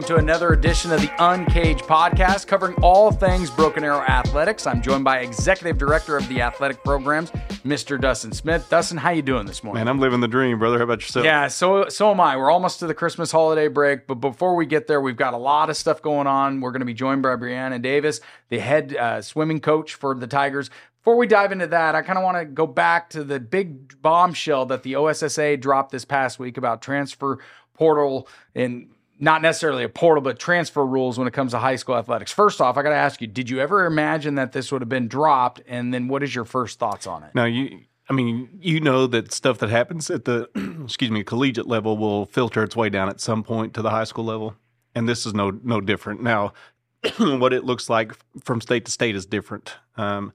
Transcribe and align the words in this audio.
Welcome 0.00 0.16
to 0.16 0.22
another 0.22 0.54
edition 0.54 0.92
of 0.92 1.02
the 1.02 1.10
Uncaged 1.18 1.82
podcast 1.82 2.46
covering 2.46 2.74
all 2.76 3.12
things 3.12 3.50
Broken 3.50 3.84
Arrow 3.84 4.00
athletics. 4.00 4.66
I'm 4.66 4.80
joined 4.80 5.04
by 5.04 5.18
Executive 5.18 5.76
Director 5.76 6.16
of 6.16 6.26
the 6.26 6.40
Athletic 6.40 6.82
Programs, 6.82 7.30
Mr. 7.66 8.00
Dustin 8.00 8.32
Smith. 8.32 8.66
Dustin, 8.70 8.96
how 8.96 9.10
you 9.10 9.20
doing 9.20 9.44
this 9.44 9.62
morning? 9.62 9.80
Man, 9.80 9.88
I'm 9.88 10.00
living 10.00 10.20
the 10.20 10.26
dream, 10.26 10.58
brother. 10.58 10.78
How 10.78 10.84
about 10.84 11.02
yourself? 11.02 11.26
Yeah, 11.26 11.48
so 11.48 11.90
so 11.90 12.10
am 12.12 12.18
I. 12.18 12.38
We're 12.38 12.50
almost 12.50 12.78
to 12.78 12.86
the 12.86 12.94
Christmas 12.94 13.30
holiday 13.30 13.68
break, 13.68 14.06
but 14.06 14.14
before 14.14 14.56
we 14.56 14.64
get 14.64 14.86
there, 14.86 15.02
we've 15.02 15.18
got 15.18 15.34
a 15.34 15.36
lot 15.36 15.68
of 15.68 15.76
stuff 15.76 16.00
going 16.00 16.26
on. 16.26 16.62
We're 16.62 16.72
going 16.72 16.80
to 16.80 16.86
be 16.86 16.94
joined 16.94 17.20
by 17.20 17.36
Breonna 17.36 17.82
Davis, 17.82 18.22
the 18.48 18.58
head 18.58 18.96
uh, 18.96 19.20
swimming 19.20 19.60
coach 19.60 19.92
for 19.92 20.14
the 20.14 20.26
Tigers. 20.26 20.70
Before 21.02 21.16
we 21.16 21.26
dive 21.26 21.52
into 21.52 21.66
that, 21.66 21.94
I 21.94 22.00
kind 22.00 22.18
of 22.18 22.24
want 22.24 22.38
to 22.38 22.46
go 22.46 22.66
back 22.66 23.10
to 23.10 23.22
the 23.22 23.38
big 23.38 24.00
bombshell 24.00 24.64
that 24.66 24.82
the 24.82 24.94
OSSAA 24.94 25.60
dropped 25.60 25.92
this 25.92 26.06
past 26.06 26.38
week 26.38 26.56
about 26.56 26.80
transfer 26.80 27.38
portal 27.74 28.26
and 28.54 28.88
not 29.20 29.42
necessarily 29.42 29.84
a 29.84 29.88
portal, 29.88 30.22
but 30.22 30.38
transfer 30.38 30.84
rules 30.84 31.18
when 31.18 31.28
it 31.28 31.32
comes 31.32 31.52
to 31.52 31.58
high 31.58 31.76
school 31.76 31.94
athletics. 31.96 32.32
First 32.32 32.60
off, 32.60 32.78
I 32.78 32.82
got 32.82 32.88
to 32.88 32.96
ask 32.96 33.20
you, 33.20 33.26
did 33.26 33.50
you 33.50 33.60
ever 33.60 33.84
imagine 33.84 34.36
that 34.36 34.52
this 34.52 34.72
would 34.72 34.80
have 34.80 34.88
been 34.88 35.08
dropped? 35.08 35.60
And 35.68 35.92
then 35.92 36.08
what 36.08 36.22
is 36.22 36.34
your 36.34 36.46
first 36.46 36.78
thoughts 36.78 37.06
on 37.06 37.22
it? 37.22 37.34
Now, 37.34 37.44
you, 37.44 37.80
I 38.08 38.14
mean, 38.14 38.48
you 38.60 38.80
know 38.80 39.06
that 39.06 39.32
stuff 39.32 39.58
that 39.58 39.68
happens 39.68 40.10
at 40.10 40.24
the, 40.24 40.48
excuse 40.84 41.10
me, 41.10 41.22
collegiate 41.22 41.68
level 41.68 41.98
will 41.98 42.26
filter 42.26 42.62
its 42.62 42.74
way 42.74 42.88
down 42.88 43.10
at 43.10 43.20
some 43.20 43.42
point 43.42 43.74
to 43.74 43.82
the 43.82 43.90
high 43.90 44.04
school 44.04 44.24
level. 44.24 44.56
And 44.94 45.06
this 45.06 45.26
is 45.26 45.34
no, 45.34 45.50
no 45.62 45.82
different. 45.82 46.22
Now, 46.22 46.54
what 47.18 47.52
it 47.52 47.64
looks 47.64 47.90
like 47.90 48.12
from 48.42 48.62
state 48.62 48.86
to 48.86 48.90
state 48.90 49.14
is 49.14 49.26
different. 49.26 49.74
Um, 49.96 50.32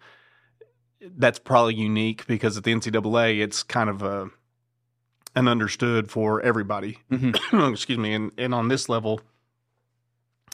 that's 1.18 1.40
probably 1.40 1.74
unique 1.74 2.28
because 2.28 2.56
at 2.56 2.64
the 2.64 2.74
NCAA, 2.74 3.42
it's 3.42 3.64
kind 3.64 3.90
of 3.90 4.04
a, 4.04 4.30
and 5.36 5.50
understood 5.50 6.10
for 6.10 6.42
everybody. 6.42 7.00
Mm-hmm. 7.12 7.72
Excuse 7.74 8.00
me. 8.00 8.14
And, 8.14 8.32
and 8.38 8.54
on 8.54 8.68
this 8.68 8.88
level, 8.90 9.22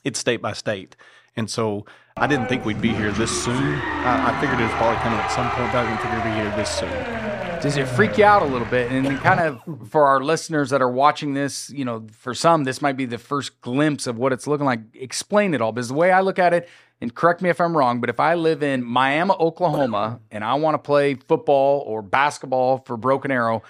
it's 0.03 0.19
state 0.19 0.41
by 0.41 0.53
state. 0.53 0.95
And 1.35 1.49
so 1.49 1.85
I 2.17 2.27
didn't 2.27 2.47
think 2.47 2.65
we'd 2.65 2.81
be 2.81 2.89
here 2.89 3.11
this 3.11 3.43
soon. 3.43 3.55
I, 3.55 4.31
I 4.35 4.41
figured 4.41 4.59
it 4.59 4.63
was 4.63 4.73
probably 4.73 4.97
coming 4.97 5.19
at 5.19 5.31
some 5.31 5.49
point, 5.51 5.71
but 5.71 5.85
I 5.85 5.87
didn't 5.87 6.01
figure 6.01 6.17
we'd 6.17 6.35
be 6.35 6.41
here 6.41 6.55
this 6.57 6.69
soon. 6.69 7.21
Does 7.61 7.77
it 7.77 7.87
freak 7.87 8.17
you 8.17 8.25
out 8.25 8.41
a 8.41 8.45
little 8.45 8.67
bit? 8.67 8.91
And 8.91 9.19
kind 9.19 9.39
of 9.39 9.89
for 9.89 10.07
our 10.07 10.19
listeners 10.19 10.71
that 10.71 10.81
are 10.81 10.89
watching 10.89 11.35
this, 11.35 11.69
you 11.69 11.85
know, 11.85 12.07
for 12.11 12.33
some, 12.33 12.63
this 12.63 12.81
might 12.81 12.97
be 12.97 13.05
the 13.05 13.19
first 13.19 13.61
glimpse 13.61 14.07
of 14.07 14.17
what 14.17 14.33
it's 14.33 14.47
looking 14.47 14.65
like. 14.65 14.79
Explain 14.95 15.53
it 15.53 15.61
all. 15.61 15.71
Because 15.71 15.89
the 15.89 15.93
way 15.93 16.11
I 16.11 16.21
look 16.21 16.39
at 16.39 16.55
it, 16.55 16.67
and 16.99 17.13
correct 17.13 17.41
me 17.41 17.49
if 17.49 17.61
I'm 17.61 17.77
wrong, 17.77 18.01
but 18.01 18.09
if 18.09 18.19
I 18.19 18.33
live 18.33 18.63
in 18.63 18.83
Miami, 18.83 19.33
Oklahoma, 19.39 20.19
and 20.31 20.43
I 20.43 20.55
want 20.55 20.73
to 20.73 20.79
play 20.79 21.13
football 21.13 21.83
or 21.85 22.01
basketball 22.01 22.79
for 22.79 22.97
Broken 22.97 23.29
Arrow, 23.29 23.61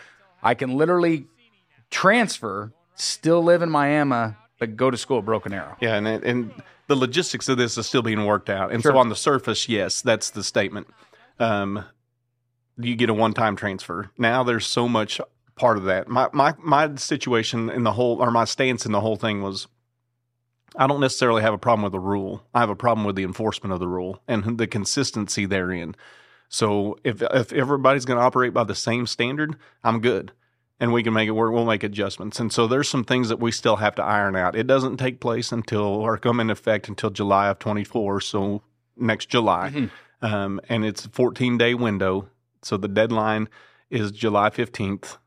I 0.44 0.54
can 0.54 0.76
literally 0.78 1.28
transfer, 1.90 2.74
still 2.96 3.44
live 3.44 3.62
in 3.62 3.70
Miami, 3.70 4.36
but 4.60 4.76
go 4.76 4.92
to 4.92 4.98
school 4.98 5.20
at 5.20 5.26
Broken 5.26 5.54
Arrow. 5.54 5.76
Yeah, 5.80 5.96
and 5.96 6.08
and 6.08 6.52
the 6.88 6.96
logistics 6.96 7.48
of 7.50 7.58
this 7.58 7.78
is 7.78 7.88
still 7.88 8.02
being 8.02 8.26
worked 8.26 8.50
out. 8.50 8.72
And 8.72 8.82
sure. 8.82 8.92
so 8.94 8.98
on 8.98 9.10
the 9.10 9.16
surface, 9.16 9.70
yes, 9.70 10.02
that's 10.02 10.30
the 10.30 10.44
statement. 10.44 10.88
Um, 11.40 11.86
you 12.78 12.96
get 12.96 13.10
a 13.10 13.14
one-time 13.14 13.56
transfer. 13.56 14.12
Now 14.18 14.44
there's 14.44 14.66
so 14.66 14.88
much 14.88 15.22
part 15.56 15.78
of 15.78 15.84
that. 15.86 16.08
My 16.08 16.30
my 16.34 16.54
my 16.60 16.96
situation 16.96 17.70
in 17.70 17.84
the 17.84 17.94
whole 17.94 18.22
or 18.22 18.32
my 18.32 18.46
stance 18.46 18.86
in 18.86 18.92
the 18.92 19.02
whole 19.02 19.16
thing 19.16 19.42
was 19.42 19.68
I 20.76 20.88
don't 20.88 21.02
necessarily 21.02 21.42
have 21.42 21.54
a 21.54 21.58
problem 21.58 21.84
with 21.84 21.92
the 21.92 22.00
rule. 22.00 22.44
I 22.54 22.62
have 22.62 22.70
a 22.70 22.76
problem 22.76 23.06
with 23.06 23.16
the 23.16 23.24
enforcement 23.24 23.74
of 23.74 23.80
the 23.80 23.88
rule 23.88 24.22
and 24.28 24.58
the 24.58 24.68
consistency 24.68 25.46
therein. 25.46 25.96
So 26.52 27.00
if 27.06 27.22
if 27.22 27.54
everybody's 27.54 28.04
going 28.04 28.20
to 28.20 28.26
operate 28.26 28.54
by 28.54 28.66
the 28.66 28.76
same 28.76 29.08
standard, 29.08 29.56
I'm 29.86 30.02
good, 30.02 30.34
and 30.82 30.92
we 30.92 31.02
can 31.02 31.14
make 31.14 31.30
it 31.30 31.32
work. 31.32 31.54
We'll 31.54 31.66
make 31.66 31.82
adjustments. 31.82 32.42
And 32.42 32.52
so 32.52 32.68
there's 32.68 32.90
some 32.90 33.06
things 33.06 33.30
that 33.30 33.40
we 33.40 33.54
still 33.54 33.78
have 33.78 33.96
to 33.96 34.04
iron 34.04 34.36
out. 34.36 34.58
It 34.58 34.68
doesn't 34.68 34.98
take 34.98 35.22
place 35.22 35.54
until 35.54 35.82
or 35.82 36.18
come 36.18 36.42
into 36.42 36.52
effect 36.52 36.90
until 36.90 37.10
July 37.10 37.48
of 37.48 37.60
24. 37.60 38.20
So 38.20 38.62
next 38.98 39.30
July, 39.30 39.72
mm-hmm. 39.74 40.26
um, 40.26 40.60
and 40.68 40.84
it's 40.84 41.06
a 41.06 41.10
14 41.10 41.58
day 41.58 41.74
window. 41.74 42.28
So 42.62 42.76
the 42.76 42.90
deadline 42.90 43.48
is 43.90 44.12
July 44.12 44.50
15th. 44.50 45.18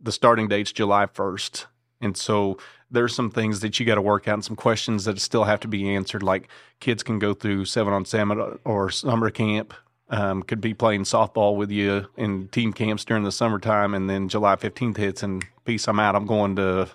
The 0.00 0.12
starting 0.12 0.48
date's 0.48 0.72
July 0.72 1.06
1st. 1.06 1.66
And 2.00 2.16
so 2.16 2.58
there's 2.90 3.14
some 3.14 3.30
things 3.30 3.60
that 3.60 3.78
you 3.78 3.86
got 3.86 3.94
to 3.94 4.02
work 4.02 4.26
out 4.26 4.34
and 4.34 4.44
some 4.44 4.56
questions 4.56 5.04
that 5.04 5.20
still 5.20 5.44
have 5.44 5.60
to 5.60 5.68
be 5.68 5.94
answered. 5.94 6.24
Like 6.24 6.48
kids 6.80 7.04
can 7.04 7.20
go 7.20 7.34
through 7.34 7.66
seven 7.66 7.92
on 7.92 8.04
seven 8.04 8.58
or 8.64 8.90
summer 8.90 9.30
camp 9.30 9.74
um, 10.12 10.42
could 10.42 10.60
be 10.60 10.74
playing 10.74 11.04
softball 11.04 11.56
with 11.56 11.70
you 11.70 12.06
in 12.16 12.48
team 12.48 12.72
camps 12.74 13.04
during 13.04 13.24
the 13.24 13.32
summertime, 13.32 13.94
and 13.94 14.08
then 14.08 14.28
July 14.28 14.56
15th 14.56 14.98
hits, 14.98 15.22
and 15.22 15.44
peace, 15.64 15.88
I'm 15.88 15.98
out. 15.98 16.14
I'm 16.14 16.26
going 16.26 16.54
to 16.56 16.90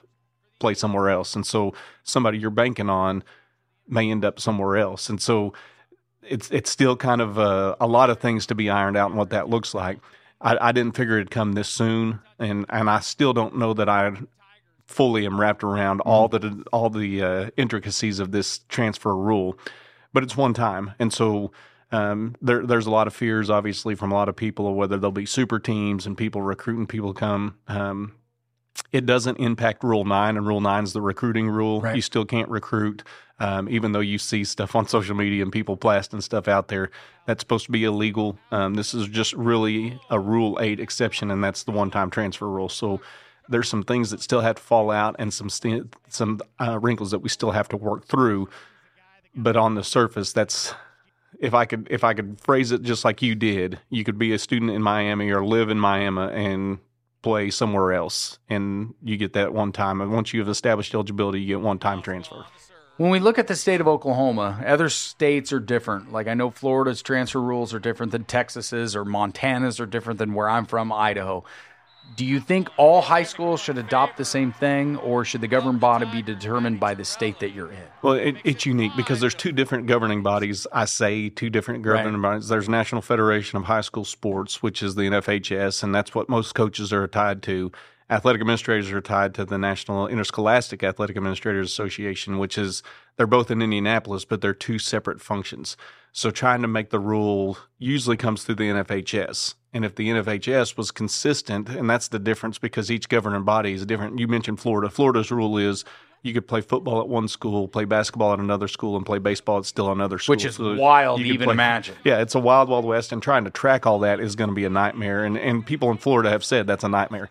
play 0.60 0.76
somewhere 0.76 1.10
else. 1.10 1.36
And 1.36 1.46
so 1.46 1.74
somebody 2.04 2.38
you're 2.38 2.52
banking 2.52 2.90
on 2.90 3.24
may 3.88 4.12
end 4.12 4.24
up 4.24 4.40
somewhere 4.40 4.78
else. 4.78 5.10
And 5.10 5.20
so 5.20 5.54
it's 6.22 6.52
it's 6.52 6.70
still 6.70 6.96
kind 6.96 7.22
of 7.22 7.38
a, 7.38 7.76
a 7.80 7.88
lot 7.88 8.10
of 8.10 8.20
things 8.20 8.46
to 8.48 8.56
be 8.56 8.70
ironed 8.70 8.98
out 8.98 9.10
and 9.10 9.18
what 9.18 9.32
that 9.32 9.50
looks 9.50 9.74
like. 9.74 9.98
I, 10.40 10.70
I, 10.70 10.72
didn't 10.72 10.96
figure 10.96 11.16
it'd 11.16 11.32
come 11.32 11.54
this 11.54 11.70
soon, 11.70 12.20
and 12.38 12.66
and 12.70 12.90
I 12.90 13.00
still 13.00 13.34
don't 13.34 13.58
know 13.58 13.74
that 13.74 13.90
I 13.90 14.12
fully 14.86 15.26
am 15.26 15.40
wrapped 15.40 15.64
around 15.64 16.02
all 16.02 16.28
the 16.28 16.64
all 16.72 16.90
the 16.90 17.24
uh, 17.24 17.50
intricacies 17.58 18.20
of 18.20 18.32
this 18.32 18.60
transfer 18.70 19.16
rule. 19.16 19.58
But 20.14 20.24
it's 20.24 20.38
one 20.38 20.54
time, 20.54 20.94
and 21.00 21.12
so 21.12 21.52
um, 21.92 22.36
there, 22.42 22.66
there's 22.66 22.86
a 22.86 22.92
lot 22.92 23.08
of 23.08 23.16
fears, 23.16 23.50
obviously, 23.50 23.96
from 23.96 24.12
a 24.12 24.16
lot 24.16 24.30
of 24.30 24.36
people 24.36 24.68
of 24.68 24.76
whether 24.76 24.98
there'll 24.98 25.12
be 25.12 25.26
super 25.26 25.60
teams 25.60 26.06
and 26.06 26.18
people 26.18 26.42
recruiting 26.42 26.86
people 26.86 27.14
come. 27.14 27.58
Um, 27.68 28.14
it 28.92 29.06
doesn't 29.06 29.38
impact 29.38 29.84
Rule 29.84 30.06
9, 30.06 30.38
and 30.38 30.46
Rule 30.46 30.62
9 30.62 30.84
is 30.84 30.94
the 30.94 31.02
recruiting 31.02 31.50
rule. 31.50 31.82
Right. 31.82 31.96
You 31.96 32.02
still 32.02 32.26
can't 32.26 32.50
recruit, 32.50 33.04
um, 33.40 33.70
even 33.70 33.92
though 33.92 34.02
you 34.02 34.18
see 34.18 34.44
stuff 34.44 34.76
on 34.76 34.88
social 34.90 35.16
media 35.16 35.44
and 35.44 35.52
people 35.52 35.76
blasting 35.76 36.22
stuff 36.22 36.48
out 36.48 36.68
there. 36.68 36.92
That's 37.26 37.42
supposed 37.42 37.66
to 37.66 37.72
be 37.72 37.86
illegal. 37.86 38.38
Um, 38.52 38.76
this 38.76 38.94
is 38.94 39.08
just 39.08 39.34
really 39.34 40.00
a 40.10 40.20
Rule 40.20 40.58
8 40.62 40.80
exception, 40.80 41.32
and 41.32 41.44
that's 41.44 41.64
the 41.64 41.72
one 41.72 41.90
time 41.90 42.10
transfer 42.10 42.48
rule. 42.48 42.70
So 42.70 43.02
there's 43.50 43.70
some 43.70 43.84
things 43.84 44.12
that 44.12 44.22
still 44.22 44.42
have 44.42 44.58
to 44.58 44.62
fall 44.62 44.92
out 44.92 45.16
and 45.20 45.34
some, 45.34 45.50
st- 45.50 45.96
some 46.10 46.42
uh, 46.60 46.78
wrinkles 46.80 47.12
that 47.12 47.20
we 47.20 47.30
still 47.30 47.52
have 47.52 47.70
to 47.70 47.78
work 47.78 48.06
through. 48.06 48.50
But 49.34 49.56
on 49.56 49.76
the 49.76 49.84
surface, 49.84 50.34
that's 50.34 50.74
if 51.40 51.54
I 51.54 51.66
could 51.66 51.88
if 51.90 52.04
I 52.04 52.14
could 52.14 52.40
phrase 52.42 52.72
it 52.72 52.82
just 52.82 53.06
like 53.06 53.22
you 53.22 53.36
did, 53.36 53.80
you 53.90 54.04
could 54.04 54.18
be 54.18 54.34
a 54.34 54.40
student 54.40 54.72
in 54.72 54.82
Miami 54.82 55.32
or 55.32 55.46
live 55.46 55.70
in 55.70 55.80
Miami 55.80 56.34
and 56.34 56.80
play 57.22 57.50
somewhere 57.50 57.94
else, 57.94 58.40
and 58.50 58.94
you 59.04 59.18
get 59.18 59.34
that 59.34 59.54
one 59.54 59.72
time. 59.72 60.02
And 60.02 60.12
once 60.12 60.34
you 60.34 60.40
have 60.40 60.50
established 60.50 60.94
eligibility, 60.94 61.42
you 61.42 61.48
get 61.48 61.62
one 61.62 61.80
time 61.80 62.02
transfer. 62.02 62.46
When 62.98 63.12
we 63.12 63.20
look 63.20 63.38
at 63.38 63.46
the 63.46 63.56
state 63.56 63.80
of 63.80 63.88
Oklahoma, 63.88 64.64
other 64.66 64.90
states 64.90 65.54
are 65.54 65.60
different. 65.60 66.12
Like 66.12 66.28
I 66.28 66.34
know 66.34 66.50
Florida's 66.50 67.04
transfer 67.04 67.42
rules 67.42 67.74
are 67.74 67.80
different 67.80 68.12
than 68.12 68.24
Texas's, 68.24 68.96
or 68.96 69.06
Montana's 69.06 69.80
are 69.80 69.86
different 69.86 70.18
than 70.18 70.34
where 70.34 70.50
I'm 70.50 70.66
from, 70.66 70.92
Idaho 70.92 71.44
do 72.16 72.26
you 72.26 72.40
think 72.40 72.70
all 72.78 73.02
high 73.02 73.24
schools 73.24 73.62
should 73.62 73.78
adopt 73.78 74.18
the 74.18 74.26
same 74.26 74.52
thing, 74.52 74.98
or 74.98 75.24
should 75.26 75.42
the 75.42 75.48
governing 75.48 75.80
body 75.80 76.06
be 76.06 76.22
determined 76.22 76.80
by 76.80 76.94
the 76.94 77.06
state 77.06 77.40
that 77.40 77.52
you're 77.52 77.72
in? 77.72 77.84
Well, 78.02 78.14
it, 78.14 78.38
it's 78.44 78.66
unique 78.66 78.94
because 78.96 79.20
there's 79.20 79.36
two 79.36 79.52
different 79.52 79.88
governing 79.88 80.24
bodies. 80.24 80.66
I 80.72 80.86
say 80.86 81.30
two 81.30 81.50
different 81.50 81.84
governing 81.84 82.14
right. 82.22 82.34
bodies. 82.34 82.48
There's 82.48 82.70
National 82.70 83.02
Federation 83.02 83.58
of 83.58 83.66
High 83.66 83.82
School 83.82 84.06
Sports, 84.06 84.64
which 84.64 84.82
is 84.82 84.96
the 84.96 85.04
NFHS, 85.04 85.84
and 85.84 85.94
that's 85.94 86.16
what 86.16 86.30
most 86.30 86.56
coaches 86.56 86.92
are 86.92 87.08
tied 87.08 87.44
to. 87.44 87.72
Athletic 88.10 88.40
administrators 88.40 88.90
are 88.92 89.02
tied 89.02 89.34
to 89.36 89.44
the 89.44 89.58
National 89.58 90.08
Interscholastic 90.08 90.82
Athletic 90.82 91.18
Administrators 91.18 91.68
Association, 91.68 92.38
which 92.38 92.58
is 92.58 92.82
they're 93.18 93.28
both 93.28 93.52
in 93.52 93.62
Indianapolis, 93.62 94.24
but 94.24 94.40
they're 94.40 94.54
two 94.54 94.80
separate 94.80 95.20
functions. 95.20 95.76
So 96.14 96.32
trying 96.32 96.62
to 96.62 96.68
make 96.68 96.90
the 96.90 97.00
rule 97.00 97.58
usually 97.78 98.18
comes 98.18 98.44
through 98.44 98.56
the 98.56 98.64
NFHS. 98.64 99.56
And 99.78 99.86
if 99.86 99.94
the 99.94 100.10
NFHS 100.10 100.76
was 100.76 100.90
consistent, 100.90 101.70
and 101.70 101.88
that's 101.88 102.08
the 102.08 102.18
difference 102.18 102.58
because 102.58 102.90
each 102.90 103.10
governing 103.10 103.44
body 103.44 103.74
is 103.74 103.86
different. 103.86 104.18
You 104.18 104.28
mentioned 104.28 104.60
Florida. 104.60 104.90
Florida's 104.90 105.30
rule 105.30 105.56
is 105.60 105.86
you 106.24 106.34
could 106.34 106.48
play 106.48 106.62
football 106.62 107.00
at 107.00 107.08
one 107.08 107.28
school, 107.28 107.68
play 107.68 107.86
basketball 107.86 108.34
at 108.34 108.40
another 108.40 108.68
school, 108.68 108.98
and 108.98 109.06
play 109.06 109.20
baseball 109.20 109.60
at 109.60 109.66
still 109.66 109.92
another 109.92 110.18
school. 110.18 110.34
Which 110.34 110.46
is 110.46 110.56
so 110.56 110.74
wild 110.74 111.20
to 111.20 111.26
even 111.28 111.46
play, 111.46 111.54
imagine. 111.54 111.94
Yeah, 112.04 112.22
it's 112.22 112.34
a 112.34 112.40
wild, 112.40 112.70
wild 112.70 112.86
west, 112.86 113.12
and 113.12 113.22
trying 113.22 113.44
to 113.44 113.52
track 113.52 113.86
all 113.86 114.00
that 114.00 114.20
is 114.20 114.36
going 114.36 114.50
to 114.50 114.56
be 114.56 114.66
a 114.66 114.70
nightmare. 114.72 115.24
And 115.24 115.38
and 115.38 115.64
people 115.64 115.92
in 115.92 115.98
Florida 115.98 116.32
have 116.32 116.44
said 116.44 116.66
that's 116.66 116.84
a 116.84 116.90
nightmare. 116.90 117.30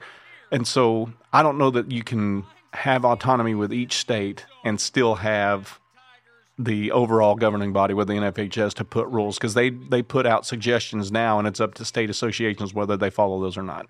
And 0.53 0.69
so 0.69 1.13
I 1.33 1.43
don't 1.43 1.59
know 1.59 1.71
that 1.71 1.91
you 1.91 2.05
can 2.05 2.47
have 2.75 3.05
autonomy 3.05 3.57
with 3.57 3.73
each 3.73 3.95
state 3.95 4.47
and 4.63 4.81
still 4.81 5.17
have 5.17 5.81
the 6.59 6.91
overall 6.91 7.35
governing 7.35 7.73
body 7.73 7.93
with 7.93 8.09
the 8.09 8.15
NFHS 8.15 8.75
to 8.75 8.85
put 8.85 9.07
rules 9.09 9.37
because 9.37 9.55
they 9.55 9.71
they 9.71 10.03
put 10.03 10.27
out 10.27 10.47
suggestions 10.47 11.13
now 11.13 11.39
and 11.39 11.47
it's 11.47 11.61
up 11.61 11.75
to 11.75 11.85
state 11.85 12.09
associations 12.09 12.73
whether 12.73 12.97
they 12.97 13.11
follow 13.11 13.41
those 13.41 13.57
or 13.57 13.63
not. 13.63 13.87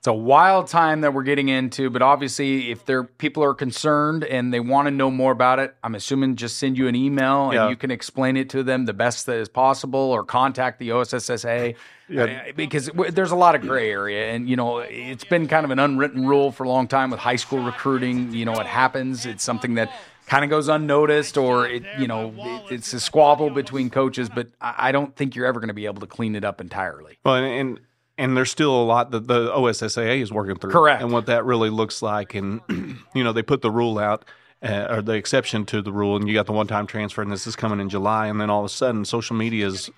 It's 0.00 0.06
a 0.06 0.14
wild 0.14 0.66
time 0.66 1.02
that 1.02 1.12
we're 1.12 1.24
getting 1.24 1.50
into, 1.50 1.90
but 1.90 2.00
obviously, 2.00 2.70
if 2.70 2.86
there 2.86 3.04
people 3.04 3.44
are 3.44 3.52
concerned 3.52 4.24
and 4.24 4.50
they 4.50 4.58
want 4.58 4.86
to 4.86 4.90
know 4.90 5.10
more 5.10 5.30
about 5.30 5.58
it, 5.58 5.76
I'm 5.84 5.94
assuming 5.94 6.36
just 6.36 6.56
send 6.56 6.78
you 6.78 6.88
an 6.88 6.94
email 6.94 7.50
and 7.50 7.52
yeah. 7.52 7.68
you 7.68 7.76
can 7.76 7.90
explain 7.90 8.38
it 8.38 8.48
to 8.50 8.62
them 8.62 8.86
the 8.86 8.94
best 8.94 9.26
that 9.26 9.36
is 9.36 9.50
possible, 9.50 10.00
or 10.00 10.24
contact 10.24 10.78
the 10.78 10.88
OSSAA 10.88 11.76
yeah. 12.10 12.22
Uh, 12.24 12.52
because 12.56 12.90
there's 13.10 13.30
a 13.30 13.36
lot 13.36 13.54
of 13.54 13.60
gray 13.60 13.90
area, 13.90 14.32
and 14.32 14.48
you 14.48 14.56
know 14.56 14.78
it's 14.78 15.24
been 15.24 15.46
kind 15.46 15.64
of 15.64 15.70
an 15.70 15.78
unwritten 15.78 16.26
rule 16.26 16.50
for 16.50 16.64
a 16.64 16.68
long 16.68 16.88
time 16.88 17.10
with 17.10 17.20
high 17.20 17.36
school 17.36 17.62
recruiting. 17.62 18.32
You 18.32 18.46
know, 18.46 18.54
it 18.54 18.66
happens. 18.66 19.26
It's 19.26 19.44
something 19.44 19.74
that 19.74 19.92
kind 20.30 20.44
of 20.44 20.50
goes 20.50 20.68
unnoticed, 20.68 21.36
or 21.36 21.66
it, 21.66 21.82
you 21.98 22.06
know, 22.06 22.32
it, 22.38 22.74
it's 22.74 22.92
a 22.94 23.00
squabble 23.00 23.50
between 23.50 23.90
coaches. 23.90 24.28
But 24.28 24.46
I, 24.60 24.74
I 24.78 24.92
don't 24.92 25.14
think 25.16 25.34
you're 25.34 25.44
ever 25.44 25.58
going 25.58 25.68
to 25.68 25.74
be 25.74 25.86
able 25.86 26.00
to 26.00 26.06
clean 26.06 26.36
it 26.36 26.44
up 26.44 26.60
entirely. 26.60 27.18
Well, 27.24 27.34
and, 27.34 27.46
and 27.46 27.80
and 28.16 28.36
there's 28.36 28.50
still 28.50 28.74
a 28.74 28.84
lot 28.84 29.10
that 29.10 29.26
the 29.26 29.50
OSSAA 29.50 30.22
is 30.22 30.32
working 30.32 30.56
through. 30.56 30.70
Correct. 30.70 31.02
And 31.02 31.10
what 31.10 31.26
that 31.26 31.44
really 31.44 31.70
looks 31.70 32.00
like. 32.00 32.34
And, 32.34 32.60
you 33.14 33.24
know, 33.24 33.32
they 33.32 33.42
put 33.42 33.62
the 33.62 33.70
rule 33.70 33.98
out 33.98 34.26
uh, 34.62 34.86
or 34.90 35.02
the 35.02 35.12
exception 35.12 35.64
to 35.66 35.80
the 35.82 35.90
rule, 35.90 36.16
and 36.16 36.28
you 36.28 36.34
got 36.34 36.46
the 36.46 36.52
one 36.52 36.66
time 36.66 36.86
transfer, 36.86 37.22
and 37.22 37.32
this 37.32 37.46
is 37.46 37.56
coming 37.56 37.80
in 37.80 37.88
July. 37.88 38.26
And 38.26 38.40
then 38.40 38.50
all 38.50 38.60
of 38.60 38.66
a 38.66 38.68
sudden, 38.68 39.04
social 39.04 39.34
media 39.36 39.66
is 39.66 39.90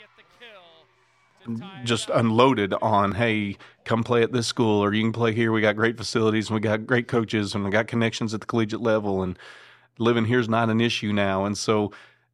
just 1.82 2.08
unloaded 2.10 2.72
on, 2.80 3.12
hey, 3.12 3.56
come 3.84 4.04
play 4.04 4.22
at 4.22 4.32
this 4.32 4.46
school, 4.46 4.82
or 4.82 4.94
you 4.94 5.02
can 5.02 5.12
play 5.12 5.32
here. 5.32 5.50
We 5.50 5.60
got 5.60 5.74
great 5.74 5.96
facilities, 5.96 6.48
and 6.48 6.54
we 6.54 6.60
got 6.60 6.86
great 6.86 7.08
coaches, 7.08 7.54
and 7.54 7.64
we 7.64 7.70
got 7.70 7.88
connections 7.88 8.32
at 8.32 8.40
the 8.40 8.46
collegiate 8.46 8.80
level, 8.80 9.22
and 9.22 9.36
living 9.98 10.24
here 10.24 10.40
is 10.40 10.48
not 10.48 10.70
an 10.70 10.80
issue 10.80 11.12
now. 11.12 11.44
And 11.44 11.56
so 11.56 11.92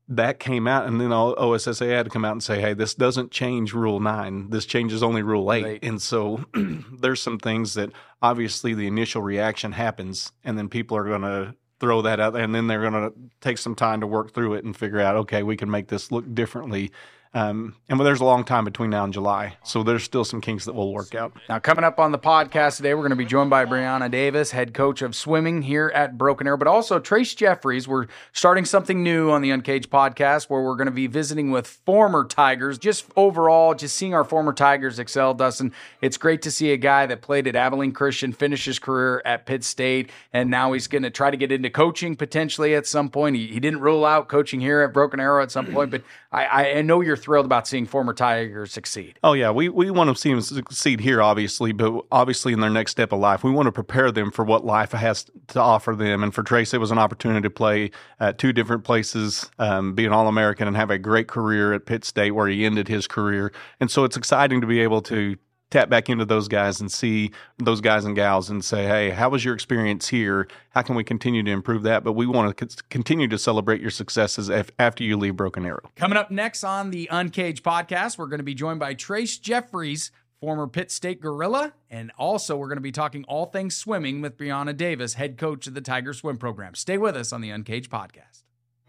that 0.08 0.40
came 0.40 0.66
out, 0.66 0.86
and 0.86 1.00
then 1.00 1.10
OSSAA 1.10 1.90
had 1.90 2.04
to 2.04 2.10
come 2.10 2.24
out 2.24 2.32
and 2.32 2.42
say, 2.42 2.60
hey, 2.60 2.72
this 2.72 2.94
doesn't 2.94 3.30
change 3.30 3.74
Rule 3.74 4.00
9. 4.00 4.48
This 4.48 4.64
changes 4.64 5.02
only 5.02 5.22
Rule 5.22 5.52
8. 5.52 5.64
Right. 5.64 5.84
And 5.84 6.00
so 6.00 6.44
there's 6.98 7.20
some 7.20 7.38
things 7.38 7.74
that 7.74 7.90
obviously 8.22 8.72
the 8.72 8.86
initial 8.86 9.20
reaction 9.20 9.72
happens, 9.72 10.32
and 10.44 10.56
then 10.56 10.68
people 10.68 10.96
are 10.96 11.04
going 11.04 11.22
to 11.22 11.54
throw 11.78 12.02
that 12.02 12.20
out 12.20 12.32
there, 12.32 12.42
and 12.42 12.54
then 12.54 12.68
they're 12.68 12.90
going 12.90 12.94
to 12.94 13.12
take 13.40 13.58
some 13.58 13.74
time 13.74 14.00
to 14.00 14.06
work 14.06 14.32
through 14.32 14.54
it 14.54 14.64
and 14.64 14.74
figure 14.74 15.00
out, 15.00 15.16
okay, 15.16 15.42
we 15.42 15.56
can 15.56 15.70
make 15.70 15.88
this 15.88 16.10
look 16.10 16.34
differently 16.34 16.90
um, 17.34 17.76
and 17.88 18.00
there's 18.00 18.20
a 18.20 18.24
long 18.24 18.44
time 18.44 18.64
between 18.64 18.90
now 18.90 19.04
and 19.04 19.12
July, 19.12 19.56
so 19.62 19.82
there's 19.82 20.02
still 20.02 20.24
some 20.24 20.40
kinks 20.40 20.64
that 20.64 20.74
will 20.74 20.92
work 20.92 21.14
out. 21.14 21.32
Now, 21.48 21.58
coming 21.58 21.84
up 21.84 21.98
on 21.98 22.12
the 22.12 22.18
podcast 22.18 22.78
today, 22.78 22.94
we're 22.94 23.02
going 23.02 23.10
to 23.10 23.16
be 23.16 23.24
joined 23.24 23.50
by 23.50 23.64
Breonna 23.64 24.10
Davis, 24.10 24.50
head 24.50 24.72
coach 24.74 25.02
of 25.02 25.14
swimming 25.14 25.62
here 25.62 25.92
at 25.94 26.16
Broken 26.16 26.46
Arrow, 26.46 26.56
but 26.56 26.68
also 26.68 26.98
Trase 26.98 27.36
Jeffries. 27.36 27.86
We're 27.86 28.06
starting 28.32 28.64
something 28.64 29.02
new 29.02 29.30
on 29.30 29.42
the 29.42 29.50
Uncaged 29.50 29.90
podcast 29.90 30.48
where 30.48 30.62
we're 30.62 30.76
going 30.76 30.86
to 30.86 30.92
be 30.92 31.06
visiting 31.06 31.50
with 31.50 31.66
former 31.66 32.24
Tigers. 32.24 32.78
Just 32.78 33.06
overall, 33.16 33.74
just 33.74 33.96
seeing 33.96 34.14
our 34.14 34.24
former 34.24 34.52
Tigers 34.52 34.98
excel, 34.98 35.34
Dustin. 35.34 35.72
It's 36.00 36.16
great 36.16 36.42
to 36.42 36.50
see 36.50 36.72
a 36.72 36.76
guy 36.76 37.06
that 37.06 37.20
played 37.20 37.46
at 37.46 37.56
Abilene 37.56 37.92
Christian 37.92 38.32
finish 38.32 38.64
his 38.64 38.78
career 38.78 39.20
at 39.24 39.44
Pitt 39.44 39.64
State, 39.64 40.10
and 40.32 40.50
now 40.50 40.72
he's 40.72 40.86
going 40.86 41.02
to 41.02 41.10
try 41.10 41.30
to 41.30 41.36
get 41.36 41.52
into 41.52 41.68
coaching 41.70 42.16
potentially 42.16 42.74
at 42.74 42.86
some 42.86 43.10
point. 43.10 43.36
He, 43.36 43.48
he 43.48 43.60
didn't 43.60 43.80
rule 43.80 44.04
out 44.04 44.28
coaching 44.28 44.60
here 44.60 44.80
at 44.80 44.94
Broken 44.94 45.20
Arrow 45.20 45.42
at 45.42 45.50
some 45.50 45.66
point, 45.66 45.90
but 45.90 46.02
I, 46.32 46.72
I 46.72 46.82
know 46.82 47.00
you're 47.00 47.17
thrilled 47.18 47.44
about 47.44 47.68
seeing 47.68 47.84
former 47.84 48.14
Tigers 48.14 48.72
succeed. 48.72 49.18
Oh 49.22 49.34
yeah, 49.34 49.50
we 49.50 49.68
we 49.68 49.90
want 49.90 50.08
to 50.08 50.16
see 50.16 50.30
them 50.30 50.40
succeed 50.40 51.00
here, 51.00 51.20
obviously, 51.20 51.72
but 51.72 52.04
obviously 52.10 52.52
in 52.52 52.60
their 52.60 52.70
next 52.70 52.92
step 52.92 53.12
of 53.12 53.20
life, 53.20 53.44
we 53.44 53.50
want 53.50 53.66
to 53.66 53.72
prepare 53.72 54.10
them 54.10 54.30
for 54.30 54.44
what 54.44 54.64
life 54.64 54.92
has 54.92 55.26
to 55.48 55.60
offer 55.60 55.94
them. 55.94 56.22
And 56.22 56.34
for 56.34 56.42
Trase, 56.42 56.72
it 56.72 56.78
was 56.78 56.90
an 56.90 56.98
opportunity 56.98 57.42
to 57.42 57.50
play 57.50 57.90
at 58.20 58.38
two 58.38 58.52
different 58.52 58.84
places, 58.84 59.50
um, 59.58 59.94
be 59.94 60.06
an 60.06 60.12
All 60.12 60.28
American, 60.28 60.66
and 60.66 60.76
have 60.76 60.90
a 60.90 60.98
great 60.98 61.28
career 61.28 61.74
at 61.74 61.84
Pitt 61.84 62.04
State, 62.04 62.30
where 62.30 62.48
he 62.48 62.64
ended 62.64 62.88
his 62.88 63.06
career. 63.06 63.52
And 63.80 63.90
so 63.90 64.04
it's 64.04 64.16
exciting 64.16 64.60
to 64.60 64.66
be 64.66 64.80
able 64.80 65.02
to 65.02 65.36
tap 65.70 65.88
back 65.90 66.08
into 66.08 66.24
those 66.24 66.48
guys 66.48 66.80
and 66.80 66.90
see 66.90 67.30
those 67.58 67.80
guys 67.80 68.04
and 68.04 68.16
gals 68.16 68.48
and 68.50 68.64
say, 68.64 68.86
hey, 68.86 69.10
how 69.10 69.28
was 69.28 69.44
your 69.44 69.54
experience 69.54 70.08
here? 70.08 70.48
How 70.70 70.82
can 70.82 70.94
we 70.94 71.04
continue 71.04 71.42
to 71.42 71.50
improve 71.50 71.82
that? 71.82 72.04
But 72.04 72.12
we 72.12 72.26
want 72.26 72.56
to 72.56 72.68
c- 72.70 72.78
continue 72.90 73.28
to 73.28 73.38
celebrate 73.38 73.80
your 73.80 73.90
successes 73.90 74.48
af- 74.48 74.70
after 74.78 75.04
you 75.04 75.16
leave 75.16 75.36
Broken 75.36 75.66
Arrow. 75.66 75.90
Coming 75.96 76.16
up 76.16 76.30
next 76.30 76.64
on 76.64 76.90
the 76.90 77.06
Uncaged 77.10 77.62
podcast, 77.62 78.16
we're 78.18 78.26
going 78.26 78.38
to 78.38 78.44
be 78.44 78.54
joined 78.54 78.80
by 78.80 78.94
Trase 78.94 79.40
Jeffries, 79.40 80.10
former 80.40 80.66
Pitt 80.66 80.90
State 80.90 81.20
Gorilla. 81.20 81.74
And 81.90 82.12
also, 82.18 82.56
we're 82.56 82.68
going 82.68 82.76
to 82.78 82.82
be 82.82 82.92
talking 82.92 83.24
all 83.24 83.46
things 83.46 83.76
swimming 83.76 84.20
with 84.22 84.38
Breonna 84.38 84.76
Davis, 84.76 85.14
head 85.14 85.36
coach 85.36 85.66
of 85.66 85.74
the 85.74 85.80
Tiger 85.80 86.14
Swim 86.14 86.38
Program. 86.38 86.74
Stay 86.74 86.96
with 86.96 87.16
us 87.16 87.32
on 87.32 87.40
the 87.40 87.50
Uncaged 87.50 87.90
podcast. 87.90 88.44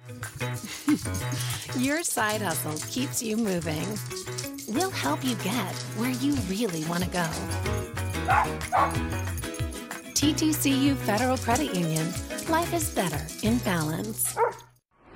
Your 1.79 2.03
side 2.03 2.41
hustle 2.41 2.73
keeps 2.89 3.21
you 3.21 3.37
moving. 3.37 3.85
We'll 4.69 4.91
help 4.91 5.25
you 5.25 5.33
get 5.37 5.75
where 5.97 6.11
you 6.11 6.35
really 6.47 6.85
want 6.85 7.03
to 7.03 7.09
go. 7.09 7.25
TTCU 10.13 10.95
Federal 10.95 11.37
Credit 11.37 11.73
Union. 11.73 12.05
Life 12.49 12.71
is 12.75 12.93
better 12.93 13.19
in 13.41 13.57
balance. 13.59 14.37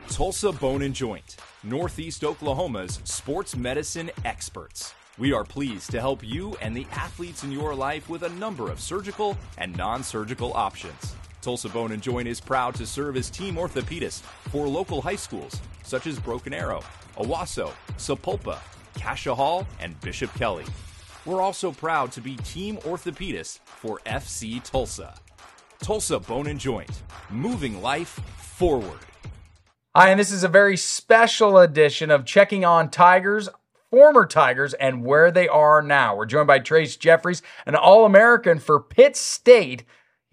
Tulsa 0.10 0.52
Bone 0.52 0.82
and 0.82 0.96
Joint, 0.96 1.38
Northeast 1.64 2.24
Oklahoma's 2.24 3.00
sports 3.04 3.56
medicine 3.56 4.10
experts. 4.26 4.96
We 5.20 5.34
are 5.34 5.44
pleased 5.44 5.92
to 5.92 6.00
help 6.00 6.24
you 6.24 6.56
and 6.60 6.76
the 6.76 6.88
athletes 6.92 7.44
in 7.44 7.52
your 7.52 7.76
life 7.76 8.10
with 8.10 8.24
a 8.24 8.30
number 8.30 8.72
of 8.72 8.80
surgical 8.80 9.38
and 9.60 9.78
non 9.78 10.02
surgical 10.02 10.52
options. 10.54 11.14
Tulsa 11.44 11.70
Bone 11.70 11.92
and 11.92 12.02
Joint 12.02 12.28
is 12.28 12.42
proud 12.42 12.74
to 12.76 12.88
serve 12.88 13.18
as 13.18 13.30
team 13.30 13.56
orthopedist 13.56 14.22
for 14.50 14.68
local 14.68 15.00
high 15.00 15.16
schools 15.16 15.62
such 15.84 16.08
as 16.08 16.18
Broken 16.18 16.54
Arrow, 16.54 16.82
Owasso, 17.18 17.72
Sapulpa, 17.98 18.58
Cascia 18.94 19.36
Hall, 19.36 19.68
and 19.80 20.00
Bishop 20.02 20.34
Kelly. 20.36 20.66
We're 21.26 21.42
also 21.42 21.72
proud 21.72 22.12
to 22.14 22.22
be 22.22 22.36
team 22.38 22.78
orthopedist 22.78 23.60
for 23.66 24.00
FC 24.06 24.64
Tulsa. 24.64 25.16
Tulsa 25.80 26.20
Bone 26.20 26.48
and 26.48 26.60
Joint, 26.60 27.04
moving 27.30 27.82
life 27.82 28.20
forward. 28.38 29.00
Hi, 29.96 30.10
and 30.10 30.20
this 30.20 30.32
is 30.32 30.44
a 30.44 30.50
very 30.50 30.78
special 30.78 31.60
edition 31.60 32.12
of 32.12 32.26
Checking 32.26 32.66
on 32.66 32.90
Tigers, 32.90 33.50
former 33.92 34.26
Tigers, 34.26 34.74
and 34.74 35.06
where 35.06 35.32
they 35.32 35.48
are 35.48 35.82
now. 35.82 36.16
We're 36.16 36.26
joined 36.26 36.48
by 36.48 36.60
Trase 36.60 36.98
Jeffries, 36.98 37.42
an 37.66 37.76
All 37.76 38.06
American 38.06 38.60
for 38.60 38.80
Pitt 38.80 39.16
State 39.16 39.84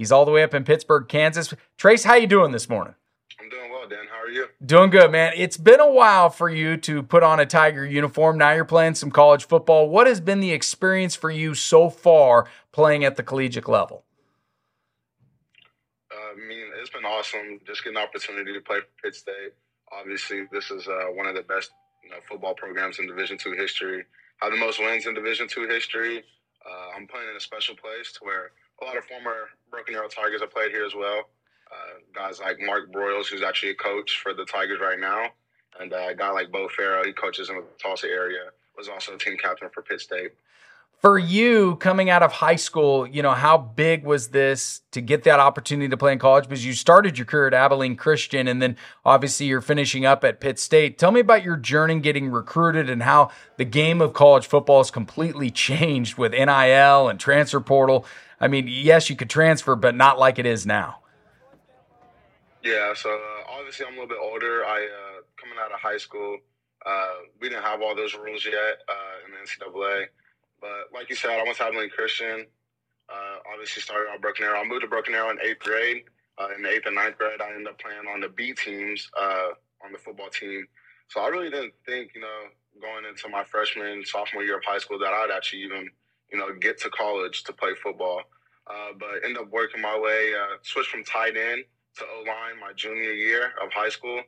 He's 0.01 0.11
all 0.11 0.25
the 0.25 0.31
way 0.31 0.43
up 0.43 0.55
in 0.55 0.65
Pittsburg, 0.65 1.09
Kansas. 1.09 1.53
Trase, 1.77 2.05
how 2.05 2.15
you 2.15 2.27
doing 2.27 2.53
this 2.53 2.71
morning? 2.71 2.95
I'm 3.91 3.97
doing 3.97 4.09
well, 4.09 4.09
Dan. 4.09 4.09
How 4.11 4.23
are 4.23 4.31
you? 4.31 4.47
Doing 4.65 4.91
good, 4.91 5.11
man. 5.11 5.33
It's 5.37 5.57
been 5.57 5.81
a 5.81 5.91
while 5.91 6.31
for 6.31 6.49
you 6.49 6.77
to 6.79 7.03
put 7.03 7.23
on 7.23 7.41
a 7.41 7.47
Tiger 7.47 7.85
uniform. 7.85 8.39
Now 8.39 8.53
you're 8.53 8.65
playing 8.65 8.95
some 8.95 9.11
college 9.11 9.47
football. 9.47 9.89
What 9.89 10.07
has 10.07 10.21
been 10.21 10.41
the 10.41 10.53
experience 10.53 11.15
for 11.15 11.31
you 11.31 11.55
so 11.55 11.91
far 11.91 12.47
playing 12.73 13.05
at 13.05 13.17
the 13.17 13.23
collegiate 13.23 13.69
level? 13.69 14.05
Uh, 16.13 16.33
I 16.33 16.49
mean, 16.49 16.67
it's 16.81 16.91
been 16.91 17.05
awesome 17.05 17.61
just 17.67 17.85
getting 17.85 17.97
an 17.97 18.03
opportunity 18.03 18.53
to 18.53 18.61
play 18.61 18.81
for 18.81 19.03
Pitt 19.03 19.15
State. 19.15 19.53
Obviously, 19.93 20.45
this 20.53 20.71
is 20.71 20.87
uh, 20.87 21.07
one 21.15 21.27
of 21.27 21.35
the 21.35 21.43
best 21.43 21.71
you 22.05 22.11
know, 22.11 22.17
football 22.29 22.55
programs 22.55 22.99
in 22.99 23.07
Division 23.07 23.39
two 23.39 23.53
history. 23.53 24.05
Have 24.39 24.53
the 24.53 24.59
most 24.59 24.79
wins 24.81 25.07
in 25.07 25.15
Division 25.15 25.49
two 25.49 25.69
history. 25.69 26.25
Uh, 26.65 26.97
I'm 26.97 27.07
playing 27.07 27.29
in 27.31 27.37
a 27.37 27.41
special 27.41 27.75
place 27.75 28.13
to 28.13 28.21
where 28.23 28.53
a 28.83 28.85
lot 28.85 28.97
of 28.97 29.05
former 29.05 29.49
Broken 29.71 29.95
Arrow 29.95 30.09
Tigers 30.09 30.41
have 30.41 30.51
played 30.51 30.71
here 30.71 30.85
as 30.85 30.95
well. 30.95 31.29
Uh, 31.71 31.99
guys 32.15 32.41
like 32.41 32.59
Mark 32.61 32.93
Broyles, 32.93 33.27
who's 33.27 33.43
actually 33.43 33.71
a 33.71 33.77
coach 33.77 34.21
for 34.23 34.35
the 34.35 34.45
Tigers 34.45 34.81
right 34.81 34.99
now, 34.99 35.29
and 35.79 35.93
uh, 35.93 36.09
a 36.09 36.15
guy 36.15 36.31
like 36.31 36.51
Bo 36.51 36.69
Farrow, 36.69 37.05
he 37.05 37.13
coaches 37.13 37.49
in 37.49 37.57
the 37.57 37.65
Tulsa 37.81 38.09
area, 38.09 38.51
was 38.77 38.89
also 38.89 39.17
team 39.17 39.37
captain 39.37 39.69
for 39.73 39.83
Pitt 39.83 40.01
State. 40.01 40.33
For 41.01 41.19
you 41.19 41.77
coming 41.77 42.11
out 42.11 42.23
of 42.23 42.31
high 42.31 42.57
school, 42.57 43.07
you 43.07 43.23
know, 43.23 43.31
how 43.31 43.57
big 43.57 44.05
was 44.05 44.29
this 44.29 44.83
to 44.91 45.01
get 45.01 45.23
that 45.23 45.41
opportunity 45.41 45.89
to 45.89 45.97
play 45.97 46.13
in 46.13 46.19
college? 46.19 46.45
Because 46.45 46.67
you 46.67 46.75
started 46.75 47.17
your 47.17 47.25
career 47.25 47.47
at 47.47 47.55
Abilene 47.55 47.97
Christian 47.97 48.47
and 48.47 48.61
then 48.61 48.77
obviously 49.03 49.47
you're 49.47 49.63
finishing 49.63 50.05
up 50.05 50.25
at 50.25 50.41
Pitt 50.41 50.59
State. 50.59 50.99
Tell 50.99 51.11
me 51.11 51.21
about 51.21 51.43
your 51.43 51.57
journey 51.57 52.01
getting 52.01 52.31
recruited 52.31 52.91
and 52.91 53.03
how 53.03 53.31
the 53.57 53.65
game 53.65 54.03
of 54.03 54.13
college 54.13 54.47
football 54.47 54.81
has 54.81 54.91
completely 54.91 55.51
changed 55.51 56.19
with 56.19 56.33
NIL 56.33 57.09
and 57.09 57.19
transfer 57.19 57.61
portal. 57.61 58.05
I 58.39 58.49
mean, 58.49 58.67
yes, 58.69 59.09
you 59.09 59.17
could 59.17 59.31
transfer, 59.31 59.77
but 59.77 59.95
not 59.95 60.19
like 60.19 60.39
it 60.39 60.45
is 60.45 60.67
now. 60.67 61.00
Yeah, 62.63 62.93
so 62.95 63.11
uh, 63.11 63.51
obviously 63.59 63.87
I'm 63.87 63.95
a 63.95 64.01
little 64.01 64.09
bit 64.09 64.19
older. 64.21 64.65
I 64.67 64.85
uh, 64.85 65.21
coming 65.41 65.57
out 65.59 65.73
of 65.73 65.81
high 65.81 65.97
school, 65.97 66.39
uh, 66.85 67.15
we 67.41 67.49
didn't 67.49 67.65
have 67.65 67.81
all 67.81 67.97
those 67.97 68.15
rules 68.15 68.45
yet 68.45 68.85
uh, 68.89 69.25
in 69.25 69.33
the 69.33 69.39
NCAA. 69.41 70.07
But 70.61 70.93
like 70.93 71.09
you 71.09 71.17
said, 71.17 71.31
I 71.31 71.43
went 71.43 71.57
to 71.57 71.65
Abilene 71.65 71.89
Christian. 71.89 72.47
Uh, 73.09 73.37
obviously 73.51 73.81
started 73.83 74.11
on 74.13 74.21
Broken 74.21 74.45
Arrow. 74.45 74.61
I 74.61 74.65
moved 74.65 74.83
to 74.83 74.89
Broken 74.89 75.15
Arrow 75.15 75.31
in 75.31 75.39
eighth 75.43 75.61
grade. 75.61 76.05
Uh, 76.39 76.49
in 76.55 76.63
the 76.63 76.69
eighth 76.71 76.87
and 76.87 76.95
ninth 76.95 77.17
grade, 77.17 77.41
I 77.41 77.49
ended 77.49 77.67
up 77.67 77.81
playing 77.81 78.07
on 78.13 78.21
the 78.21 78.29
B 78.29 78.53
teams 78.53 79.11
on 79.19 79.93
the 79.93 79.99
football 79.99 80.29
team. 80.29 80.67
So 81.09 81.21
I 81.21 81.29
really 81.29 81.51
didn't 81.51 81.73
think, 81.87 82.13
you 82.15 82.21
know, 82.21 82.45
going 82.81 83.05
into 83.05 83.29
my 83.29 83.43
freshman, 83.45 84.05
sophomore 84.05 84.45
year 84.45 84.59
of 84.59 84.65
high 84.65 84.79
school 84.79 84.99
that 84.99 85.13
I'd 85.13 85.31
actually 85.35 85.63
even 85.63 85.89
you 86.31 86.39
know, 86.39 86.47
get 86.61 86.79
to 86.81 86.91
college 86.91 87.43
to 87.45 87.53
play 87.53 87.71
football. 87.83 88.23
But 88.67 89.25
end 89.25 89.39
up 89.39 89.51
working 89.51 89.81
my 89.81 89.99
way, 89.99 90.33
switched 90.63 90.91
from 90.91 91.05
tight 91.05 91.37
end 91.37 91.65
to 91.97 92.05
O 92.05 92.25
line 92.27 92.61
my 92.61 92.73
junior 92.75 93.13
year 93.13 93.53
of 93.63 93.73
high 93.73 93.89
school. 93.89 94.23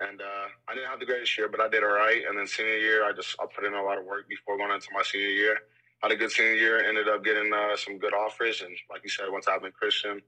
And 0.00 0.20
uh, 0.20 0.46
I 0.68 0.74
didn't 0.74 0.90
have 0.90 1.00
the 1.00 1.06
greatest 1.06 1.36
year, 1.38 1.48
but 1.48 1.60
I 1.60 1.68
did 1.68 1.82
all 1.82 1.90
right. 1.90 2.22
And 2.28 2.38
then 2.38 2.46
senior 2.46 2.76
year, 2.76 3.04
I 3.04 3.12
just 3.12 3.34
I 3.40 3.46
put 3.46 3.64
in 3.64 3.74
a 3.74 3.82
lot 3.82 3.98
of 3.98 4.04
work 4.04 4.28
before 4.28 4.58
going 4.58 4.72
into 4.72 4.88
my 4.92 5.02
senior 5.02 5.28
year. 5.28 5.58
Had 6.02 6.12
a 6.12 6.16
good 6.16 6.30
senior 6.30 6.54
year, 6.54 6.84
ended 6.86 7.08
up 7.08 7.24
getting 7.24 7.50
uh, 7.52 7.76
some 7.76 7.98
good 7.98 8.12
offers. 8.12 8.60
And 8.60 8.76
like 8.90 9.02
you 9.02 9.08
said, 9.08 9.26
to 9.26 9.50
Abilene 9.50 9.72
Christian. 9.72 10.20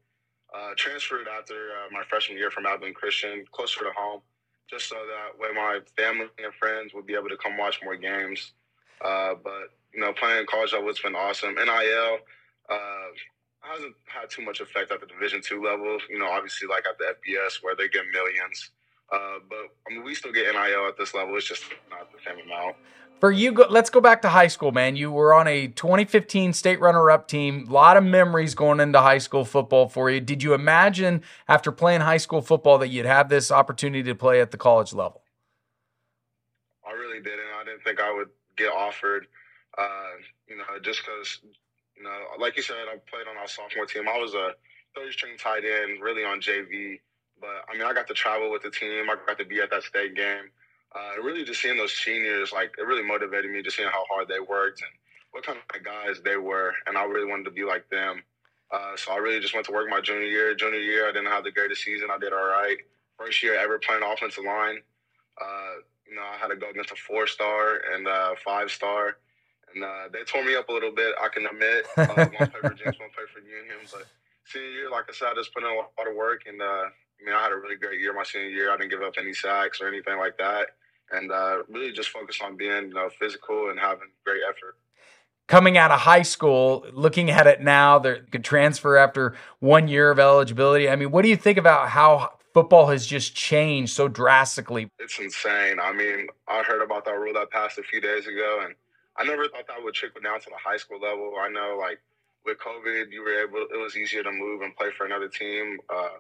Uh, 0.55 0.71
transferred 0.77 1.29
after 1.29 1.55
uh, 1.55 1.93
my 1.93 2.03
freshman 2.09 2.39
year 2.39 2.51
from 2.51 2.65
Abilene 2.65 2.95
Christian, 2.95 3.45
closer 3.53 3.81
to 3.81 3.91
home, 3.95 4.23
just 4.71 4.89
so 4.89 4.95
that 4.95 5.39
way 5.39 5.55
my 5.55 5.81
family 5.95 6.27
and 6.43 6.55
friends 6.55 6.95
would 6.95 7.05
be 7.05 7.15
able 7.15 7.29
to 7.29 7.37
come 7.37 7.59
watch 7.59 7.81
more 7.85 7.97
games. 7.97 8.55
but 9.03 9.77
you 9.93 10.01
know, 10.01 10.13
playing 10.15 10.47
college 10.47 10.73
level, 10.73 10.89
it's 10.89 11.03
been 11.03 11.15
awesome. 11.15 11.55
NIL, 11.55 12.19
uh, 12.71 13.09
hasn't 13.61 13.95
had 14.07 14.31
too 14.31 14.43
much 14.43 14.61
effect 14.61 14.91
at 14.93 15.01
the 15.01 15.07
Division 15.07 15.41
two 15.43 15.63
level. 15.63 15.99
You 16.09 16.19
know, 16.19 16.29
obviously 16.29 16.69
like 16.69 16.85
at 16.89 16.99
the 16.99 17.05
FBS 17.05 17.63
where 17.63 17.77
they 17.77 17.89
get 17.89 18.05
millions. 18.13 18.71
Uh, 19.13 19.39
but 19.49 19.59
I 19.87 19.95
mean, 19.95 20.05
we 20.05 20.15
still 20.15 20.33
get 20.33 20.53
NIL 20.53 20.87
at 20.87 20.99
this 20.99 21.15
level. 21.15 21.37
It's 21.37 21.49
just 21.49 21.65
not 21.91 22.11
the 22.13 22.19
same 22.25 22.45
amount. 22.45 22.77
For 23.21 23.33
you, 23.33 23.51
go, 23.51 23.67
let's 23.69 23.91
go 23.91 24.01
back 24.01 24.23
to 24.23 24.29
high 24.29 24.47
school, 24.47 24.71
man. 24.71 24.95
You 24.95 25.11
were 25.11 25.35
on 25.35 25.49
a 25.49 25.67
2015 25.67 26.53
state 26.53 26.79
runner-up 26.79 27.27
team. 27.27 27.67
A 27.69 27.73
lot 27.73 27.97
of 27.97 28.05
memories 28.05 28.55
going 28.55 28.79
into 28.79 29.01
high 29.01 29.19
school 29.19 29.45
football 29.45 29.89
for 29.89 30.09
you. 30.09 30.21
Did 30.21 30.43
you 30.43 30.55
imagine 30.55 31.23
after 31.49 31.73
playing 31.73 32.03
high 32.03 32.19
school 32.19 32.43
football 32.43 32.79
that 32.79 32.89
you'd 32.89 33.07
have 33.07 33.29
this 33.29 33.51
opportunity 33.51 34.05
to 34.05 34.15
play 34.15 34.41
at 34.41 34.53
the 34.53 34.57
college 34.57 34.93
level? 34.93 35.23
I 36.87 36.93
really 36.93 37.21
didn't. 37.21 37.41
I 37.61 37.65
didn't 37.65 37.83
think 37.83 38.01
I 38.01 38.15
would 38.15 38.29
get 38.57 38.73
offered. 38.73 39.27
Uh, 39.77 40.11
you 40.47 40.57
know, 40.57 40.65
just 40.81 41.01
because, 41.01 41.41
you 41.99 42.05
know, 42.05 42.17
like 42.39 42.57
you 42.57 42.63
said, 42.63 42.77
I 42.89 42.97
played 43.11 43.27
on 43.29 43.37
our 43.37 43.49
sophomore 43.49 43.87
team. 43.87 44.09
I 44.09 44.19
was 44.19 44.35
a 44.35 44.55
third 44.95 45.13
string 45.13 45.37
tight 45.37 45.65
end, 45.65 46.01
really 46.01 46.25
on 46.25 46.41
JV. 46.41 47.01
But 47.41 47.65
I 47.69 47.77
mean, 47.77 47.87
I 47.87 47.93
got 47.93 48.07
to 48.09 48.15
travel 48.15 48.51
with 48.51 48.63
the 48.63 48.71
team. 48.71 49.11
I 49.11 49.17
got 49.27 49.39
to 49.39 49.45
be 49.45 49.61
at 49.61 49.71
that 49.71 49.83
state 49.83 50.15
game 50.15 50.51
uh, 50.95 51.23
really 51.23 51.45
just 51.45 51.61
seeing 51.61 51.77
those 51.77 51.93
seniors, 51.93 52.53
like 52.53 52.73
it 52.79 52.87
really 52.87 53.03
motivated 53.03 53.51
me, 53.51 53.63
just 53.63 53.77
seeing 53.77 53.89
how 53.89 54.05
hard 54.11 54.29
they 54.29 54.41
worked 54.41 54.81
and 54.81 54.91
what 55.33 55.45
kind 55.45 55.59
of 55.59 55.85
guys 55.85 56.21
they 56.25 56.37
were, 56.37 56.73
and 56.87 56.97
I 56.97 57.05
really 57.05 57.29
wanted 57.29 57.45
to 57.45 57.51
be 57.51 57.65
like 57.65 57.89
them. 57.91 58.23
Uh, 58.71 58.97
so 58.97 59.13
I 59.13 59.17
really 59.17 59.41
just 59.41 59.55
went 59.55 59.67
to 59.67 59.73
work 59.73 59.89
my 59.89 60.01
junior 60.01 60.27
year. 60.27 60.55
Junior 60.55 60.81
year, 60.81 61.09
I 61.09 61.13
didn't 61.13 61.31
have 61.31 61.45
the 61.45 61.51
greatest 61.51 61.83
season. 61.83 62.09
I 62.11 62.19
did 62.19 62.33
all 62.33 62.47
right. 62.47 62.77
First 63.19 63.43
year 63.43 63.59
ever 63.59 63.79
playing 63.79 64.03
offensive 64.03 64.45
line. 64.45 64.79
Uh, 65.41 65.75
you 66.09 66.17
know, 66.17 66.23
I 66.23 66.37
had 66.39 66.49
to 66.49 66.57
go 66.57 66.71
against 66.71 66.91
a 66.91 66.97
four 66.97 67.27
star 67.27 67.81
and 67.93 68.07
a 68.07 68.35
five 68.45 68.71
star, 68.71 69.19
and 69.75 69.85
uh, 69.85 70.09
they 70.13 70.25
tore 70.25 70.45
me 70.45 70.57
up 70.57 70.69
a 70.69 70.73
little 70.73 70.93
bit. 70.93 71.15
I 71.21 71.29
can 71.29 71.47
admit. 71.47 71.87
Uh, 71.99 72.07
one 72.07 72.51
play 72.51 72.61
for 72.61 72.75
Jenks, 72.75 72.99
one 72.99 73.11
play 73.15 73.25
for 73.33 73.41
Union, 73.41 73.85
but 73.93 74.07
senior 74.45 74.71
year, 74.71 74.91
like 74.91 75.05
I 75.09 75.13
said, 75.13 75.29
I 75.33 75.35
just 75.35 75.53
put 75.53 75.63
in 75.63 75.69
a 75.69 75.75
lot 75.75 76.09
of 76.09 76.17
work, 76.17 76.43
and 76.47 76.61
uh, 76.61 76.65
I 76.65 77.25
mean, 77.25 77.35
I 77.35 77.43
had 77.43 77.53
a 77.53 77.57
really 77.57 77.77
great 77.77 78.01
year 78.01 78.15
my 78.15 78.25
senior 78.25 78.49
year. 78.49 78.73
I 78.73 78.77
didn't 78.77 78.91
give 78.91 79.03
up 79.03 79.15
any 79.19 79.35
sacks 79.35 79.81
or 79.81 79.89
anything 79.89 80.19
like 80.19 80.39
that 80.39 80.69
and 81.11 81.33
uh, 81.33 81.63
really 81.69 81.93
just 81.93 82.11
focused 82.11 82.43
on 82.43 82.57
being 82.57 82.89
you 82.89 82.95
know, 82.95 83.09
physical 83.19 83.71
and 83.71 83.79
having 83.79 84.09
great 84.25 84.43
effort. 84.49 84.77
Coming 85.47 85.79
out 85.79 85.91
of 85.91 86.01
high 86.01 86.23
school, 86.23 86.85
looking 86.93 87.31
at 87.31 87.47
it 87.47 87.63
now, 87.63 87.99
they 87.99 88.21
could 88.31 88.45
transfer 88.45 88.97
after 88.97 89.35
one 89.61 89.89
year 89.89 90.11
of 90.11 90.19
eligibility. 90.19 90.91
I 90.91 90.97
mean, 90.97 91.11
what 91.11 91.23
do 91.23 91.29
you 91.29 91.37
think 91.37 91.57
about 91.57 91.89
how 91.89 92.33
football 92.53 92.89
has 92.89 93.07
just 93.07 93.35
changed 93.35 93.95
so 93.95 94.09
drastically? 94.09 94.91
It's 94.99 95.19
insane. 95.19 95.81
I 95.81 95.93
mean, 95.93 96.27
I 96.47 96.63
heard 96.63 96.83
about 96.83 97.07
that 97.07 97.19
rule 97.19 97.33
that 97.35 97.51
passed 97.51 97.79
a 97.79 97.83
few 97.83 98.01
days 98.01 98.27
ago, 98.27 98.61
and 98.63 98.75
I 99.19 99.25
never 99.25 99.49
thought 99.49 99.67
that 99.67 99.83
would 99.83 99.95
trickle 99.95 100.21
down 100.23 100.41
to 100.41 100.51
the 100.51 100.57
high 100.63 100.77
school 100.77 101.01
level. 101.01 101.35
I 101.41 101.49
know, 101.49 101.77
like 101.81 101.99
with 102.47 102.59
COVID, 102.59 103.11
you 103.11 103.23
were 103.23 103.43
able; 103.43 103.67
it 103.73 103.79
was 103.79 103.97
easier 103.97 104.23
to 104.23 104.31
move 104.31 104.63
and 104.63 104.77
play 104.77 104.91
for 104.97 105.07
another 105.07 105.29
team. 105.29 105.79
Uh, 105.93 106.19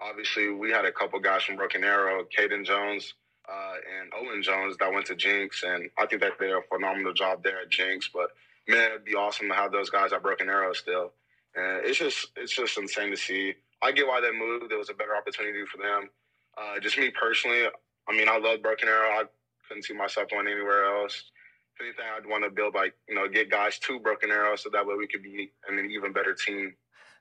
obviously, 0.00 0.50
we 0.50 0.70
had 0.70 0.84
a 0.84 0.92
couple 0.92 1.20
guys 1.20 1.44
from 1.44 1.56
Broken 1.56 1.84
Arrow, 1.84 2.24
Caden 2.36 2.66
Jones 2.66 3.14
uh, 3.48 3.74
and 4.00 4.12
Owen 4.14 4.42
Jones 4.42 4.76
that 4.78 4.92
went 4.92 5.06
to 5.06 5.14
Jenks, 5.14 5.62
and 5.62 5.88
I 5.98 6.06
think 6.06 6.22
that 6.22 6.32
they 6.38 6.46
did 6.46 6.56
a 6.56 6.62
phenomenal 6.68 7.12
job 7.12 7.42
there 7.42 7.60
at 7.60 7.70
Jenks. 7.70 8.10
But 8.12 8.30
man, 8.68 8.90
it'd 8.90 9.04
be 9.04 9.14
awesome 9.14 9.48
to 9.48 9.54
have 9.54 9.72
those 9.72 9.90
guys 9.90 10.12
at 10.12 10.22
Broken 10.22 10.48
Arrow 10.48 10.72
still. 10.72 11.12
And 11.54 11.84
it's 11.84 11.98
just 11.98 12.28
it's 12.36 12.54
just 12.54 12.78
insane 12.78 13.10
to 13.10 13.16
see. 13.16 13.54
I 13.82 13.92
get 13.92 14.06
why 14.06 14.20
they 14.20 14.32
moved. 14.32 14.70
There 14.70 14.78
was 14.78 14.90
a 14.90 14.94
better 14.94 15.16
opportunity 15.16 15.64
for 15.66 15.78
them. 15.78 16.08
Uh, 16.56 16.78
just 16.80 16.98
me 16.98 17.10
personally, 17.10 17.64
I 18.08 18.12
mean, 18.12 18.28
I 18.28 18.38
love 18.38 18.62
Broken 18.62 18.88
Arrow. 18.88 19.10
I 19.10 19.24
couldn't 19.66 19.84
see 19.84 19.94
myself 19.94 20.30
going 20.30 20.46
anywhere 20.46 20.84
else. 20.84 21.24
If 21.74 21.80
anything, 21.80 22.04
I'd 22.16 22.28
want 22.28 22.44
to 22.44 22.50
build 22.50 22.74
like 22.74 22.94
you 23.08 23.14
know 23.14 23.28
get 23.28 23.50
guys 23.50 23.78
to 23.80 23.98
Broken 23.98 24.30
Arrow 24.30 24.56
so 24.56 24.70
that 24.70 24.86
way 24.86 24.94
we 24.96 25.06
could 25.06 25.22
be 25.22 25.52
an 25.68 25.90
even 25.90 26.12
better 26.12 26.34
team 26.34 26.74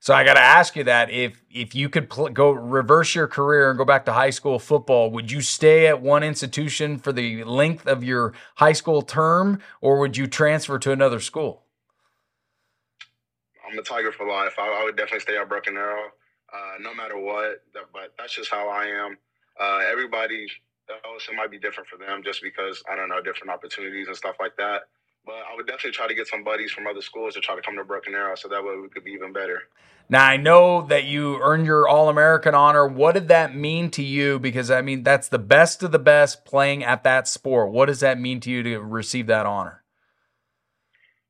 so 0.04 0.16
I 0.16 0.24
got 0.24 0.34
to 0.34 0.42
ask 0.42 0.76
you 0.76 0.84
that 0.86 1.12
if 1.12 1.44
if 1.52 1.76
you 1.76 1.88
could 1.88 2.10
pl- 2.10 2.30
go 2.30 2.50
reverse 2.50 3.14
your 3.14 3.28
career 3.28 3.70
and 3.70 3.78
go 3.78 3.86
back 3.86 4.04
to 4.06 4.14
high 4.14 4.32
school 4.32 4.58
football, 4.58 5.12
would 5.12 5.32
you 5.32 5.42
stay 5.42 5.86
at 5.86 6.02
one 6.02 6.24
institution 6.24 6.98
for 6.98 7.14
the 7.14 7.44
length 7.44 7.86
of 7.86 8.04
your 8.04 8.34
high 8.56 8.72
school 8.72 9.04
term, 9.04 9.60
or 9.80 10.00
would 10.00 10.18
you 10.18 10.26
transfer 10.26 10.80
to 10.80 10.92
another 10.92 11.20
school? 11.20 11.66
I'm 13.64 13.78
a 13.78 13.84
Tiger 13.84 14.12
for 14.12 14.28
life. 14.28 14.56
I, 14.58 14.82
I 14.82 14.84
would 14.84 14.98
definitely 14.98 15.20
stay 15.20 15.38
at 15.38 15.48
Broken 15.48 15.78
Arrow, 15.78 16.08
uh, 16.52 16.78
no 16.80 16.96
matter 16.96 17.20
what. 17.20 17.62
But 17.72 18.16
that's 18.18 18.34
just 18.34 18.50
how 18.50 18.70
I 18.70 18.86
am. 18.86 19.20
Uh, 19.60 19.82
everybody 19.88 20.48
it 21.30 21.36
might 21.36 21.52
be 21.52 21.60
different 21.60 21.90
for 21.90 21.98
them, 21.98 22.22
just 22.24 22.42
because 22.42 22.84
I 22.92 22.96
don't 22.96 23.10
know 23.10 23.22
different 23.22 23.52
opportunities 23.52 24.08
and 24.08 24.16
stuff 24.16 24.36
like 24.40 24.56
that. 24.58 24.84
But 25.26 25.36
I 25.36 25.56
would 25.56 25.68
definitely 25.68 25.92
try 25.92 26.08
to 26.08 26.16
get 26.16 26.28
some 26.28 26.44
buddies 26.44 26.72
from 26.72 26.88
other 26.88 27.02
schools 27.02 27.36
to 27.36 27.42
try 27.42 27.56
to 27.56 27.62
come 27.62 27.76
to 27.78 27.84
Broken 27.84 28.16
Arrow, 28.16 28.36
so 28.36 28.48
that 28.50 28.64
way 28.64 28.76
we 28.82 28.90
could 28.90 29.04
be 29.04 29.12
even 29.12 29.32
better. 29.32 29.62
Now 30.10 30.26
I 30.26 30.38
know 30.38 30.82
that 30.88 31.06
you 31.06 31.40
earned 31.42 31.66
your 31.66 31.88
All 31.88 32.10
American 32.10 32.56
honor. 32.56 32.88
What 32.88 33.14
did 33.14 33.28
that 33.28 33.56
mean 33.56 33.92
to 33.92 34.04
you? 34.04 34.40
Because 34.40 34.72
I 34.72 34.82
mean, 34.82 35.04
that's 35.04 35.30
the 35.30 35.40
best 35.40 35.84
of 35.84 35.92
the 35.92 36.00
best 36.00 36.44
playing 36.44 36.84
at 36.84 37.04
that 37.04 37.28
sport. 37.28 37.72
What 37.72 37.86
does 37.86 38.00
that 38.00 38.20
mean 38.20 38.40
to 38.42 38.50
you 38.50 38.64
to 38.64 38.80
receive 38.80 39.28
that 39.28 39.46
honor? 39.46 39.84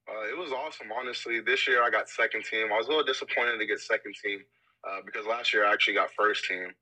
Uh, 0.10 0.28
it 0.28 0.38
was 0.38 0.52
awesome, 0.52 0.88
honestly. 0.92 1.42
This 1.42 1.68
year 1.68 1.84
I 1.84 1.90
got 1.90 2.10
second 2.10 2.44
team. 2.46 2.72
I 2.72 2.78
was 2.78 2.88
a 2.88 2.90
little 2.90 3.06
disappointed 3.06 3.60
to 3.60 3.66
get 3.66 3.80
second 3.80 4.16
team 4.24 4.40
uh, 4.88 5.02
because 5.06 5.26
last 5.26 5.54
year 5.54 5.66
I 5.66 5.74
actually 5.74 5.96
got 5.96 6.10
first 6.18 6.46
team. 6.46 6.74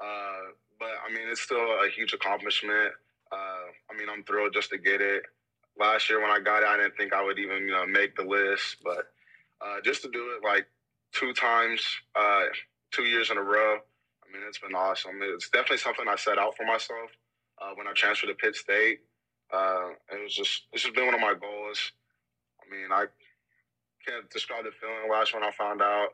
Uh, 0.00 0.52
but 0.80 0.88
I 1.06 1.12
mean, 1.12 1.28
it's 1.30 1.42
still 1.42 1.60
a 1.60 1.88
huge 1.94 2.14
accomplishment. 2.14 2.92
Uh, 3.30 3.68
I 3.90 3.96
mean, 3.96 4.08
I'm 4.10 4.24
thrilled 4.24 4.54
just 4.54 4.70
to 4.70 4.78
get 4.78 5.00
it. 5.00 5.22
Last 5.78 6.10
year 6.10 6.20
when 6.20 6.30
I 6.30 6.40
got 6.40 6.62
it, 6.62 6.68
I 6.68 6.78
didn't 6.78 6.96
think 6.96 7.12
I 7.12 7.22
would 7.22 7.38
even 7.38 7.68
you 7.68 7.72
know 7.72 7.86
make 7.86 8.16
the 8.16 8.24
list, 8.24 8.78
but 8.82 9.12
uh, 9.60 9.76
just 9.84 10.02
to 10.02 10.10
do 10.10 10.34
it 10.36 10.44
like 10.44 10.66
two 11.12 11.32
times, 11.32 11.82
uh, 12.18 12.44
two 12.90 13.04
years 13.04 13.30
in 13.30 13.36
a 13.38 13.42
row. 13.42 13.76
I 13.76 14.32
mean, 14.32 14.42
it's 14.48 14.58
been 14.58 14.74
awesome. 14.74 15.20
It's 15.22 15.50
definitely 15.50 15.78
something 15.78 16.06
I 16.08 16.16
set 16.16 16.38
out 16.38 16.56
for 16.56 16.64
myself 16.64 17.10
uh, 17.60 17.70
when 17.74 17.86
I 17.86 17.92
transferred 17.92 18.28
to 18.28 18.34
Pitt 18.34 18.56
State. 18.56 19.00
Uh, 19.52 19.90
it 20.12 20.22
was 20.22 20.34
just 20.34 20.64
it's 20.72 20.82
just 20.82 20.94
been 20.94 21.06
one 21.06 21.14
of 21.14 21.20
my 21.20 21.34
goals. 21.34 21.92
I 22.62 22.70
mean, 22.74 22.90
I 22.92 23.06
can't 24.06 24.28
describe 24.30 24.64
the 24.64 24.70
feeling 24.80 25.10
last 25.10 25.34
when 25.34 25.42
I 25.44 25.50
found 25.52 25.82
out. 25.82 26.10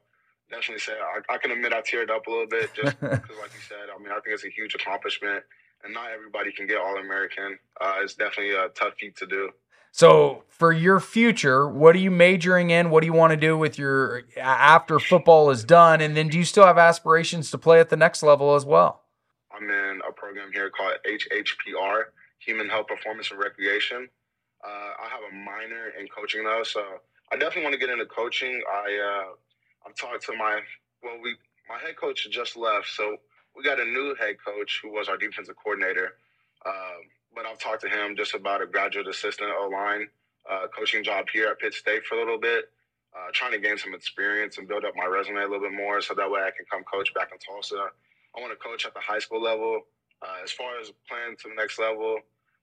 Definitely 0.51 0.79
say 0.79 0.93
I, 0.93 1.35
I 1.35 1.39
can 1.39 1.51
admit 1.51 1.73
I 1.73 1.81
teared 1.81 2.11
up 2.11 2.27
a 2.27 2.31
little 2.31 2.47
bit 2.47 2.73
just 2.75 3.01
because, 3.01 3.37
like 3.41 3.53
you 3.53 3.63
said, 3.69 3.89
I 3.95 3.99
mean, 3.99 4.11
I 4.11 4.21
think 4.21 4.29
it's 4.35 4.45
a 4.45 4.51
huge 4.51 4.75
accomplishment, 4.75 5.43
and 5.85 5.93
not 5.93 6.11
everybody 6.11 6.53
can 6.53 6.67
get 6.67 6.79
All 6.79 6.97
American. 6.99 7.59
Uh, 7.81 7.95
it's 8.01 8.15
definitely 8.15 8.55
a 8.55 8.69
tough 8.69 8.95
feat 8.99 9.17
to 9.17 9.27
do. 9.27 9.51
So, 9.91 10.45
for 10.49 10.73
your 10.73 11.01
future, 11.01 11.67
what 11.67 11.97
are 11.97 11.99
you 11.99 12.11
majoring 12.11 12.71
in? 12.71 12.91
What 12.91 13.01
do 13.01 13.07
you 13.07 13.15
want 13.15 13.31
to 13.31 13.37
do 13.37 13.57
with 13.57 13.79
your 13.79 14.25
after 14.37 15.01
football 15.01 15.51
is 15.51 15.65
done? 15.65 16.01
And 16.01 16.17
then, 16.17 16.29
do 16.29 16.39
you 16.39 16.45
still 16.45 16.67
have 16.67 16.79
aspirations 16.79 17.51
to 17.51 17.59
play 17.59 17.81
at 17.81 17.89
the 17.89 17.97
next 17.97 18.23
level 18.23 18.55
as 18.55 18.65
well? 18.65 19.03
I'm 19.51 19.69
in 19.71 20.01
a 20.07 20.13
program 20.13 20.51
here 20.53 20.71
called 20.71 20.95
HHPR, 21.09 22.03
Human 22.41 22.69
Health 22.69 22.89
Performance 22.89 23.31
and 23.31 23.41
Recreation. 23.41 24.09
Uh, 24.63 24.69
I 25.03 25.09
have 25.09 25.21
a 25.33 25.35
minor 25.35 25.93
in 25.99 26.09
coaching 26.09 26.45
though, 26.45 26.63
so 26.63 26.83
I 27.33 27.37
definitely 27.37 27.63
want 27.63 27.73
to 27.73 27.79
get 27.79 27.91
into 27.91 28.07
coaching. 28.07 28.61
I 28.71 29.25
uh, 29.25 29.35
I've 29.87 29.95
talked 29.95 30.27
to 30.27 30.37
my 30.37 30.61
well, 31.03 31.19
we 31.23 31.37
my 31.69 31.79
head 31.79 31.97
coach 31.97 32.27
just 32.31 32.57
left, 32.57 32.89
so 32.89 33.17
we 33.57 33.63
got 33.63 33.81
a 33.81 33.85
new 33.85 34.15
head 34.19 34.37
coach 34.45 34.81
who 34.83 34.91
was 34.93 35.09
our 35.09 35.17
defensive 35.17 35.55
coordinator. 35.63 36.15
Um, 36.65 37.07
but 37.35 37.47
I've 37.47 37.59
talked 37.59 37.83
to 37.83 37.89
him 37.89 38.17
just 38.17 38.35
about 38.35 38.63
a 38.63 38.67
graduate 38.67 39.07
assistant 39.09 39.51
O 39.51 39.69
line 39.69 40.09
uh, 40.51 40.67
coaching 40.77 41.05
job 41.05 41.27
here 41.33 41.49
at 41.49 41.59
Pitt 41.59 41.75
State 41.75 42.05
for 42.05 42.17
a 42.17 42.19
little 42.19 42.41
bit, 42.41 42.71
uh, 43.17 43.31
trying 43.33 43.53
to 43.53 43.59
gain 43.59 43.79
some 43.79 43.95
experience 43.95 44.59
and 44.59 44.67
build 44.67 44.85
up 44.85 44.95
my 44.97 45.07
resume 45.07 45.39
a 45.39 45.43
little 45.43 45.61
bit 45.61 45.73
more 45.73 46.01
so 46.01 46.15
that 46.15 46.31
way 46.31 46.41
I 46.41 46.51
can 46.51 46.67
come 46.71 46.83
coach 46.85 47.13
back 47.15 47.31
in 47.33 47.39
Tulsa. 47.39 47.77
I 48.37 48.41
want 48.41 48.53
to 48.53 48.57
coach 48.57 48.87
at 48.87 48.95
the 48.95 49.01
high 49.01 49.19
school 49.19 49.43
level. 49.43 49.83
Uh, 50.23 50.43
as 50.43 50.51
far 50.51 50.81
as 50.81 50.91
playing 51.09 51.37
to 51.43 51.49
the 51.49 51.55
next 51.55 51.79
level, 51.79 52.19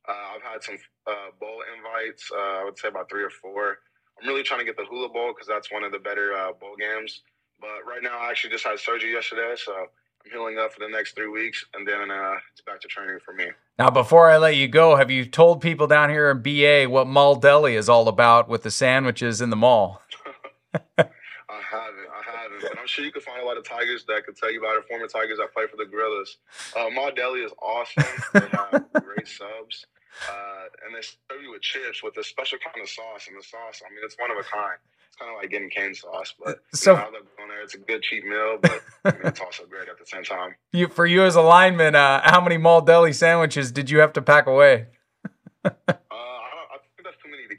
uh, 0.09 0.35
I've 0.35 0.41
had 0.41 0.63
some 0.63 0.77
uh, 1.07 1.31
bowl 1.39 1.61
invites, 1.77 2.29
uh, 2.33 2.61
I 2.61 2.63
would 2.65 2.77
say 2.77 2.87
about 2.87 3.09
three 3.09 3.23
or 3.23 3.29
four. 3.29 3.77
I'm 4.23 4.29
really 4.29 4.43
trying 4.43 4.59
to 4.59 4.65
get 4.65 4.77
the 4.77 4.85
Hula 4.85 5.09
Bowl 5.09 5.33
because 5.33 5.47
that's 5.47 5.71
one 5.71 5.83
of 5.83 5.91
the 5.91 5.99
better 5.99 6.31
bowl 6.59 6.75
games. 6.79 7.21
But 7.59 7.85
right 7.87 8.01
now, 8.01 8.17
I 8.19 8.29
actually 8.29 8.51
just 8.51 8.65
had 8.65 8.79
surgery 8.79 9.11
yesterday, 9.11 9.53
so 9.57 9.73
I'm 9.73 10.31
healing 10.31 10.57
up 10.57 10.73
for 10.73 10.79
the 10.79 10.89
next 10.89 11.15
three 11.15 11.27
weeks, 11.27 11.63
and 11.73 11.87
then 11.87 12.09
uh, 12.09 12.35
it's 12.51 12.61
back 12.65 12.79
to 12.81 12.87
training 12.87 13.19
for 13.23 13.33
me. 13.33 13.45
Now, 13.77 13.89
before 13.89 14.29
I 14.29 14.37
let 14.37 14.55
you 14.55 14.67
go, 14.67 14.95
have 14.95 15.11
you 15.11 15.25
told 15.25 15.61
people 15.61 15.87
down 15.87 16.09
here 16.09 16.29
in 16.31 16.41
BA 16.41 16.89
what 16.89 17.07
Mall 17.07 17.35
Deli 17.35 17.75
is 17.75 17.89
all 17.89 18.07
about 18.07 18.47
with 18.47 18.63
the 18.63 18.71
sandwiches 18.71 19.41
in 19.41 19.49
the 19.49 19.55
mall? 19.55 20.01
I 20.97 21.61
haven't. 21.69 22.07
I 22.09 22.21
haven't. 22.25 22.61
But 22.61 22.79
I'm 22.79 22.87
sure 22.87 23.03
you 23.03 23.11
can 23.11 23.21
find 23.21 23.41
a 23.41 23.45
lot 23.45 23.57
of 23.57 23.67
Tigers 23.67 24.05
that 24.07 24.25
could 24.25 24.37
tell 24.37 24.51
you 24.51 24.59
about 24.59 24.77
it. 24.77 24.85
Former 24.87 25.07
Tigers 25.07 25.37
that 25.37 25.53
play 25.53 25.65
for 25.69 25.77
the 25.77 25.85
Gorillas. 25.85 26.37
Uh, 26.77 26.89
Mall 26.89 27.11
Deli 27.13 27.41
is 27.41 27.51
awesome. 27.61 28.03
they 28.33 28.39
have 28.39 28.85
great 29.03 29.27
subs. 29.27 29.85
Uh, 30.29 30.85
and 30.85 30.95
they 30.95 31.01
serve 31.01 31.41
you 31.41 31.51
with 31.51 31.61
chips 31.61 32.03
with 32.03 32.17
a 32.17 32.23
special 32.23 32.57
kind 32.59 32.81
of 32.81 32.89
sauce. 32.89 33.27
And 33.27 33.37
the 33.37 33.43
sauce, 33.43 33.81
I 33.85 33.89
mean, 33.93 34.01
it's 34.03 34.15
one 34.19 34.31
of 34.31 34.37
a 34.37 34.43
kind 34.43 34.77
it's 35.13 35.19
kind 35.19 35.31
of 35.31 35.39
like 35.39 35.51
getting 35.51 35.69
cane 35.69 35.93
sauce, 35.93 36.33
but 36.43 36.63
so 36.73 36.93
you 36.93 36.97
know, 36.97 37.03
I 37.03 37.05
love 37.05 37.27
going 37.37 37.49
there. 37.49 37.61
It's 37.61 37.75
a 37.75 37.77
good 37.77 38.01
cheap 38.01 38.25
meal, 38.25 38.57
but 38.59 38.81
I 39.05 39.11
mean, 39.11 39.21
it's 39.25 39.39
also 39.39 39.63
great 39.65 39.87
at 39.87 39.99
the 39.99 40.05
same 40.05 40.23
time. 40.23 40.55
You, 40.75 40.87
for 40.87 41.05
you 41.05 41.23
as 41.23 41.35
a 41.35 41.41
lineman, 41.41 41.93
uh, 41.93 42.21
how 42.23 42.41
many 42.41 42.57
mall 42.57 42.81
deli 42.81 43.13
sandwiches 43.13 43.71
did 43.71 43.91
you 43.91 43.99
have 43.99 44.11
to 44.13 44.23
pack 44.23 44.47
away? 44.47 44.87
uh, 45.65 45.69
I, 45.77 45.93
I, 46.11 46.77
think 46.95 47.05
that's 47.05 47.17
too 47.21 47.29
many 47.29 47.43
to 47.47 47.55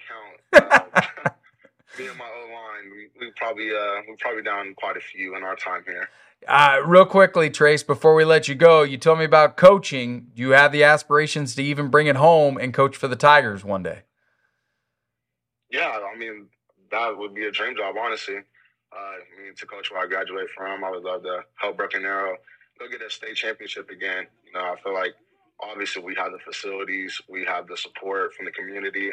count. 1.22 1.36
Me 1.98 2.08
and 2.08 2.18
my 2.18 2.24
O 2.24 2.52
line, 2.52 2.90
we, 2.90 3.08
we 3.20 3.32
probably 3.36 3.70
uh, 3.70 4.02
we're 4.08 4.16
probably 4.18 4.42
down 4.42 4.74
quite 4.76 4.96
a 4.96 5.00
few 5.00 5.36
in 5.36 5.44
our 5.44 5.54
time 5.54 5.84
here. 5.86 6.08
Uh, 6.46 6.80
real 6.84 7.06
quickly, 7.06 7.48
Trase, 7.48 7.86
before 7.86 8.14
we 8.14 8.24
let 8.24 8.48
you 8.48 8.54
go, 8.54 8.82
you 8.82 8.98
told 8.98 9.18
me 9.18 9.24
about 9.24 9.56
coaching. 9.56 10.26
Do 10.34 10.42
you 10.42 10.50
have 10.50 10.72
the 10.72 10.84
aspirations 10.84 11.54
to 11.54 11.62
even 11.62 11.88
bring 11.88 12.06
it 12.06 12.16
home 12.16 12.58
and 12.58 12.74
coach 12.74 12.96
for 12.96 13.08
the 13.08 13.16
Tigers 13.16 13.64
one 13.64 13.82
day? 13.82 14.02
Yeah, 15.70 15.98
I 16.12 16.16
mean 16.18 16.48
that 16.90 17.16
would 17.16 17.34
be 17.34 17.44
a 17.46 17.50
dream 17.50 17.76
job, 17.76 17.96
honestly. 17.98 18.36
Uh, 18.36 18.96
I 18.96 19.42
mean, 19.42 19.54
to 19.56 19.66
coach 19.66 19.90
where 19.90 20.02
I 20.02 20.06
graduate 20.06 20.48
from, 20.56 20.84
I 20.84 20.90
would 20.90 21.02
love 21.02 21.22
to 21.22 21.40
help 21.56 21.76
Broken 21.76 22.04
Arrow 22.04 22.36
go 22.78 22.88
get 22.88 23.02
a 23.02 23.10
state 23.10 23.36
championship 23.36 23.90
again. 23.90 24.26
You 24.44 24.52
know, 24.52 24.60
I 24.60 24.76
feel 24.82 24.94
like 24.94 25.14
obviously 25.60 26.02
we 26.02 26.14
have 26.16 26.32
the 26.32 26.38
facilities, 26.38 27.20
we 27.28 27.44
have 27.44 27.66
the 27.66 27.76
support 27.76 28.34
from 28.34 28.46
the 28.46 28.52
community, 28.52 29.10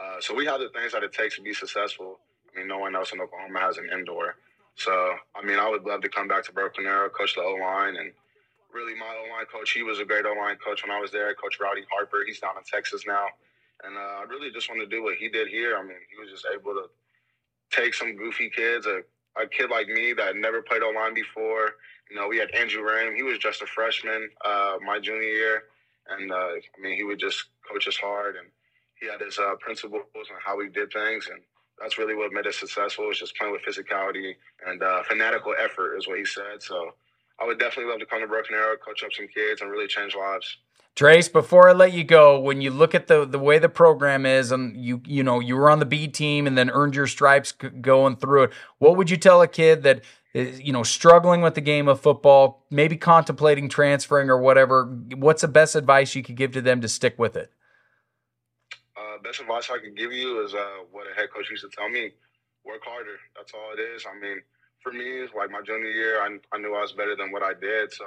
uh, 0.00 0.20
so 0.20 0.34
we 0.34 0.46
have 0.46 0.60
the 0.60 0.68
things 0.70 0.92
that 0.92 1.02
it 1.02 1.12
takes 1.12 1.36
to 1.36 1.42
be 1.42 1.52
successful. 1.52 2.18
I 2.54 2.58
mean, 2.58 2.68
no 2.68 2.78
one 2.78 2.94
else 2.94 3.12
in 3.12 3.20
Oklahoma 3.20 3.60
has 3.60 3.78
an 3.78 3.88
indoor. 3.92 4.36
So, 4.74 4.92
I 5.34 5.44
mean, 5.44 5.58
I 5.58 5.68
would 5.68 5.84
love 5.84 6.00
to 6.02 6.08
come 6.08 6.28
back 6.28 6.44
to 6.44 6.52
Broken 6.52 6.86
Arrow, 6.86 7.10
coach 7.10 7.34
the 7.34 7.42
O 7.42 7.54
line, 7.54 7.96
and 7.96 8.12
really 8.72 8.94
my 8.94 9.06
O 9.06 9.30
line 9.32 9.46
coach. 9.52 9.72
He 9.72 9.82
was 9.82 10.00
a 10.00 10.04
great 10.04 10.24
O 10.24 10.32
line 10.32 10.56
coach 10.56 10.82
when 10.82 10.90
I 10.90 11.00
was 11.00 11.10
there. 11.10 11.34
Coach 11.34 11.58
Rowdy 11.60 11.84
Harper. 11.90 12.24
He's 12.26 12.40
down 12.40 12.56
in 12.56 12.64
Texas 12.64 13.04
now, 13.06 13.26
and 13.84 13.96
uh, 13.96 14.20
I 14.20 14.24
really 14.28 14.50
just 14.50 14.68
want 14.68 14.80
to 14.80 14.86
do 14.86 15.02
what 15.02 15.16
he 15.16 15.28
did 15.28 15.48
here. 15.48 15.76
I 15.76 15.82
mean, 15.82 15.96
he 16.10 16.18
was 16.20 16.30
just 16.30 16.46
able 16.52 16.72
to 16.72 16.86
take 17.70 17.94
some 17.94 18.16
goofy 18.16 18.50
kids, 18.50 18.86
a, 18.86 19.02
a 19.40 19.46
kid 19.46 19.70
like 19.70 19.88
me 19.88 20.12
that 20.14 20.36
never 20.36 20.62
played 20.62 20.82
O 20.82 20.90
line 20.90 21.14
before. 21.14 21.72
You 22.10 22.16
know, 22.16 22.28
we 22.28 22.38
had 22.38 22.50
Andrew 22.54 22.86
Ram. 22.86 23.14
He 23.14 23.22
was 23.22 23.38
just 23.38 23.62
a 23.62 23.66
freshman 23.66 24.28
uh, 24.44 24.76
my 24.84 24.98
junior 25.00 25.22
year, 25.22 25.62
and 26.08 26.32
uh, 26.32 26.34
I 26.36 26.80
mean, 26.80 26.96
he 26.96 27.04
would 27.04 27.18
just 27.18 27.44
coach 27.70 27.86
us 27.88 27.96
hard, 27.96 28.36
and 28.36 28.48
he 29.02 29.08
had 29.08 29.20
his 29.20 29.38
uh, 29.38 29.56
principles 29.56 30.04
on 30.14 30.38
how 30.42 30.56
we 30.56 30.68
did 30.68 30.92
things, 30.92 31.28
and 31.30 31.42
that's 31.80 31.98
really 31.98 32.14
what 32.14 32.32
made 32.32 32.46
us 32.46 32.56
successful. 32.56 33.08
Was 33.08 33.18
just 33.18 33.36
playing 33.36 33.52
with 33.52 33.62
physicality 33.62 34.34
and 34.66 34.82
uh, 34.82 35.02
fanatical 35.02 35.54
effort, 35.58 35.96
is 35.96 36.06
what 36.06 36.18
he 36.18 36.24
said. 36.24 36.62
So 36.62 36.94
I 37.40 37.44
would 37.44 37.58
definitely 37.58 37.90
love 37.90 38.00
to 38.00 38.06
come 38.06 38.20
to 38.20 38.28
Broken 38.28 38.54
Arrow, 38.54 38.76
coach 38.76 39.02
up 39.02 39.12
some 39.12 39.26
kids, 39.26 39.60
and 39.60 39.70
really 39.70 39.88
change 39.88 40.14
lives. 40.14 40.56
Trase, 40.94 41.32
before 41.32 41.68
I 41.68 41.72
let 41.72 41.92
you 41.92 42.04
go, 42.04 42.38
when 42.38 42.60
you 42.60 42.70
look 42.70 42.94
at 42.94 43.08
the 43.08 43.24
the 43.24 43.38
way 43.38 43.58
the 43.58 43.68
program 43.68 44.24
is, 44.24 44.52
and 44.52 44.76
you 44.76 45.02
you 45.04 45.24
know 45.24 45.40
you 45.40 45.56
were 45.56 45.68
on 45.68 45.80
the 45.80 45.86
B 45.86 46.06
team 46.06 46.46
and 46.46 46.56
then 46.56 46.70
earned 46.70 46.94
your 46.94 47.08
stripes 47.08 47.50
going 47.52 48.16
through 48.16 48.44
it, 48.44 48.52
what 48.78 48.96
would 48.96 49.10
you 49.10 49.16
tell 49.16 49.42
a 49.42 49.48
kid 49.48 49.82
that 49.82 50.02
is 50.32 50.60
you 50.60 50.72
know 50.72 50.84
struggling 50.84 51.40
with 51.40 51.56
the 51.56 51.60
game 51.60 51.88
of 51.88 52.00
football, 52.00 52.64
maybe 52.70 52.96
contemplating 52.96 53.68
transferring 53.68 54.30
or 54.30 54.38
whatever? 54.38 54.84
What's 55.16 55.42
the 55.42 55.48
best 55.48 55.74
advice 55.74 56.14
you 56.14 56.22
could 56.22 56.36
give 56.36 56.52
to 56.52 56.60
them 56.60 56.80
to 56.82 56.88
stick 56.88 57.18
with 57.18 57.36
it? 57.36 57.50
Best 59.22 59.40
advice 59.40 59.70
I 59.70 59.78
can 59.78 59.94
give 59.94 60.12
you 60.12 60.44
is 60.44 60.54
uh, 60.54 60.84
what 60.90 61.06
a 61.10 61.14
head 61.14 61.30
coach 61.34 61.48
used 61.50 61.62
to 61.62 61.70
tell 61.76 61.88
me: 61.88 62.10
work 62.64 62.82
harder. 62.84 63.16
That's 63.36 63.52
all 63.54 63.72
it 63.76 63.80
is. 63.80 64.04
I 64.04 64.18
mean, 64.18 64.42
for 64.82 64.92
me, 64.92 65.22
like 65.36 65.50
my 65.50 65.62
junior 65.62 65.90
year, 65.90 66.20
I, 66.20 66.38
I 66.52 66.58
knew 66.58 66.74
I 66.74 66.80
was 66.82 66.92
better 66.92 67.14
than 67.16 67.30
what 67.30 67.42
I 67.42 67.54
did, 67.54 67.92
so 67.92 68.04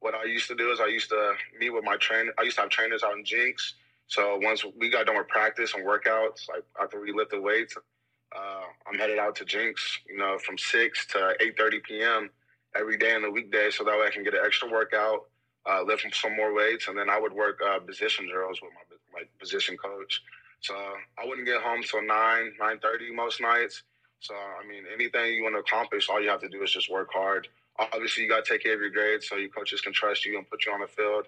what 0.00 0.14
I 0.14 0.24
used 0.24 0.48
to 0.48 0.54
do 0.54 0.70
is 0.70 0.80
I 0.80 0.86
used 0.86 1.10
to 1.10 1.34
meet 1.58 1.70
with 1.70 1.84
my 1.84 1.96
trainer. 1.96 2.32
I 2.38 2.42
used 2.42 2.56
to 2.56 2.62
have 2.62 2.70
trainers 2.70 3.02
out 3.02 3.16
in 3.16 3.24
Jenks. 3.24 3.74
So 4.06 4.38
once 4.38 4.64
we 4.78 4.88
got 4.88 5.06
done 5.06 5.18
with 5.18 5.28
practice 5.28 5.74
and 5.74 5.84
workouts, 5.84 6.48
like 6.48 6.64
after 6.80 6.98
we 7.00 7.12
lifted 7.12 7.42
weights, 7.42 7.76
uh, 7.76 8.64
I'm 8.86 8.98
headed 8.98 9.18
out 9.18 9.36
to 9.36 9.44
Jenks, 9.44 9.98
you 10.08 10.16
know, 10.16 10.38
from 10.38 10.56
six 10.56 11.06
to 11.08 11.34
eight 11.40 11.58
thirty 11.58 11.80
p.m. 11.80 12.30
every 12.74 12.96
day 12.96 13.14
in 13.14 13.22
the 13.22 13.30
weekday, 13.30 13.70
so 13.70 13.84
that 13.84 13.98
way 13.98 14.06
I 14.06 14.10
can 14.10 14.24
get 14.24 14.34
an 14.34 14.40
extra 14.44 14.70
workout, 14.70 15.26
uh, 15.68 15.82
lift 15.82 16.06
some 16.14 16.36
more 16.36 16.54
weights, 16.54 16.88
and 16.88 16.96
then 16.96 17.10
I 17.10 17.20
would 17.20 17.32
work 17.32 17.60
uh, 17.66 17.80
position 17.80 18.28
drills 18.32 18.60
with 18.62 18.72
my 18.72 18.96
my 19.12 19.24
position 19.40 19.76
coach. 19.76 20.22
So 20.60 20.74
I 20.74 21.26
wouldn't 21.26 21.46
get 21.46 21.62
home 21.62 21.82
till 21.82 22.02
nine 22.02 22.52
nine 22.60 22.78
thirty 22.80 23.14
most 23.14 23.40
nights. 23.40 23.82
So 24.20 24.34
I 24.34 24.66
mean, 24.66 24.84
anything 24.92 25.34
you 25.34 25.42
want 25.44 25.54
to 25.54 25.60
accomplish, 25.60 26.08
all 26.08 26.20
you 26.20 26.28
have 26.30 26.40
to 26.40 26.48
do 26.48 26.62
is 26.62 26.72
just 26.72 26.90
work 26.90 27.08
hard 27.12 27.48
obviously 27.78 28.24
you 28.24 28.28
got 28.28 28.44
to 28.44 28.52
take 28.52 28.62
care 28.62 28.74
of 28.74 28.80
your 28.80 28.90
grades 28.90 29.28
so 29.28 29.36
your 29.36 29.48
coaches 29.50 29.80
can 29.80 29.92
trust 29.92 30.24
you 30.24 30.36
and 30.36 30.48
put 30.48 30.66
you 30.66 30.72
on 30.72 30.80
the 30.80 30.86
field. 30.86 31.26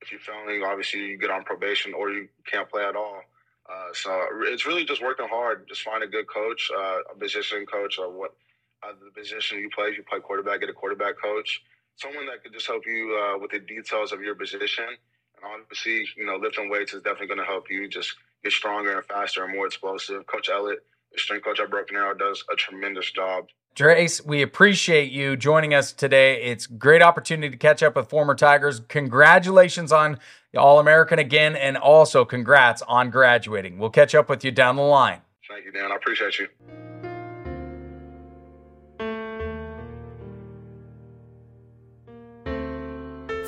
If 0.00 0.10
you're 0.10 0.20
failing, 0.20 0.62
obviously 0.62 1.00
you 1.00 1.18
get 1.18 1.30
on 1.30 1.44
probation 1.44 1.94
or 1.94 2.10
you 2.10 2.28
can't 2.46 2.68
play 2.68 2.84
at 2.84 2.96
all. 2.96 3.22
Uh, 3.68 3.88
so 3.92 4.26
it's 4.42 4.66
really 4.66 4.84
just 4.84 5.02
working 5.02 5.28
hard. 5.28 5.66
Just 5.68 5.82
find 5.82 6.02
a 6.02 6.06
good 6.06 6.26
coach, 6.26 6.70
uh, 6.76 6.98
a 7.12 7.18
position 7.18 7.64
coach, 7.64 7.98
or 7.98 8.10
what 8.10 8.34
uh, 8.82 8.92
the 9.02 9.10
position 9.18 9.58
you 9.60 9.70
play. 9.74 9.88
If 9.88 9.96
you 9.96 10.02
play 10.02 10.20
quarterback, 10.20 10.60
get 10.60 10.68
a 10.68 10.74
quarterback 10.74 11.14
coach. 11.22 11.62
Someone 11.96 12.26
that 12.26 12.42
could 12.42 12.52
just 12.52 12.66
help 12.66 12.82
you 12.86 13.18
uh, 13.18 13.38
with 13.38 13.52
the 13.52 13.60
details 13.60 14.12
of 14.12 14.20
your 14.20 14.34
position. 14.34 14.84
And 14.84 15.62
obviously, 15.62 16.06
you 16.16 16.26
know, 16.26 16.36
lifting 16.36 16.68
weights 16.68 16.92
is 16.92 17.02
definitely 17.02 17.28
going 17.28 17.38
to 17.38 17.46
help 17.46 17.70
you 17.70 17.88
just 17.88 18.14
get 18.44 18.52
stronger 18.52 18.96
and 18.96 19.04
faster 19.06 19.42
and 19.42 19.54
more 19.54 19.66
explosive. 19.66 20.26
Coach 20.26 20.48
Ellett, 20.48 20.76
the 21.12 21.18
strength 21.18 21.44
coach 21.44 21.58
at 21.58 21.70
Broken 21.70 21.96
Arrow, 21.96 22.14
does 22.14 22.44
a 22.52 22.54
tremendous 22.54 23.10
job. 23.10 23.46
Trase, 23.74 24.24
we 24.24 24.40
appreciate 24.40 25.10
you 25.10 25.36
joining 25.36 25.74
us 25.74 25.92
today. 25.92 26.40
It's 26.44 26.66
great 26.66 27.02
opportunity 27.02 27.50
to 27.50 27.56
catch 27.56 27.82
up 27.82 27.96
with 27.96 28.08
former 28.08 28.36
Tigers. 28.36 28.80
Congratulations 28.86 29.90
on 29.90 30.20
All 30.56 30.78
American 30.78 31.18
again, 31.18 31.56
and 31.56 31.76
also 31.76 32.24
congrats 32.24 32.82
on 32.82 33.10
graduating. 33.10 33.78
We'll 33.78 33.90
catch 33.90 34.14
up 34.14 34.28
with 34.28 34.44
you 34.44 34.52
down 34.52 34.76
the 34.76 34.82
line. 34.82 35.22
Thank 35.48 35.64
you, 35.64 35.72
Dan. 35.72 35.90
I 35.90 35.96
appreciate 35.96 36.38
you. 36.38 36.48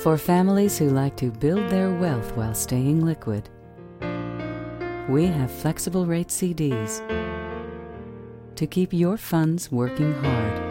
For 0.03 0.17
families 0.17 0.77
who 0.77 0.89
like 0.89 1.15
to 1.17 1.31
build 1.31 1.69
their 1.69 1.91
wealth 1.91 2.35
while 2.35 2.53
staying 2.53 3.05
liquid, 3.05 3.49
we 5.07 5.25
have 5.25 5.49
flexible 5.49 6.05
rate 6.05 6.27
CDs 6.27 7.01
to 8.55 8.67
keep 8.67 8.91
your 8.91 9.15
funds 9.15 9.71
working 9.71 10.13
hard, 10.15 10.61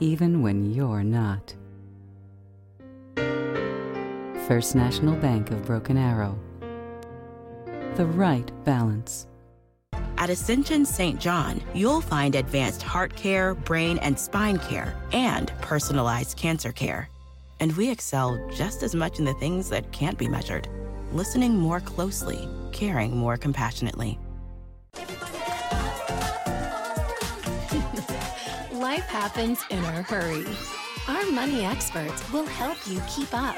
even 0.00 0.42
when 0.42 0.74
you're 0.74 1.04
not. 1.04 1.54
First 4.48 4.74
National 4.74 5.14
Bank 5.14 5.52
of 5.52 5.64
Broken 5.64 5.96
Arrow. 5.96 6.36
The 7.94 8.06
right 8.06 8.50
balance. 8.64 9.28
At 10.18 10.30
Ascension 10.30 10.84
St. 10.84 11.20
John, 11.20 11.62
you'll 11.72 12.00
find 12.00 12.34
advanced 12.34 12.82
heart 12.82 13.14
care, 13.14 13.54
brain 13.54 13.98
and 13.98 14.18
spine 14.18 14.58
care, 14.58 14.96
and 15.12 15.52
personalized 15.60 16.36
cancer 16.36 16.72
care. 16.72 17.08
And 17.60 17.76
we 17.76 17.90
excel 17.90 18.40
just 18.52 18.82
as 18.82 18.94
much 18.94 19.20
in 19.20 19.24
the 19.24 19.34
things 19.34 19.68
that 19.68 19.92
can't 19.92 20.18
be 20.18 20.26
measured 20.26 20.68
listening 21.14 21.56
more 21.56 21.80
closely, 21.80 22.48
caring 22.72 23.16
more 23.16 23.36
compassionately. 23.36 24.18
Life 28.72 29.06
happens 29.06 29.60
in 29.70 29.78
a 29.78 30.02
hurry. 30.02 30.44
Our 31.08 31.30
money 31.30 31.64
experts 31.64 32.30
will 32.32 32.46
help 32.46 32.78
you 32.86 33.00
keep 33.08 33.32
up. 33.32 33.56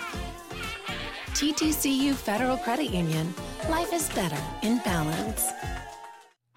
TTCU 1.33 2.15
Federal 2.15 2.57
Credit 2.59 2.91
Union. 2.91 3.35
Life 3.69 3.93
is 3.93 4.09
better 4.11 4.39
in 4.63 4.79
balance. 4.79 5.51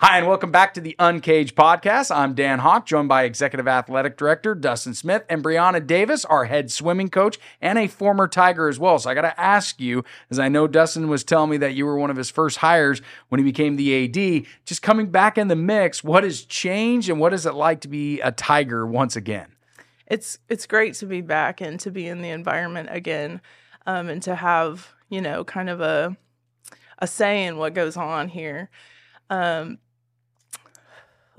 Hi, 0.02 0.18
and 0.18 0.28
welcome 0.28 0.50
back 0.50 0.74
to 0.76 0.80
the 0.80 0.96
Uncaged 0.98 1.58
Podcast. 1.58 2.10
I'm 2.16 2.34
Dan 2.34 2.60
Hawk, 2.60 2.86
joined 2.86 3.10
by 3.10 3.24
Executive 3.24 3.68
Athletic 3.68 4.16
Director 4.16 4.56
Dustin 4.56 4.94
Smith 4.94 5.26
and 5.28 5.44
Breonna 5.44 5.86
Davis, 5.86 6.24
our 6.24 6.46
head 6.46 6.72
swimming 6.72 7.10
coach 7.10 7.38
and 7.60 7.78
a 7.78 7.86
former 7.88 8.26
Tiger 8.26 8.70
as 8.70 8.80
well. 8.80 8.98
So 8.98 9.10
I 9.10 9.14
got 9.14 9.24
to 9.24 9.38
ask 9.38 9.78
you, 9.78 10.06
as 10.30 10.40
I 10.40 10.48
know 10.48 10.68
Dustin 10.68 11.10
was 11.10 11.26
telling 11.26 11.50
me 11.50 11.58
that 11.58 11.74
you 11.74 11.86
were 11.86 11.98
one 11.98 12.10
of 12.10 12.16
his 12.16 12.30
first 12.30 12.60
hires 12.60 13.02
when 13.28 13.40
he 13.40 13.44
became 13.44 13.76
the 13.76 14.06
AD, 14.06 14.46
just 14.64 14.82
coming 14.82 15.08
back 15.08 15.38
in 15.38 15.50
the 15.50 15.56
mix, 15.58 16.02
what 16.02 16.24
has 16.24 16.46
changed 16.46 17.10
and 17.10 17.20
what 17.20 17.34
is 17.34 17.46
it 17.46 17.54
like 17.54 17.82
to 17.82 17.90
be 17.90 18.22
a 18.22 18.32
Tiger 18.32 18.88
once 18.88 19.18
again? 19.18 19.48
It's 20.08 20.40
it's 20.48 20.66
great 20.66 20.94
to 20.94 21.08
be 21.08 21.20
back 21.20 21.60
and 21.60 21.78
to 21.82 21.92
be 21.92 22.08
in 22.08 22.22
the 22.22 22.30
environment 22.30 22.88
again, 22.90 23.42
um, 23.86 24.08
and 24.08 24.24
to 24.24 24.36
have 24.36 24.94
you 25.10 25.20
know 25.20 25.44
kind 25.44 25.70
of 25.70 25.82
a 25.82 26.16
a 27.00 27.06
say 27.06 27.44
in 27.44 27.58
what 27.58 27.74
goes 27.74 27.98
on 27.98 28.30
here. 28.30 28.70
Um, 29.30 29.78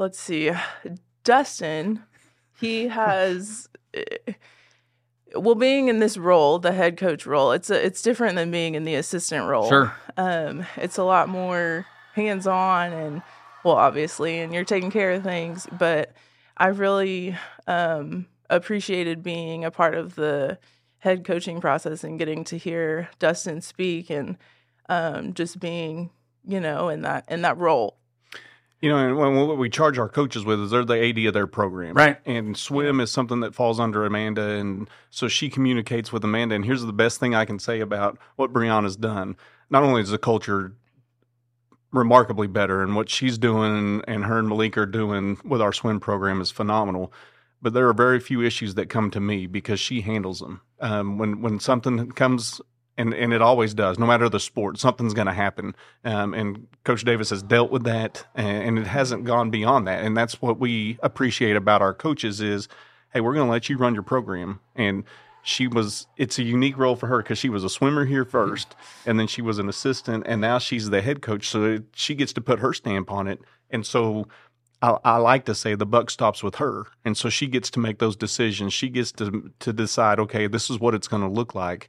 let's 0.00 0.18
see, 0.18 0.50
Dustin, 1.22 2.02
he 2.58 2.88
has. 2.88 3.68
Eh, 3.94 4.32
well, 5.36 5.54
being 5.54 5.86
in 5.86 6.00
this 6.00 6.16
role, 6.16 6.58
the 6.58 6.72
head 6.72 6.96
coach 6.96 7.24
role, 7.24 7.52
it's 7.52 7.70
a, 7.70 7.86
it's 7.86 8.02
different 8.02 8.34
than 8.34 8.50
being 8.50 8.74
in 8.74 8.82
the 8.82 8.96
assistant 8.96 9.46
role. 9.46 9.68
Sure. 9.68 9.94
Um, 10.16 10.66
it's 10.76 10.98
a 10.98 11.04
lot 11.04 11.28
more 11.28 11.86
hands 12.14 12.48
on 12.48 12.92
and 12.92 13.22
well, 13.62 13.76
obviously, 13.76 14.40
and 14.40 14.52
you're 14.52 14.64
taking 14.64 14.90
care 14.90 15.12
of 15.12 15.22
things. 15.22 15.68
But 15.70 16.14
I 16.56 16.68
really 16.68 17.36
um, 17.68 18.26
appreciated 18.48 19.22
being 19.22 19.64
a 19.64 19.70
part 19.70 19.94
of 19.94 20.16
the 20.16 20.58
head 20.98 21.24
coaching 21.24 21.60
process 21.60 22.02
and 22.02 22.18
getting 22.18 22.42
to 22.44 22.58
hear 22.58 23.08
Dustin 23.20 23.60
speak 23.60 24.10
and 24.10 24.36
um, 24.88 25.32
just 25.34 25.60
being, 25.60 26.10
you 26.44 26.58
know, 26.58 26.88
in 26.88 27.02
that 27.02 27.24
in 27.28 27.42
that 27.42 27.56
role. 27.56 27.99
You 28.80 28.88
know, 28.88 28.96
and 28.96 29.36
what 29.36 29.58
we 29.58 29.68
charge 29.68 29.98
our 29.98 30.08
coaches 30.08 30.44
with 30.44 30.58
is 30.60 30.70
they're 30.70 30.84
the 30.84 31.08
AD 31.08 31.18
of 31.26 31.34
their 31.34 31.46
program. 31.46 31.94
Right. 31.94 32.16
And 32.24 32.56
swim 32.56 33.00
is 33.00 33.12
something 33.12 33.40
that 33.40 33.54
falls 33.54 33.78
under 33.78 34.06
Amanda. 34.06 34.42
And 34.42 34.88
so 35.10 35.28
she 35.28 35.50
communicates 35.50 36.12
with 36.12 36.24
Amanda. 36.24 36.54
And 36.54 36.64
here's 36.64 36.82
the 36.82 36.92
best 36.92 37.20
thing 37.20 37.34
I 37.34 37.44
can 37.44 37.58
say 37.58 37.80
about 37.80 38.18
what 38.36 38.54
Breonna's 38.54 38.96
done. 38.96 39.36
Not 39.68 39.82
only 39.82 40.00
is 40.00 40.10
the 40.10 40.18
culture 40.18 40.72
remarkably 41.92 42.46
better, 42.46 42.82
and 42.82 42.94
what 42.94 43.10
she's 43.10 43.36
doing 43.36 44.02
and 44.06 44.24
her 44.24 44.38
and 44.38 44.48
Malik 44.48 44.78
are 44.78 44.86
doing 44.86 45.38
with 45.44 45.60
our 45.60 45.72
swim 45.72 46.00
program 46.00 46.40
is 46.40 46.50
phenomenal. 46.50 47.12
But 47.62 47.74
there 47.74 47.88
are 47.88 47.92
very 47.94 48.20
few 48.20 48.40
issues 48.42 48.74
that 48.76 48.88
come 48.88 49.10
to 49.10 49.20
me 49.20 49.46
because 49.46 49.80
she 49.80 50.00
handles 50.00 50.40
them. 50.40 50.62
Um, 50.80 51.18
when 51.18 51.42
when 51.42 51.60
something 51.60 52.10
comes 52.12 52.60
and 53.00 53.14
and 53.14 53.32
it 53.32 53.42
always 53.42 53.74
does. 53.74 53.98
No 53.98 54.06
matter 54.06 54.28
the 54.28 54.38
sport, 54.38 54.78
something's 54.78 55.14
going 55.14 55.26
to 55.26 55.32
happen. 55.32 55.74
Um, 56.04 56.34
and 56.34 56.66
Coach 56.84 57.04
Davis 57.04 57.30
has 57.30 57.42
dealt 57.42 57.70
with 57.70 57.84
that, 57.84 58.26
and, 58.34 58.62
and, 58.62 58.78
it 58.78 58.86
hasn't 58.86 59.24
gone 59.24 59.50
beyond 59.50 59.86
that. 59.86 60.04
And 60.04 60.16
that's 60.16 60.40
what 60.42 60.58
we 60.58 60.98
appreciate 61.02 61.56
about 61.56 61.82
our 61.82 61.94
coaches 61.94 62.40
is, 62.40 62.68
hey, 63.12 63.20
we're 63.20 63.34
going 63.34 63.46
to 63.46 63.50
let 63.50 63.68
you 63.68 63.76
run 63.76 63.94
your 63.94 64.02
program. 64.02 64.60
And 64.76 65.04
she 65.42 65.66
was. 65.66 66.06
It's 66.16 66.38
a 66.38 66.42
unique 66.42 66.76
role 66.76 66.96
for 66.96 67.06
her 67.06 67.18
because 67.18 67.38
she 67.38 67.48
was 67.48 67.64
a 67.64 67.70
swimmer 67.70 68.04
here 68.04 68.24
first, 68.24 68.76
and 69.06 69.18
then 69.18 69.26
she 69.26 69.40
was 69.40 69.58
an 69.58 69.68
assistant, 69.68 70.24
and 70.26 70.40
now 70.40 70.58
she's 70.58 70.90
the 70.90 71.00
head 71.00 71.22
coach. 71.22 71.48
So 71.48 71.64
it, 71.64 71.84
she 71.94 72.14
gets 72.14 72.32
to 72.34 72.40
put 72.40 72.58
her 72.58 72.74
stamp 72.74 73.10
on 73.10 73.26
it. 73.26 73.40
And 73.70 73.86
so 73.86 74.28
I, 74.82 74.98
I, 75.04 75.16
like 75.16 75.46
to 75.46 75.54
say 75.54 75.74
the 75.74 75.86
buck 75.86 76.10
stops 76.10 76.42
with 76.42 76.56
her, 76.56 76.86
and 77.06 77.16
so 77.16 77.30
she 77.30 77.46
gets 77.46 77.70
to 77.70 77.80
make 77.80 77.98
those 77.98 78.16
decisions. 78.16 78.74
She 78.74 78.90
gets 78.90 79.12
to 79.12 79.50
to 79.60 79.72
decide, 79.72 80.20
okay, 80.20 80.46
this 80.46 80.68
is 80.68 80.78
what 80.78 80.94
it's 80.94 81.08
going 81.08 81.22
to 81.22 81.28
look 81.28 81.54
like 81.54 81.88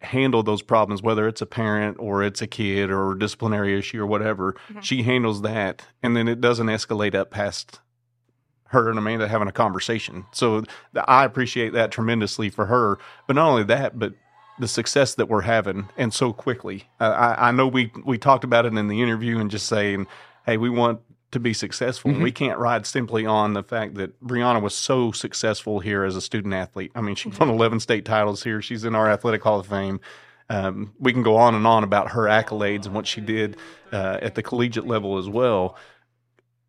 handle 0.00 0.42
those 0.42 0.62
problems, 0.62 1.02
whether 1.02 1.26
it's 1.26 1.42
a 1.42 1.46
parent 1.46 1.96
or 1.98 2.22
it's 2.22 2.40
a 2.40 2.46
kid 2.46 2.90
or 2.90 3.12
a 3.12 3.18
disciplinary 3.18 3.78
issue 3.78 4.00
or 4.00 4.06
whatever. 4.06 4.52
Mm-hmm. 4.52 4.80
She 4.80 5.02
handles 5.02 5.42
that, 5.42 5.82
and 6.02 6.16
then 6.16 6.28
it 6.28 6.40
doesn't 6.40 6.68
escalate 6.68 7.14
up 7.14 7.30
past 7.30 7.80
her 8.68 8.90
and 8.90 8.98
Amanda 8.98 9.26
having 9.28 9.48
a 9.48 9.52
conversation. 9.52 10.26
So 10.32 10.62
I 10.94 11.24
appreciate 11.24 11.72
that 11.72 11.90
tremendously 11.90 12.50
for 12.50 12.66
her. 12.66 12.98
But 13.26 13.36
not 13.36 13.48
only 13.48 13.64
that, 13.64 13.98
but 13.98 14.12
the 14.58 14.68
success 14.68 15.14
that 15.14 15.28
we're 15.28 15.42
having 15.42 15.88
and 15.96 16.12
so 16.12 16.32
quickly. 16.32 16.88
Uh, 17.00 17.34
I, 17.38 17.48
I 17.48 17.50
know 17.52 17.66
we 17.66 17.92
we 18.04 18.18
talked 18.18 18.44
about 18.44 18.66
it 18.66 18.74
in 18.74 18.88
the 18.88 19.02
interview 19.02 19.38
and 19.38 19.50
just 19.50 19.66
saying, 19.66 20.06
hey, 20.44 20.56
we 20.56 20.68
want 20.68 21.00
to 21.30 21.40
be 21.40 21.52
successful. 21.52 22.10
Mm-hmm. 22.10 22.22
We 22.22 22.32
can't 22.32 22.58
ride 22.58 22.86
simply 22.86 23.26
on 23.26 23.52
the 23.52 23.62
fact 23.62 23.96
that 23.96 24.20
Breonna 24.22 24.62
was 24.62 24.74
so 24.74 25.12
successful 25.12 25.80
here 25.80 26.04
as 26.04 26.16
a 26.16 26.20
student 26.20 26.54
athlete. 26.54 26.90
I 26.94 27.00
mean, 27.00 27.16
she 27.16 27.28
won 27.28 27.50
11 27.50 27.80
state 27.80 28.04
titles 28.04 28.42
here. 28.42 28.62
She's 28.62 28.84
in 28.84 28.94
our 28.94 29.10
Athletic 29.10 29.42
Hall 29.42 29.60
of 29.60 29.66
Fame. 29.66 30.00
Um, 30.48 30.94
we 30.98 31.12
can 31.12 31.22
go 31.22 31.36
on 31.36 31.54
and 31.54 31.66
on 31.66 31.84
about 31.84 32.12
her 32.12 32.22
accolades 32.22 32.86
and 32.86 32.94
what 32.94 33.06
she 33.06 33.20
did 33.20 33.58
uh, 33.92 34.18
at 34.22 34.34
the 34.34 34.42
collegiate 34.42 34.86
level 34.86 35.18
as 35.18 35.28
well. 35.28 35.76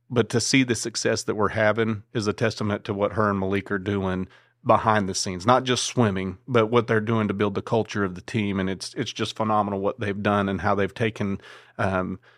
But 0.09 0.29
to 0.29 0.41
see 0.41 0.63
the 0.63 0.75
success 0.75 1.23
that 1.23 1.35
we're 1.35 1.49
having 1.49 2.03
is 2.13 2.27
a 2.27 2.33
testament 2.33 2.83
to 2.85 2.93
what 2.93 3.13
her 3.13 3.29
and 3.29 3.39
Malik 3.39 3.71
are 3.71 3.79
doing 3.79 4.27
behind 4.65 5.07
the 5.07 5.15
scenes, 5.15 5.45
not 5.45 5.63
just 5.63 5.85
swimming, 5.85 6.37
but 6.45 6.67
what 6.67 6.87
they're 6.87 6.99
doing 6.99 7.29
to 7.29 7.33
build 7.33 7.55
the 7.55 7.61
culture 7.61 8.03
of 8.03 8.15
the 8.15 8.21
team. 8.21 8.59
And 8.59 8.69
it's 8.69 8.93
it's 8.95 9.13
just 9.13 9.37
phenomenal 9.37 9.79
what 9.79 10.01
they've 10.01 10.21
done 10.21 10.49
and 10.49 10.59
how 10.59 10.75
they've 10.75 10.93
taken 10.93 11.39
um,– 11.77 12.19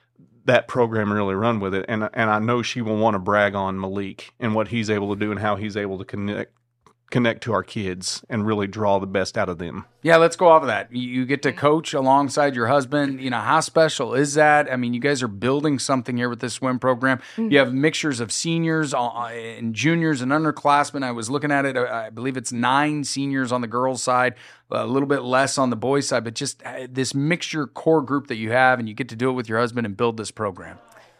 that 0.46 0.68
program 0.68 1.12
really 1.12 1.36
run 1.36 1.60
with 1.60 1.74
it. 1.74 1.86
And 1.88 2.10
and 2.14 2.30
I 2.30 2.40
know 2.40 2.62
she 2.62 2.82
will 2.82 2.98
want 2.98 3.16
to 3.16 3.20
brag 3.20 3.56
on 3.56 3.80
Malik 3.80 4.34
and 4.40 4.56
what 4.56 4.70
he's 4.70 4.90
able 4.90 5.14
to 5.14 5.20
do 5.20 5.32
and 5.32 5.40
how 5.40 5.56
he's 5.56 5.78
able 5.78 5.98
to 5.98 6.06
connect 6.06 6.54
connect 7.12 7.44
to 7.44 7.54
our 7.54 7.62
kids 7.62 8.24
and 8.30 8.48
really 8.48 8.66
draw 8.66 8.98
the 8.98 9.06
best 9.06 9.38
out 9.38 9.50
of 9.50 9.58
them. 9.60 9.86
Yeah, 10.02 10.16
let's 10.16 10.36
go 10.36 10.48
off 10.48 10.64
of 10.64 10.68
that. 10.70 10.92
You 10.92 11.26
get 11.26 11.44
to 11.44 11.54
coach 11.54 11.94
alongside 11.94 12.56
your 12.56 12.68
husband. 12.68 13.22
You 13.22 13.30
know, 13.30 13.40
how 13.40 13.60
special 13.60 14.16
is 14.16 14.34
that? 14.34 14.72
I 14.72 14.78
mean, 14.78 14.96
you 14.96 15.00
guys 15.00 15.22
are 15.22 15.28
building 15.28 15.78
something 15.78 16.18
here 16.18 16.30
with 16.30 16.40
this 16.40 16.54
swim 16.54 16.80
program. 16.80 17.20
Mm-hmm. 17.36 17.52
You 17.52 17.60
have 17.60 17.74
mixtures 17.74 18.20
of 18.20 18.32
seniors 18.32 18.94
uh, 18.94 19.26
and 19.26 19.76
juniors 19.76 20.22
and 20.22 20.32
underclassmen. 20.32 21.04
I 21.04 21.12
was 21.12 21.30
looking 21.30 21.52
at 21.52 21.66
it. 21.66 21.78
Uh, 21.78 21.86
I 21.86 22.10
believe 22.10 22.38
it's 22.38 22.52
nine 22.52 23.04
seniors 23.04 23.52
on 23.52 23.62
the 23.62 23.68
girls' 23.68 24.02
side, 24.02 24.34
a 24.72 24.88
little 24.88 25.08
bit 25.08 25.22
less 25.22 25.60
on 25.60 25.70
the 25.70 25.76
boys' 25.76 26.08
side, 26.08 26.24
but 26.24 26.34
just 26.34 26.64
uh, 26.64 26.88
this 26.90 27.14
mixture 27.14 27.68
core 27.68 28.02
group 28.02 28.28
that 28.28 28.38
you 28.38 28.52
have, 28.52 28.80
and 28.80 28.88
you 28.88 28.96
get 28.96 29.10
to 29.10 29.16
do 29.16 29.30
it 29.30 29.34
with 29.34 29.48
your 29.48 29.60
husband 29.60 29.86
and 29.86 29.96
build 29.96 30.18
this 30.18 30.32
program. 30.32 30.80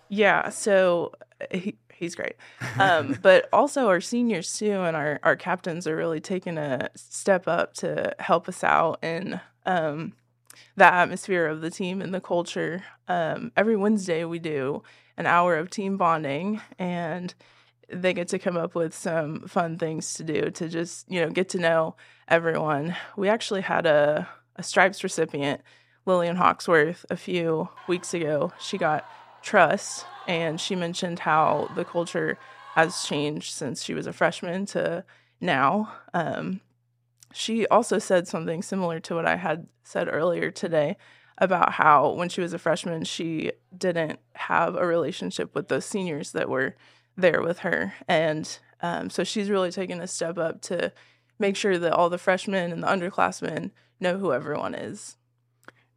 Yeah. 0.10 0.50
So 0.50 1.14
he, 1.52 1.76
he's 2.02 2.16
great. 2.16 2.36
Um, 2.78 3.18
but 3.22 3.48
also 3.54 3.88
our 3.88 4.02
seniors 4.02 4.58
too, 4.58 4.82
and 4.82 4.98
our 4.98 5.22
our 5.24 5.38
captains 5.38 5.88
are 5.88 5.96
really 5.96 6.20
taking 6.20 6.58
a 6.58 6.90
step 6.96 7.48
up 7.48 7.74
to 7.76 8.14
help 8.20 8.50
us 8.50 8.62
out 8.62 9.02
in 9.02 9.40
um, 9.66 10.14
the 10.76 10.86
atmosphere 10.86 11.46
of 11.46 11.62
the 11.62 11.70
team 11.70 12.02
and 12.02 12.14
the 12.14 12.20
culture. 12.20 12.84
Um, 13.08 13.54
every 13.56 13.78
Wednesday 13.78 14.26
we 14.26 14.40
do 14.40 14.84
an 15.16 15.26
hour 15.26 15.56
of 15.56 15.70
team 15.70 15.96
bonding, 15.96 16.60
and 16.78 17.34
they 17.88 18.14
get 18.14 18.28
to 18.30 18.40
come 18.40 18.58
up 18.58 18.74
with 18.74 18.94
some 18.94 19.48
fun 19.48 19.78
things 19.78 20.14
to 20.16 20.24
do 20.24 20.50
to 20.50 20.68
just 20.68 21.10
you 21.10 21.22
know 21.22 21.30
get 21.30 21.48
to 21.50 21.60
know 21.60 21.96
everyone. 22.28 22.98
We 23.16 23.30
actually 23.30 23.62
had 23.62 23.86
a 23.86 24.28
a 24.58 24.64
stripes 24.64 25.04
recipient, 25.04 25.62
Lillian 26.06 26.36
Hawksworth, 26.36 27.06
a 27.10 27.16
few 27.16 27.70
weeks 27.88 28.14
ago. 28.14 28.52
She 28.60 28.78
got 28.78 29.08
trust 29.42 30.06
and 30.28 30.60
she 30.60 30.76
mentioned 30.76 31.20
how 31.20 31.70
the 31.76 31.86
culture 31.86 32.38
has 32.76 33.04
changed 33.04 33.54
since 33.54 33.84
she 33.84 33.94
was 33.94 34.08
a 34.08 34.14
freshman 34.14 34.66
to 34.66 35.04
now. 35.40 35.92
Um, 36.14 36.62
she 37.34 37.68
also 37.68 38.00
said 38.00 38.28
something 38.28 38.62
similar 38.62 39.00
to 39.02 39.16
what 39.16 39.26
I 39.26 39.36
had 39.36 39.68
said 39.84 40.08
earlier 40.10 40.52
today 40.52 40.98
about 41.38 41.74
how 41.74 42.12
when 42.12 42.30
she 42.30 42.42
was 42.42 42.54
a 42.54 42.60
freshman, 42.60 43.04
she 43.04 43.52
didn't 43.76 44.20
have 44.36 44.76
a 44.76 44.86
relationship 44.86 45.56
with 45.56 45.68
those 45.68 45.86
seniors 45.86 46.32
that 46.34 46.50
were 46.50 46.76
there 47.18 47.42
with 47.42 47.60
her. 47.60 47.94
And 48.08 48.60
um, 48.82 49.10
so 49.10 49.24
she's 49.24 49.50
really 49.50 49.72
taken 49.72 50.00
a 50.02 50.08
step 50.08 50.38
up 50.38 50.62
to 50.64 50.94
make 51.40 51.56
sure 51.56 51.78
that 51.78 51.94
all 51.94 52.10
the 52.10 52.18
freshmen 52.18 52.72
and 52.72 52.84
the 52.84 52.88
underclassmen 52.88 53.72
know 54.00 54.18
who 54.18 54.34
everyone 54.34 54.76
is. 54.76 55.18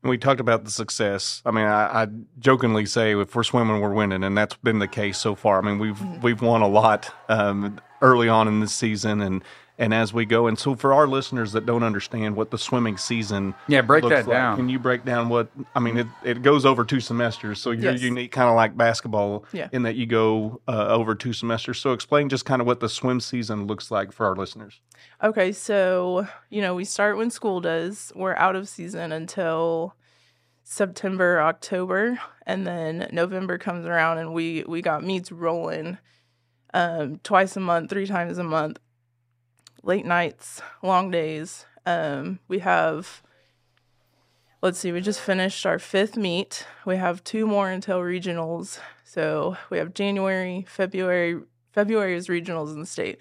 And 0.05 0.11
we 0.11 0.19
talked 0.19 0.39
about 0.39 0.67
the 0.67 0.71
success. 0.71 1.41
I 1.47 1.51
mean, 1.51 1.65
I, 1.65 2.03
I, 2.03 2.07
jokingly 2.39 2.85
say 2.85 3.19
if 3.19 3.35
we're 3.35 3.43
swimming, 3.43 3.81
we're 3.81 3.95
winning, 3.95 4.23
and 4.23 4.37
that's 4.37 4.55
been 4.57 4.79
the 4.79 4.87
case 4.87 5.17
so 5.17 5.35
far. 5.35 5.59
I 5.59 5.63
mean, 5.63 5.79
we've 5.79 6.23
we've 6.23 6.43
won 6.43 6.61
a 6.61 6.69
lot 6.69 7.11
um, 7.31 7.81
early 8.03 8.29
on 8.29 8.47
in 8.47 8.61
this 8.61 8.75
season, 8.75 9.23
and 9.23 9.43
and 9.79 9.93
as 9.93 10.13
we 10.13 10.25
go. 10.25 10.47
And 10.47 10.59
so, 10.59 10.75
for 10.75 10.93
our 10.93 11.07
listeners 11.07 11.53
that 11.53 11.67
don't 11.67 11.83
understand 11.83 12.37
what 12.37 12.51
the 12.51 12.59
swimming 12.59 12.97
season, 12.97 13.55
yeah, 13.67 13.81
break 13.81 14.03
that 14.05 14.11
like, 14.11 14.27
down. 14.27 14.57
Can 14.57 14.69
you 14.69 14.79
break 14.79 15.05
down 15.05 15.29
what? 15.29 15.49
I 15.75 15.81
mean, 15.81 15.97
it, 15.97 16.07
it 16.25 16.43
goes 16.43 16.65
over 16.65 16.85
two 16.85 17.01
semesters, 17.01 17.61
so 17.61 17.71
you're 17.71 17.93
yes. 17.93 18.01
unique, 18.01 18.33
kind 18.33 18.49
of 18.49 18.55
like 18.55 18.77
basketball, 18.77 19.45
yeah. 19.53 19.69
in 19.73 19.83
that 19.83 19.97
you 19.97 20.07
go 20.07 20.61
uh, 20.69 20.89
over 20.89 21.15
two 21.15 21.33
semesters. 21.33 21.79
So, 21.79 21.93
explain 21.93 22.29
just 22.29 22.45
kind 22.45 22.61
of 22.61 22.67
what 22.67 22.81
the 22.81 22.89
swim 22.89 23.21
season 23.21 23.67
looks 23.67 23.91
like 23.91 24.13
for 24.13 24.27
our 24.27 24.37
listeners. 24.37 24.81
Okay, 25.23 25.53
so 25.53 26.27
you 26.51 26.61
know 26.61 26.75
we 26.75 26.85
start 26.85 27.17
when 27.17 27.31
school 27.31 27.61
does. 27.61 28.13
We're 28.15 28.37
out 28.37 28.57
of 28.57 28.69
season 28.69 29.13
until 29.13 29.97
September, 30.63 31.41
October, 31.41 32.21
and 32.47 32.67
then 32.67 33.09
November 33.13 33.59
comes 33.59 33.87
around 33.87 34.19
and 34.19 34.33
we 34.33 34.65
we 34.67 34.83
got 34.83 35.03
meets 35.05 35.33
rolling 35.33 35.99
um, 36.75 37.21
twice 37.23 37.57
a 37.57 37.61
month, 37.61 37.91
three 37.91 38.07
times 38.07 38.37
a 38.39 38.45
month, 38.45 38.79
late 39.85 40.07
nights, 40.07 40.63
long 40.83 41.11
days. 41.11 41.67
Um, 41.87 42.41
we 42.49 42.61
have 42.61 43.23
let's 44.65 44.79
see, 44.79 44.93
we 44.93 45.01
just 45.03 45.21
finished 45.21 45.67
our 45.67 45.79
fifth 45.79 46.17
meet. 46.17 46.67
We 46.87 46.97
have 46.97 47.23
two 47.23 47.47
more 47.47 47.69
until 47.69 48.01
regionals. 48.01 48.79
So 49.05 49.59
we 49.69 49.77
have 49.77 49.93
January, 49.93 50.65
February. 50.67 51.43
February 51.73 52.15
is 52.17 52.29
regionals 52.29 52.73
in 52.73 52.81
the 52.81 52.87
state. 52.87 53.21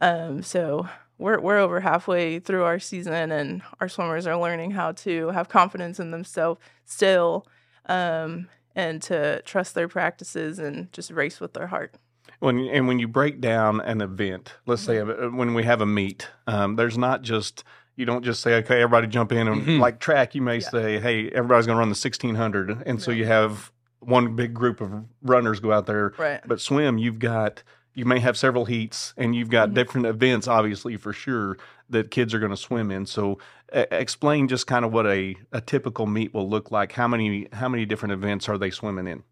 Um, 0.00 0.42
so 0.42 0.88
we're 1.18 1.38
we're 1.40 1.58
over 1.58 1.80
halfway 1.80 2.40
through 2.40 2.64
our 2.64 2.80
season, 2.80 3.30
and 3.30 3.62
our 3.80 3.88
swimmers 3.88 4.26
are 4.26 4.36
learning 4.36 4.72
how 4.72 4.90
to 4.92 5.28
have 5.28 5.48
confidence 5.48 6.00
in 6.00 6.10
themselves 6.10 6.60
still, 6.84 7.46
um, 7.86 8.48
and 8.74 9.00
to 9.02 9.40
trust 9.42 9.76
their 9.76 9.86
practices 9.86 10.58
and 10.58 10.92
just 10.92 11.12
race 11.12 11.38
with 11.38 11.52
their 11.52 11.68
heart. 11.68 11.94
When 12.42 12.58
and 12.58 12.88
when 12.88 12.98
you 12.98 13.06
break 13.06 13.40
down 13.40 13.80
an 13.80 14.00
event, 14.00 14.54
let's 14.66 14.82
say 14.82 14.96
mm-hmm. 14.96 15.36
when 15.36 15.54
we 15.54 15.62
have 15.62 15.80
a 15.80 15.86
meet, 15.86 16.28
um, 16.48 16.74
there's 16.74 16.98
not 16.98 17.22
just 17.22 17.62
you 17.94 18.04
don't 18.04 18.24
just 18.24 18.40
say 18.40 18.54
okay, 18.56 18.82
everybody 18.82 19.06
jump 19.06 19.30
in 19.30 19.46
and 19.46 19.62
mm-hmm. 19.62 19.80
like 19.80 20.00
track. 20.00 20.34
You 20.34 20.42
may 20.42 20.56
yeah. 20.56 20.68
say, 20.70 20.98
hey, 20.98 21.28
everybody's 21.28 21.66
going 21.66 21.76
to 21.76 21.78
run 21.78 21.88
the 21.88 21.94
1600, 21.94 22.82
and 22.84 23.00
so 23.00 23.12
you 23.12 23.26
have 23.26 23.70
one 24.00 24.34
big 24.34 24.54
group 24.54 24.80
of 24.80 25.04
runners 25.22 25.60
go 25.60 25.72
out 25.72 25.86
there. 25.86 26.14
Right. 26.18 26.40
But 26.44 26.60
swim, 26.60 26.98
you've 26.98 27.20
got 27.20 27.62
you 27.94 28.04
may 28.04 28.18
have 28.18 28.36
several 28.36 28.64
heats 28.64 29.12
and 29.16 29.34
you've 29.34 29.50
got 29.50 29.68
mm-hmm. 29.68 29.74
different 29.74 30.06
events 30.06 30.48
obviously 30.48 30.96
for 30.96 31.12
sure 31.12 31.58
that 31.90 32.10
kids 32.10 32.32
are 32.32 32.38
going 32.38 32.50
to 32.50 32.56
swim 32.56 32.90
in 32.90 33.04
so 33.04 33.38
uh, 33.72 33.84
explain 33.90 34.48
just 34.48 34.66
kind 34.66 34.84
of 34.84 34.92
what 34.92 35.06
a, 35.06 35.36
a 35.52 35.60
typical 35.60 36.06
meet 36.06 36.32
will 36.32 36.48
look 36.48 36.70
like 36.70 36.92
how 36.92 37.06
many 37.06 37.48
how 37.52 37.68
many 37.68 37.84
different 37.84 38.12
events 38.12 38.48
are 38.48 38.56
they 38.56 38.70
swimming 38.70 39.06
in 39.06 39.22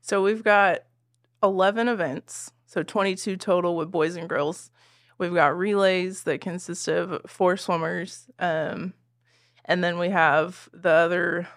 so 0.00 0.22
we've 0.22 0.44
got 0.44 0.84
11 1.44 1.88
events 1.88 2.50
so 2.66 2.82
22 2.82 3.36
total 3.36 3.76
with 3.76 3.90
boys 3.90 4.16
and 4.16 4.28
girls 4.28 4.70
we've 5.18 5.34
got 5.34 5.56
relays 5.56 6.24
that 6.24 6.40
consist 6.40 6.88
of 6.88 7.20
four 7.26 7.56
swimmers 7.56 8.26
um, 8.38 8.94
and 9.64 9.84
then 9.84 9.98
we 9.98 10.08
have 10.08 10.68
the 10.72 10.90
other 10.90 11.48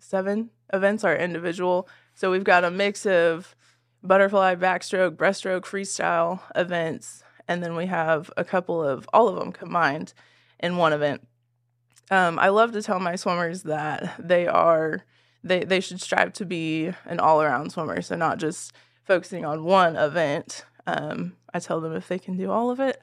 seven 0.00 0.50
events 0.72 1.04
are 1.04 1.14
individual 1.14 1.88
so 2.14 2.32
we've 2.32 2.42
got 2.42 2.64
a 2.64 2.70
mix 2.70 3.06
of 3.06 3.54
butterfly, 4.02 4.54
backstroke, 4.54 5.16
breaststroke, 5.16 5.62
freestyle 5.62 6.40
events, 6.54 7.22
and 7.46 7.62
then 7.62 7.74
we 7.76 7.86
have 7.86 8.30
a 8.36 8.44
couple 8.44 8.82
of 8.82 9.08
all 9.12 9.28
of 9.28 9.36
them 9.36 9.52
combined 9.52 10.12
in 10.60 10.76
one 10.76 10.92
event. 10.92 11.26
Um, 12.10 12.38
I 12.38 12.48
love 12.48 12.72
to 12.72 12.82
tell 12.82 13.00
my 13.00 13.16
swimmers 13.16 13.64
that 13.64 14.14
they 14.18 14.46
are 14.46 15.04
they 15.42 15.64
they 15.64 15.80
should 15.80 16.00
strive 16.00 16.32
to 16.34 16.44
be 16.44 16.92
an 17.06 17.20
all 17.20 17.42
around 17.42 17.70
swimmer, 17.70 18.02
so 18.02 18.16
not 18.16 18.38
just 18.38 18.72
focusing 19.04 19.44
on 19.44 19.64
one 19.64 19.96
event. 19.96 20.64
Um, 20.86 21.36
I 21.52 21.60
tell 21.60 21.80
them 21.80 21.94
if 21.94 22.08
they 22.08 22.18
can 22.18 22.36
do 22.36 22.50
all 22.50 22.70
of 22.70 22.80
it, 22.80 23.00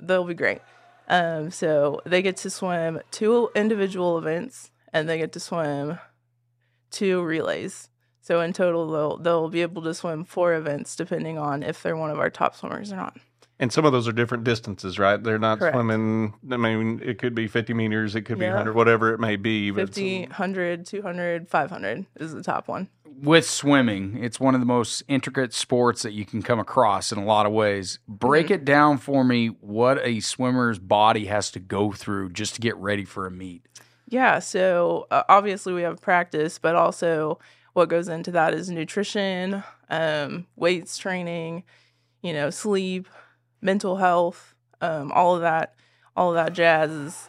they'll 0.00 0.24
be 0.24 0.34
great. 0.34 0.60
Um, 1.08 1.50
so 1.50 2.00
they 2.04 2.20
get 2.22 2.36
to 2.38 2.50
swim 2.50 3.00
two 3.10 3.50
individual 3.54 4.18
events, 4.18 4.70
and 4.92 5.08
they 5.08 5.18
get 5.18 5.32
to 5.32 5.40
swim 5.40 5.98
two 6.90 7.22
relays. 7.22 7.88
So 8.20 8.40
in 8.40 8.52
total, 8.52 8.90
they'll 8.90 9.16
they'll 9.16 9.48
be 9.48 9.62
able 9.62 9.82
to 9.82 9.94
swim 9.94 10.24
four 10.24 10.54
events, 10.54 10.94
depending 10.96 11.38
on 11.38 11.62
if 11.62 11.82
they're 11.82 11.96
one 11.96 12.10
of 12.10 12.18
our 12.18 12.30
top 12.30 12.54
swimmers 12.54 12.92
or 12.92 12.96
not. 12.96 13.16
And 13.60 13.72
some 13.72 13.84
of 13.84 13.90
those 13.92 14.06
are 14.06 14.12
different 14.12 14.44
distances, 14.44 14.98
right? 15.00 15.20
They're 15.22 15.38
not 15.38 15.58
Correct. 15.58 15.74
swimming. 15.74 16.34
I 16.50 16.56
mean, 16.56 17.00
it 17.04 17.18
could 17.18 17.34
be 17.34 17.48
50 17.48 17.74
meters, 17.74 18.14
it 18.14 18.22
could 18.22 18.38
be 18.38 18.44
Yeah. 18.44 18.50
100, 18.52 18.74
whatever 18.74 19.12
it 19.12 19.18
may 19.18 19.34
be. 19.36 19.70
But 19.72 19.88
50, 19.88 20.22
100, 20.26 20.86
200, 20.86 21.48
500 21.48 22.06
is 22.20 22.32
the 22.34 22.42
top 22.42 22.68
one. 22.68 22.88
with 23.20 23.44
swimming, 23.48 24.16
it's 24.22 24.38
one 24.38 24.54
of 24.54 24.60
the 24.60 24.66
most 24.66 25.02
intricate 25.08 25.52
sports 25.52 26.02
that 26.02 26.12
you 26.12 26.24
can 26.24 26.40
come 26.40 26.60
across 26.60 27.10
in 27.10 27.18
a 27.18 27.24
lot 27.24 27.46
of 27.46 27.52
ways. 27.52 27.98
Break 28.06 28.46
Mm-hmm. 28.46 28.54
it 28.54 28.64
down 28.64 28.98
for 28.98 29.24
me 29.24 29.48
what 29.60 29.98
a 30.06 30.20
swimmer's 30.20 30.78
body 30.78 31.24
has 31.24 31.50
to 31.50 31.58
go 31.58 31.90
through 31.90 32.30
just 32.30 32.54
to 32.54 32.60
get 32.60 32.76
ready 32.76 33.04
for 33.04 33.26
a 33.26 33.30
meet. 33.32 33.66
Yeah, 34.08 34.38
so 34.38 35.08
uh, 35.10 35.24
obviously 35.28 35.72
we 35.72 35.82
have 35.82 36.00
practice, 36.00 36.60
but 36.60 36.76
also 36.76 37.40
what 37.72 37.88
goes 37.88 38.06
into 38.06 38.30
that 38.30 38.54
is 38.54 38.70
nutrition, 38.70 39.64
um, 39.90 40.46
weights 40.54 40.96
training, 40.96 41.64
you 42.22 42.32
know, 42.32 42.50
sleep, 42.50 43.08
mental 43.60 43.96
health, 43.96 44.54
um, 44.80 45.12
all 45.12 45.34
of 45.34 45.40
that, 45.42 45.74
all 46.16 46.30
of 46.30 46.34
that 46.36 46.52
jazz 46.52 46.90
is 46.90 47.28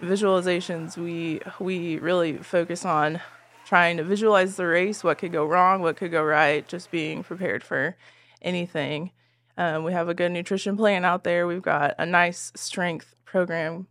visualizations. 0.00 0.96
We 0.96 1.40
we 1.58 1.98
really 1.98 2.38
focus 2.38 2.84
on 2.84 3.20
trying 3.66 3.96
to 3.96 4.04
visualize 4.04 4.56
the 4.56 4.66
race, 4.66 5.02
what 5.02 5.18
could 5.18 5.32
go 5.32 5.44
wrong, 5.44 5.82
what 5.82 5.96
could 5.96 6.12
go 6.12 6.22
right, 6.22 6.66
just 6.68 6.90
being 6.90 7.22
prepared 7.24 7.64
for 7.64 7.96
anything. 8.40 9.10
Um, 9.58 9.84
we 9.84 9.92
have 9.92 10.08
a 10.08 10.14
good 10.14 10.30
nutrition 10.30 10.76
plan 10.76 11.04
out 11.04 11.24
there. 11.24 11.46
We've 11.46 11.62
got 11.62 11.94
a 11.98 12.06
nice 12.06 12.52
strength 12.54 13.14
program. 13.24 13.88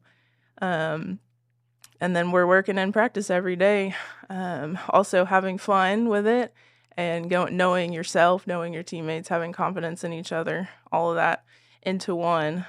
Um, 0.62 1.20
and 2.00 2.16
then 2.16 2.32
we're 2.32 2.48
working 2.48 2.78
in 2.78 2.94
practice 2.94 3.30
every 3.30 3.56
day. 3.56 3.96
Um, 4.30 4.78
also 4.90 5.26
having 5.26 5.58
fun 5.58 6.08
with 6.08 6.28
it 6.28 6.54
and 6.98 7.30
going, 7.30 7.58
knowing 7.58 7.92
yourself, 7.94 8.48
knowing 8.48 8.74
your 8.74 8.84
teammates, 8.84 9.30
having 9.30 9.52
confidence 9.52 10.04
in 10.04 10.14
each 10.14 10.32
other, 10.32 10.70
all 10.92 11.10
of 11.10 11.16
that 11.16 11.44
into 11.82 12.16
one 12.16 12.66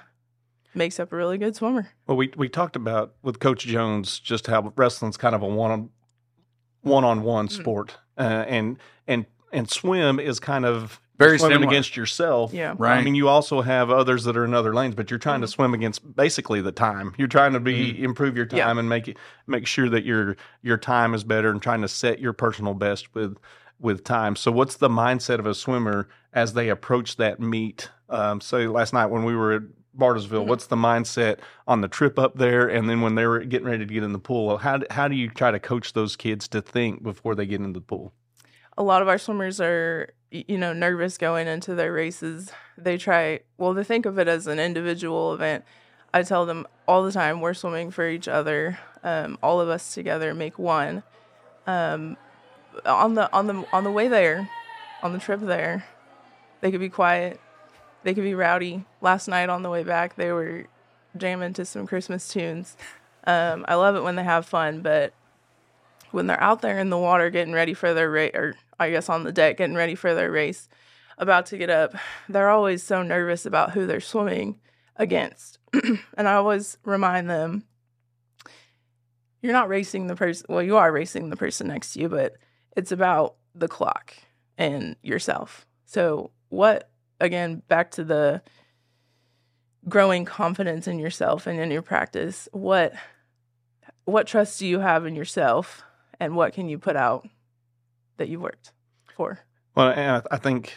makes 0.75 0.99
up 1.01 1.13
a 1.13 1.17
really 1.17 1.39
good 1.39 1.55
swimmer. 1.57 1.89
Well, 2.07 2.17
we 2.17 2.33
we 2.37 2.49
talked 2.49 2.77
about 2.77 3.15
with 3.23 3.39
Coach 3.41 3.65
Jones 3.67 4.19
just 4.19 4.47
how 4.47 4.73
wrestling's 4.77 5.17
kind 5.17 5.35
of 5.35 5.43
a 5.43 5.47
one 5.49 5.91
one 6.83 7.05
on 7.05 7.23
one 7.23 7.49
Mm-hmm. 7.49 7.61
sport, 7.61 7.99
uh, 8.19 8.45
and 8.49 8.79
and 9.07 9.27
and 9.53 9.71
swim 9.71 10.19
is 10.21 10.39
kind 10.41 10.65
of 10.67 11.01
Very 11.19 11.39
swimming 11.39 11.57
similar. 11.57 11.71
against 11.73 11.97
yourself. 11.97 12.53
Yeah. 12.53 12.75
Right. 12.77 12.99
I 12.99 13.03
mean, 13.03 13.15
you 13.15 13.29
also 13.29 13.63
have 13.63 13.91
others 13.91 14.25
that 14.25 14.37
are 14.37 14.45
in 14.45 14.53
other 14.53 14.75
lanes, 14.75 14.95
but 14.95 15.11
you're 15.11 15.19
trying 15.19 15.41
to 15.41 15.47
Mhm. 15.47 15.51
swim 15.51 15.73
against 15.75 16.15
basically 16.15 16.61
the 16.61 16.73
time. 16.73 17.15
You're 17.17 17.29
trying 17.29 17.55
to 17.55 17.61
be 17.61 18.03
improve 18.03 18.37
your 18.37 18.45
time 18.47 18.59
Yeah. 18.59 18.79
and 18.79 18.89
make 18.89 19.09
it 19.09 19.17
make 19.47 19.67
sure 19.67 19.89
that 19.89 20.05
your 20.05 20.37
your 20.63 20.77
time 20.77 21.15
is 21.15 21.25
better 21.25 21.49
and 21.51 21.63
trying 21.63 21.81
to 21.83 21.89
set 21.89 22.19
your 22.19 22.33
personal 22.35 22.75
best 22.75 23.15
with 23.15 23.39
with 23.79 24.05
time. 24.05 24.37
So, 24.37 24.51
what's 24.53 24.77
the 24.77 24.89
mindset 24.89 25.39
of 25.39 25.47
a 25.47 25.55
swimmer 25.55 26.09
as 26.33 26.53
they 26.55 26.69
approach 26.69 27.17
that 27.17 27.41
meet? 27.41 27.91
Um, 28.09 28.41
say 28.41 28.67
last 28.67 28.93
night 28.93 29.07
when 29.07 29.25
we 29.25 29.35
were 29.35 29.53
at 29.53 29.63
Bartlesville, 29.99 30.45
Mhm. 30.45 30.49
what's 30.49 30.67
the 30.67 30.77
mindset 30.77 31.39
on 31.67 31.81
the 31.81 31.89
trip 31.89 32.19
up 32.19 32.37
there, 32.37 32.69
and 32.69 32.89
then 32.89 33.01
when 33.01 33.15
they 33.15 33.27
were 33.27 33.41
getting 33.41 33.67
ready 33.67 33.87
to 33.87 33.93
get 33.93 34.03
in 34.03 34.13
the 34.13 34.19
pool? 34.19 34.59
How 34.59 34.81
how 34.91 35.09
do 35.09 35.17
you 35.17 35.29
try 35.29 35.51
to 35.51 35.59
coach 35.59 35.93
those 35.95 36.17
kids 36.17 36.49
to 36.49 36.61
think 36.61 37.03
before 37.03 37.35
they 37.35 37.47
get 37.47 37.61
into 37.61 37.79
the 37.81 37.85
pool? 37.85 38.13
a 38.79 38.83
lot 38.83 39.01
of 39.01 39.09
our 39.09 39.17
swimmers 39.17 39.59
are 39.59 40.11
you 40.31 40.59
know 40.59 40.75
nervous 40.75 41.17
going 41.17 41.47
into 41.49 41.75
their 41.75 41.91
races 41.95 42.53
they 42.77 42.99
try 42.99 43.41
well 43.57 43.73
they 43.73 43.83
think 43.83 44.05
of 44.05 44.19
it 44.19 44.29
as 44.29 44.47
an 44.47 44.61
individual 44.61 45.33
event 45.33 45.65
i 46.13 46.23
tell 46.23 46.45
them 46.45 46.67
all 46.87 47.03
the 47.03 47.11
time 47.11 47.41
we're 47.41 47.55
swimming 47.55 47.91
for 47.91 48.07
each 48.07 48.29
other 48.29 48.79
um, 49.03 49.39
all 49.43 49.63
of 49.63 49.71
us 49.71 49.95
together 49.95 50.35
make 50.35 50.59
one 50.59 51.03
um, 51.67 52.19
on 52.85 53.15
the 53.15 53.33
on 53.33 53.47
the 53.47 53.65
on 53.73 53.85
the 53.85 53.91
way 53.91 54.09
there 54.09 54.49
on 55.03 55.13
the 55.13 55.19
trip 55.19 55.41
there 55.41 55.85
they 56.61 56.71
could 56.71 56.81
be 56.81 56.89
quiet. 56.89 57.41
They 58.03 58.15
could 58.15 58.25
be 58.25 58.35
rowdy. 58.35 58.85
Last 59.01 59.29
night 59.29 59.51
on 59.51 59.63
the 59.63 59.71
way 59.71 59.85
back 59.85 60.17
they 60.17 60.33
were 60.33 60.67
jamming 61.17 61.53
to 61.55 61.65
some 61.65 61.87
christmas 61.87 62.29
tunes. 62.29 62.77
Um, 63.25 63.65
i 63.67 63.75
love 63.75 63.97
it 63.97 64.03
when 64.03 64.17
they 64.17 64.23
have 64.23 64.47
fun 64.47 64.81
but 64.83 65.13
when 66.13 66.27
they're 66.27 66.43
out 66.43 66.63
there 66.63 66.79
in 66.79 66.91
the 66.91 66.99
water 66.99 67.31
getting 67.31 67.53
ready 67.53 67.75
for 67.75 67.93
their 67.93 68.11
race, 68.11 68.33
or 68.35 68.55
I 68.79 68.91
guess 68.91 69.09
on 69.09 69.25
the 69.25 69.33
deck 69.33 69.59
getting 69.59 69.77
ready 69.77 69.95
for 69.95 70.15
their 70.15 70.31
race, 70.31 70.69
about 71.19 71.47
to 71.47 71.59
get 71.59 71.71
up, 71.71 71.95
they're 72.29 72.51
always 72.51 72.83
so 72.83 73.03
nervous 73.03 73.47
about 73.47 73.73
who 73.73 73.87
they're 73.87 74.01
swimming 74.01 74.61
against. 74.97 75.59
and 76.17 76.29
I 76.29 76.35
always 76.35 76.79
remind 76.85 77.29
them 77.29 77.65
you're 79.43 79.53
not 79.53 79.69
racing 79.69 80.07
the 80.07 80.17
person, 80.17 80.47
well, 80.49 80.63
you 80.63 80.77
are 80.77 80.91
racing 80.91 81.31
the 81.31 81.37
person 81.37 81.69
next 81.69 81.93
to 81.93 82.01
you, 82.01 82.09
but 82.09 82.37
it's 82.77 82.93
about 82.93 83.37
the 83.55 83.69
clock 83.69 84.15
and 84.59 84.97
yourself. 85.03 85.67
So, 85.87 86.31
what, 86.51 86.91
again, 87.21 87.63
back 87.69 87.91
to 87.93 88.05
the 88.05 88.43
growing 89.89 90.25
confidence 90.25 90.87
in 90.87 90.99
yourself 90.99 91.47
and 91.47 91.59
in 91.61 91.71
your 91.71 91.83
practice, 91.83 92.49
what 92.53 92.93
what 94.05 94.27
trust 94.29 94.59
do 94.61 94.67
you 94.69 94.79
have 94.79 95.05
in 95.05 95.17
yourself 95.17 95.83
and 96.21 96.37
what 96.37 96.53
can 96.53 96.69
you 96.69 96.79
put 96.79 96.95
out 96.95 97.27
that 98.19 98.29
you 98.29 98.39
worked 98.39 98.73
for 99.17 99.41
Well, 99.75 99.89
and 99.91 100.23
I, 100.31 100.37
think 100.37 100.75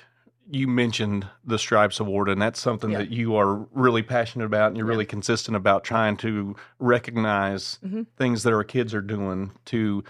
you 0.49 0.67
mentioned 0.67 1.27
the 1.45 1.59
Stripes 1.59 1.99
Award, 1.99 2.27
and 2.27 2.41
that's 2.41 2.59
something 2.59 2.89
Yeah. 2.91 2.97
that 2.99 3.11
you 3.11 3.35
are 3.35 3.55
really 3.71 4.01
passionate 4.01 4.45
about, 4.45 4.69
and 4.69 4.77
you're 4.77 4.87
Yeah. 4.87 4.91
really 4.93 5.05
consistent 5.05 5.55
about 5.55 5.83
trying 5.83 6.17
to 6.17 6.55
recognize 6.79 7.77
Mhm. 7.85 8.07
things 8.17 8.41
that 8.43 8.53
our 8.53 8.63
kids 8.63 8.93
are 8.95 9.01
doing 9.01 9.51
to. 9.65 10.03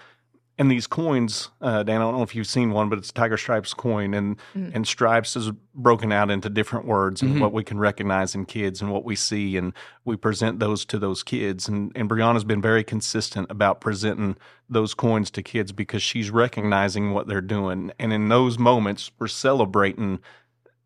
And 0.60 0.70
these 0.70 0.86
coins, 0.86 1.48
uh, 1.62 1.82
Dan, 1.84 2.02
I 2.02 2.04
don't 2.04 2.14
know 2.18 2.22
if 2.22 2.34
you've 2.34 2.46
seen 2.46 2.72
one, 2.72 2.90
but 2.90 2.98
it's 2.98 3.10
Tiger 3.10 3.38
Stripes 3.38 3.72
coin, 3.72 4.12
and 4.12 4.36
Mhm. 4.54 4.74
and 4.74 4.86
stripes 4.86 5.34
is 5.34 5.52
broken 5.74 6.12
out 6.12 6.30
into 6.30 6.50
different 6.50 6.84
words 6.84 7.22
and 7.22 7.36
Mhm. 7.36 7.40
what 7.40 7.54
we 7.54 7.64
can 7.64 7.78
recognize 7.78 8.34
in 8.34 8.44
kids 8.44 8.82
and 8.82 8.92
what 8.92 9.02
we 9.02 9.16
see, 9.16 9.56
and 9.56 9.72
we 10.04 10.16
present 10.16 10.58
those 10.60 10.84
to 10.84 10.98
those 10.98 11.22
kids. 11.22 11.66
And 11.66 11.92
and 11.94 12.10
Breonna's 12.10 12.44
been 12.44 12.60
very 12.60 12.84
consistent 12.84 13.50
about 13.50 13.80
presenting 13.80 14.36
those 14.68 14.92
coins 14.92 15.30
to 15.30 15.42
kids 15.42 15.72
because 15.72 16.02
she's 16.02 16.30
recognizing 16.30 17.12
what 17.14 17.26
they're 17.26 17.40
doing, 17.40 17.90
and 17.98 18.12
in 18.12 18.28
those 18.28 18.58
moments, 18.58 19.10
we're 19.18 19.28
celebrating 19.28 20.18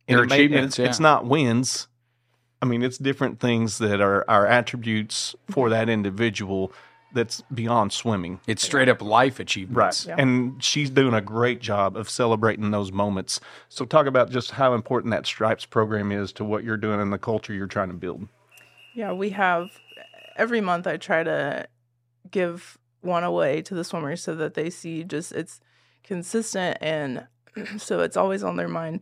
and 0.06 0.18
Their 0.18 0.22
it 0.22 0.28
may- 0.30 0.44
and 0.44 0.52
achievements, 0.54 0.78
It's, 0.78 0.88
it's 0.90 1.00
not 1.00 1.26
wins. 1.26 1.88
I 2.62 2.66
mean, 2.66 2.84
it's 2.84 2.96
different 2.96 3.40
things 3.40 3.78
that 3.78 4.00
are 4.00 4.24
are 4.28 4.46
attributes 4.46 5.34
for 5.50 5.68
that 5.70 5.88
individual 5.88 6.70
that's 7.14 7.42
beyond 7.54 7.92
swimming. 7.92 8.40
It's 8.46 8.62
straight 8.62 8.88
up 8.88 9.00
life 9.00 9.40
achievements. 9.40 10.06
Yeah. 10.06 10.16
And 10.18 10.62
she's 10.62 10.90
doing 10.90 11.14
a 11.14 11.20
great 11.20 11.60
job 11.60 11.96
of 11.96 12.10
celebrating 12.10 12.70
those 12.70 12.92
moments. 12.92 13.40
So, 13.68 13.84
talk 13.84 14.06
about 14.06 14.30
just 14.30 14.50
how 14.52 14.74
important 14.74 15.12
that 15.12 15.26
Stripes 15.26 15.64
program 15.64 16.12
is 16.12 16.32
to 16.34 16.44
what 16.44 16.64
you're 16.64 16.76
doing 16.76 17.00
and 17.00 17.12
the 17.12 17.18
culture 17.18 17.54
you're 17.54 17.66
trying 17.66 17.88
to 17.88 17.94
build. 17.94 18.28
yeah 18.94 19.12
we 19.12 19.30
have 19.30 19.70
every 20.36 20.60
month 20.60 20.86
i 20.86 20.96
try 20.96 21.22
to 21.22 21.66
give 22.30 22.76
one 23.00 23.24
away 23.24 23.62
to 23.62 23.74
the 23.74 23.84
swimmers 23.84 24.22
so 24.22 24.34
that 24.34 24.54
they 24.54 24.68
see 24.70 25.04
just 25.04 25.32
it's 25.32 25.60
consistent 26.02 26.76
and 26.80 27.26
so 27.76 28.00
it's 28.00 28.16
always 28.16 28.42
on 28.42 28.56
their 28.56 28.68
mind 28.68 29.00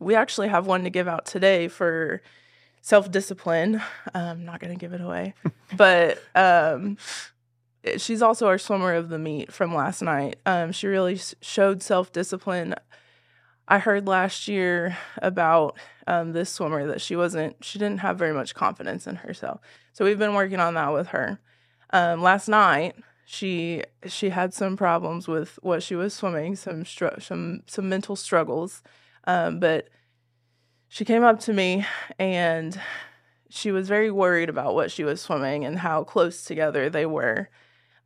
we 0.00 0.14
actually 0.14 0.48
have 0.48 0.66
one 0.66 0.84
to 0.84 0.90
give 0.90 1.08
out 1.08 1.24
today 1.26 1.68
for 1.68 2.20
self-discipline. 2.86 3.82
I'm 4.14 4.44
not 4.44 4.60
going 4.60 4.72
to 4.72 4.78
give 4.78 4.92
it 4.92 5.00
away. 5.00 5.34
But 5.76 6.22
um 6.36 6.96
she's 7.96 8.22
also 8.22 8.46
our 8.46 8.56
swimmer 8.56 8.94
of 8.94 9.08
the 9.08 9.18
meet 9.18 9.52
from 9.52 9.74
last 9.74 10.00
night. 10.00 10.36
Um 10.46 10.70
she 10.70 10.86
really 10.86 11.14
s- 11.14 11.34
showed 11.40 11.82
self-discipline. 11.82 12.76
I 13.66 13.80
heard 13.80 14.06
last 14.06 14.46
year 14.46 14.96
about 15.20 15.76
um, 16.06 16.32
this 16.32 16.50
swimmer 16.50 16.86
that 16.86 17.00
she 17.00 17.16
wasn't 17.16 17.56
she 17.64 17.80
didn't 17.80 17.98
have 17.98 18.16
very 18.16 18.32
much 18.32 18.54
confidence 18.54 19.08
in 19.08 19.16
herself. 19.16 19.58
So 19.92 20.04
we've 20.04 20.20
been 20.20 20.34
working 20.34 20.60
on 20.60 20.74
that 20.74 20.92
with 20.92 21.08
her. 21.08 21.40
Um, 21.90 22.22
last 22.22 22.46
night 22.46 22.94
she 23.24 23.82
she 24.06 24.28
had 24.28 24.54
some 24.54 24.76
problems 24.76 25.26
with 25.26 25.58
what 25.62 25.82
she 25.82 25.96
was 25.96 26.14
swimming 26.14 26.54
some 26.54 26.84
str- 26.84 27.18
some 27.18 27.62
some 27.66 27.88
mental 27.88 28.14
struggles. 28.14 28.84
Um, 29.24 29.58
but 29.58 29.88
she 30.96 31.04
came 31.04 31.24
up 31.24 31.38
to 31.40 31.52
me 31.52 31.84
and 32.18 32.80
she 33.50 33.70
was 33.70 33.86
very 33.86 34.10
worried 34.10 34.48
about 34.48 34.74
what 34.74 34.90
she 34.90 35.04
was 35.04 35.20
swimming 35.20 35.62
and 35.62 35.78
how 35.78 36.02
close 36.02 36.42
together 36.42 36.88
they 36.88 37.04
were. 37.04 37.50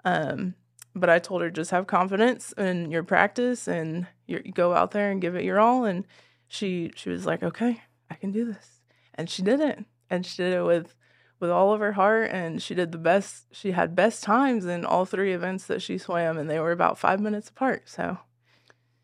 Um, 0.05 0.57
but 0.97 1.09
I 1.09 1.21
told 1.21 1.43
her 1.43 1.51
just 1.51 1.71
have 1.71 1.87
confidence 1.87 2.53
in 2.59 2.91
your 2.91 3.05
practice 3.05 3.69
and 3.69 4.09
go 4.55 4.75
out 4.75 4.91
there 4.91 5.09
and 5.09 5.21
give 5.21 5.37
it 5.37 5.45
your 5.45 5.61
all. 5.61 5.85
And 5.85 6.05
she 6.49 6.91
she 6.97 7.11
was 7.11 7.27
like, 7.27 7.45
okay, 7.45 7.81
I 8.11 8.17
can 8.17 8.33
do 8.33 8.45
this, 8.45 8.81
and 9.15 9.31
she 9.31 9.43
did 9.43 9.61
it, 9.61 9.85
and 10.11 10.27
she 10.27 10.43
did 10.43 10.53
it 10.53 10.65
with 10.65 10.97
with 11.39 11.49
all 11.49 11.73
of 11.73 11.79
her 11.79 11.93
heart. 11.93 12.33
And 12.33 12.61
she 12.61 12.75
did 12.75 12.91
the 12.91 12.99
best 12.99 13.47
she 13.53 13.71
had 13.71 13.95
best 13.95 14.25
times 14.25 14.67
in 14.67 14.85
all 14.85 15.05
three 15.05 15.33
events 15.33 15.65
that 15.67 15.81
she 15.81 15.97
swam 15.97 16.39
and 16.39 16.51
they 16.51 16.59
were 16.59 16.73
about 16.73 16.99
five 16.99 17.21
minutes 17.21 17.51
apart. 17.51 17.89
So 17.89 18.19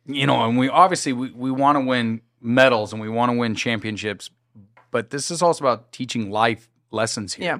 you 0.07 0.27
know 0.27 0.45
and 0.45 0.59
we 0.59 0.69
obviously 0.69 1.13
we, 1.13 1.31
we 1.31 1.53
want 1.53 1.77
to 1.77 1.85
win 1.85 2.23
medals 2.47 2.93
and 2.93 3.03
we 3.03 3.09
want 3.09 3.31
to 3.33 3.37
win 3.37 3.55
championships 3.55 4.31
but 4.91 5.11
this 5.11 5.31
is 5.31 5.43
also 5.43 5.65
about 5.65 5.93
teaching 5.93 6.31
life 6.31 6.69
lessons 6.91 7.35
here 7.35 7.47
yeah 7.47 7.59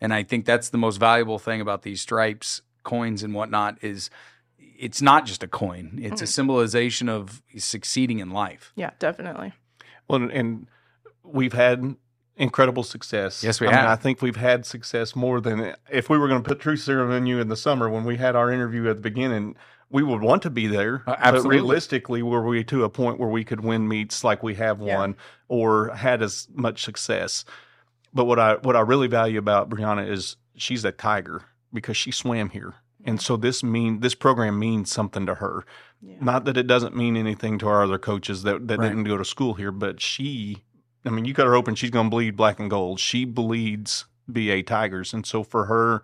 and 0.00 0.12
i 0.12 0.22
think 0.22 0.44
that's 0.44 0.68
the 0.68 0.78
most 0.78 0.98
valuable 0.98 1.38
thing 1.38 1.60
about 1.60 1.82
these 1.82 2.00
stripes 2.00 2.62
coins 2.84 3.22
and 3.22 3.34
whatnot 3.34 3.76
is 3.82 4.10
it's 4.58 5.00
not 5.00 5.24
just 5.26 5.42
a 5.42 5.48
coin 5.48 5.98
it's 6.02 6.20
a 6.20 6.26
symbolization 6.26 7.08
of 7.08 7.42
succeeding 7.56 8.18
in 8.18 8.30
life 8.30 8.72
yeah 8.76 8.90
definitely 8.98 9.52
Well, 10.08 10.28
and 10.30 10.68
we've 11.24 11.52
had 11.52 11.96
incredible 12.36 12.82
success. 12.82 13.42
Yes, 13.42 13.60
we 13.60 13.66
I 13.66 13.70
mean, 13.70 13.78
have. 13.80 13.88
I 13.88 13.96
think 13.96 14.22
we've 14.22 14.36
had 14.36 14.64
success 14.66 15.16
more 15.16 15.40
than 15.40 15.74
if 15.90 16.08
we 16.08 16.18
were 16.18 16.28
going 16.28 16.42
to 16.42 16.48
put 16.48 16.60
Truth 16.60 16.80
Serum 16.80 17.10
in 17.10 17.26
you 17.26 17.40
in 17.40 17.48
the 17.48 17.56
summer 17.56 17.88
when 17.88 18.04
we 18.04 18.16
had 18.16 18.36
our 18.36 18.52
interview 18.52 18.88
at 18.88 18.96
the 18.96 19.02
beginning. 19.02 19.56
We 19.90 20.02
would 20.02 20.20
want 20.20 20.42
to 20.42 20.50
be 20.50 20.66
there, 20.66 21.02
Uh, 21.06 21.30
but 21.32 21.44
realistically, 21.44 22.22
were 22.22 22.44
we 22.44 22.64
to 22.64 22.82
a 22.84 22.88
point 22.90 23.20
where 23.20 23.28
we 23.28 23.44
could 23.44 23.60
win 23.60 23.86
meets 23.86 24.24
like 24.24 24.42
we 24.42 24.54
have 24.56 24.80
Yeah. 24.80 24.98
won 24.98 25.16
or 25.48 25.90
had 25.94 26.22
as 26.22 26.48
much 26.54 26.82
success? 26.82 27.44
But 28.12 28.24
what 28.24 28.38
I 28.38 28.54
what 28.56 28.74
I 28.76 28.80
really 28.80 29.06
value 29.08 29.38
about 29.38 29.70
Breonna 29.70 30.08
is 30.08 30.36
she's 30.56 30.84
a 30.84 30.92
tiger 30.92 31.42
because 31.72 31.96
she 31.96 32.10
swam 32.10 32.50
here, 32.50 32.74
and 33.04 33.20
so 33.20 33.36
this 33.36 33.62
mean 33.62 34.00
this 34.00 34.14
program 34.14 34.58
means 34.58 34.90
something 34.90 35.24
to 35.26 35.34
her. 35.36 35.64
yeah 36.02 36.16
Not 36.20 36.44
that 36.46 36.56
it 36.56 36.66
doesn't 36.66 36.96
mean 36.96 37.16
anything 37.16 37.58
to 37.58 37.68
our 37.68 37.82
other 37.84 37.98
coaches 37.98 38.42
that, 38.42 38.66
that 38.68 38.78
Right. 38.78 38.88
didn't 38.88 39.04
go 39.04 39.16
to 39.18 39.24
school 39.24 39.54
here, 39.54 39.70
but 39.72 40.00
she, 40.00 40.62
I 41.04 41.10
mean, 41.10 41.24
you 41.26 41.32
cut 41.34 41.46
her 41.46 41.54
open, 41.54 41.74
she's 41.74 41.90
going 41.90 42.06
to 42.06 42.10
bleed 42.10 42.36
black 42.36 42.58
and 42.58 42.68
gold. 42.70 42.98
She 43.00 43.24
bleeds 43.24 44.04
BA 44.28 44.62
Tigers. 44.62 45.14
And 45.14 45.24
so 45.24 45.42
for 45.44 45.66
her 45.66 46.02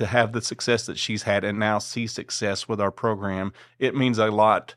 to 0.00 0.06
have 0.06 0.32
the 0.32 0.40
success 0.40 0.86
that 0.86 0.98
she's 0.98 1.24
had 1.24 1.44
and 1.44 1.58
now 1.58 1.78
see 1.78 2.06
success 2.06 2.66
with 2.66 2.80
our 2.80 2.90
program, 2.90 3.52
it 3.78 3.94
means 3.94 4.16
a 4.16 4.30
lot 4.30 4.74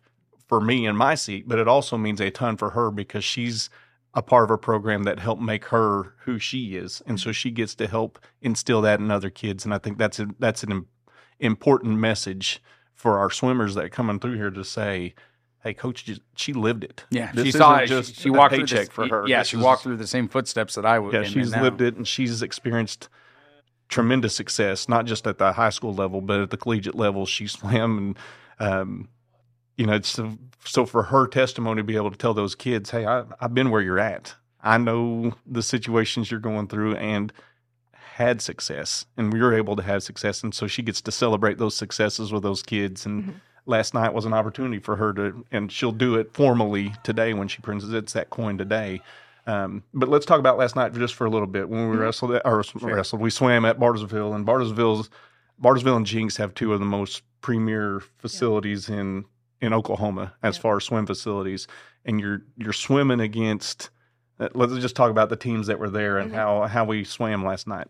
for 0.48 0.60
me 0.60 0.86
in 0.86 0.98
my 0.98 1.16
seat, 1.16 1.48
but 1.48 1.58
it 1.58 1.66
also 1.66 1.98
means 1.98 2.20
a 2.20 2.30
ton 2.30 2.58
for 2.58 2.72
her 2.72 2.92
because 2.92 3.24
she's 3.24 3.70
a 4.14 4.22
part 4.22 4.44
of 4.44 4.52
a 4.52 4.58
program 4.58 5.04
that 5.04 5.20
helped 5.20 5.42
make 5.42 5.64
her 5.68 6.14
who 6.26 6.38
she 6.38 6.76
is. 6.76 7.02
And 7.08 7.18
so 7.18 7.30
mm-hmm. 7.30 7.36
she 7.36 7.52
gets 7.52 7.74
to 7.76 7.88
help 7.88 8.20
instill 8.42 8.82
that 8.82 9.00
in 9.00 9.10
other 9.10 9.30
kids. 9.30 9.64
And 9.64 9.74
I 9.74 9.78
think 9.78 9.98
that's 9.98 10.20
a, 10.20 10.28
that's 10.40 10.62
an 10.64 10.88
important 11.40 11.98
message 12.00 12.62
for 12.94 13.18
our 13.18 13.30
swimmers 13.30 13.76
that 13.76 13.86
are 13.86 13.90
coming 13.90 14.20
through 14.20 14.36
here 14.36 14.52
to 14.52 14.66
say, 14.66 15.16
"Hey, 15.64 15.74
coach, 15.74 16.10
she 16.36 16.52
lived 16.52 16.84
it. 16.84 17.06
yeah 17.12 17.32
This 17.34 17.46
she 17.46 17.52
saw 17.54 17.78
it 17.78 17.88
just 17.88 18.16
she, 18.16 18.24
she 18.24 18.30
a 18.30 18.34
walked 18.34 18.56
through 18.56 18.66
this, 18.66 18.90
for 18.90 19.08
her. 19.08 19.26
yeah 19.26 19.40
This 19.40 19.48
she 19.48 19.58
is- 19.58 19.64
walked 19.64 19.84
through 19.84 19.98
the 19.98 20.08
same 20.08 20.28
footsteps 20.28 20.76
that 20.76 20.86
i 20.86 21.00
would 21.00 21.14
Yeah, 21.14 21.24
she's 21.24 21.56
lived 21.56 21.82
it, 21.82 21.96
and 21.96 22.06
she's 22.06 22.42
experienced 22.42 23.08
tremendous 23.94 24.36
success, 24.36 24.90
not 24.90 25.06
just 25.06 25.28
at 25.28 25.38
the 25.38 25.54
high 25.54 25.70
school 25.70 25.94
level, 25.94 26.20
but 26.20 26.42
at 26.42 26.50
the 26.50 26.58
collegiate 26.58 26.96
level. 26.96 27.26
She 27.28 27.46
swam, 27.48 27.98
and 27.98 28.20
um, 28.60 29.08
you 29.78 29.86
know, 29.86 29.94
it's 29.94 30.20
so 30.66 30.86
for 30.86 31.04
her 31.04 31.28
testimony 31.28 31.82
to 31.82 31.84
be 31.84 31.96
able 31.96 32.10
to 32.12 32.18
tell 32.18 32.34
those 32.34 32.56
kids, 32.56 32.90
"Hey, 32.90 33.06
I, 33.06 33.24
I've 33.40 33.54
been 33.54 33.70
where 33.70 33.82
you're 33.82 34.00
at. 34.00 34.34
I 34.62 34.78
know 34.80 35.34
the 35.46 35.62
situations 35.62 36.32
you're 36.32 36.40
going 36.40 36.68
through, 36.68 36.96
and." 36.96 37.32
had 38.16 38.44
success 38.44 39.06
and 39.18 39.34
we 39.34 39.42
were 39.42 39.56
able 39.56 39.76
to 39.76 39.82
have 39.82 40.04
success 40.04 40.44
and 40.44 40.54
so 40.54 40.68
she 40.68 40.84
gets 40.84 41.02
to 41.02 41.12
celebrate 41.12 41.58
those 41.58 41.76
successes 41.76 42.32
with 42.32 42.44
those 42.44 42.62
kids 42.62 43.08
and 43.08 43.24
Mhm. 43.24 43.34
last 43.66 43.96
night 43.96 44.14
was 44.14 44.26
an 44.26 44.34
opportunity 44.34 44.78
for 44.78 44.98
her 44.98 45.14
to 45.14 45.44
and 45.52 45.72
she'll 45.72 45.92
do 45.92 46.14
it 46.14 46.32
formally 46.32 46.94
today 47.02 47.34
when 47.34 47.48
she 47.48 47.60
presents 47.64 48.14
that 48.14 48.30
coin 48.30 48.56
today 48.56 49.02
um, 49.46 49.84
but 49.94 50.10
let's 50.10 50.26
talk 50.26 50.40
about 50.40 50.58
last 50.58 50.76
night 50.76 50.94
just 50.94 51.16
for 51.16 51.26
a 51.26 51.30
little 51.30 51.48
bit. 51.48 51.68
When 51.70 51.90
we 51.90 51.98
wrestled 51.98 52.32
at, 52.32 52.42
or 52.46 52.64
wrestled 52.82 53.22
we 53.22 53.30
swam 53.30 53.66
at 53.66 53.80
bartlesville 53.80 54.36
and 54.36 54.46
bartlesville's 54.46 55.10
bartlesville 55.62 55.98
and 55.98 56.06
jenks 56.06 56.38
have 56.38 56.54
two 56.54 56.74
of 56.74 56.80
the 56.80 56.86
most 56.86 57.22
premier 57.42 58.02
facilities 58.18 58.90
in 58.90 59.26
in 59.62 59.74
oklahoma 59.74 60.34
as 60.44 60.56
Yeah. 60.58 60.62
far 60.62 60.78
as 60.78 60.84
swim 60.86 61.06
facilities. 61.06 61.68
And 62.06 62.20
you're 62.20 62.42
you're 62.58 62.74
swimming 62.74 63.20
against 63.20 63.90
uh, 64.40 64.50
let's 64.56 64.74
just 64.80 64.96
talk 64.96 65.12
about 65.12 65.30
the 65.30 65.36
teams 65.36 65.68
that 65.68 65.78
were 65.80 65.90
there 65.90 66.18
and 66.18 66.32
Mhm. 66.32 66.36
how 66.36 66.64
how 66.68 66.86
we 66.86 67.04
swam 67.04 67.46
last 67.46 67.68
night. 67.68 67.88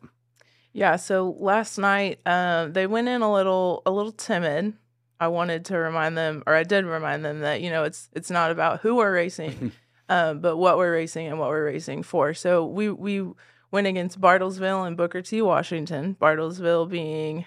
Yeah, 0.73 0.95
so 0.95 1.35
last 1.39 1.77
night 1.77 2.19
um, 2.25 2.73
they 2.73 2.87
went 2.87 3.07
in 3.07 3.21
a 3.21 3.31
little 3.31 3.81
a 3.85 3.91
little 3.91 4.11
timid. 4.11 4.73
I 5.19 5.27
wanted 5.27 5.65
to 5.65 5.77
remind 5.77 6.17
them, 6.17 6.43
or 6.47 6.53
I 6.55 6.63
did 6.63 6.83
remind 6.85 7.23
them 7.23 7.39
that 7.41 7.61
you 7.61 7.69
know 7.69 7.83
it's 7.83 8.09
it's 8.13 8.29
not 8.31 8.51
about 8.51 8.81
who 8.81 8.95
we're 8.95 9.13
racing, 9.13 9.71
um, 10.09 10.39
but 10.39 10.57
what 10.57 10.77
we're 10.77 10.93
racing 10.93 11.27
and 11.27 11.39
what 11.39 11.49
we're 11.49 11.65
racing 11.65 12.03
for. 12.03 12.33
So 12.33 12.65
we 12.65 12.89
we 12.89 13.25
went 13.71 13.87
against 13.87 14.21
Bartlesville 14.21 14.85
and 14.85 14.97
Booker 14.97 15.21
T. 15.21 15.41
Washington. 15.41 16.15
Bartlesville 16.19 16.89
being 16.89 17.45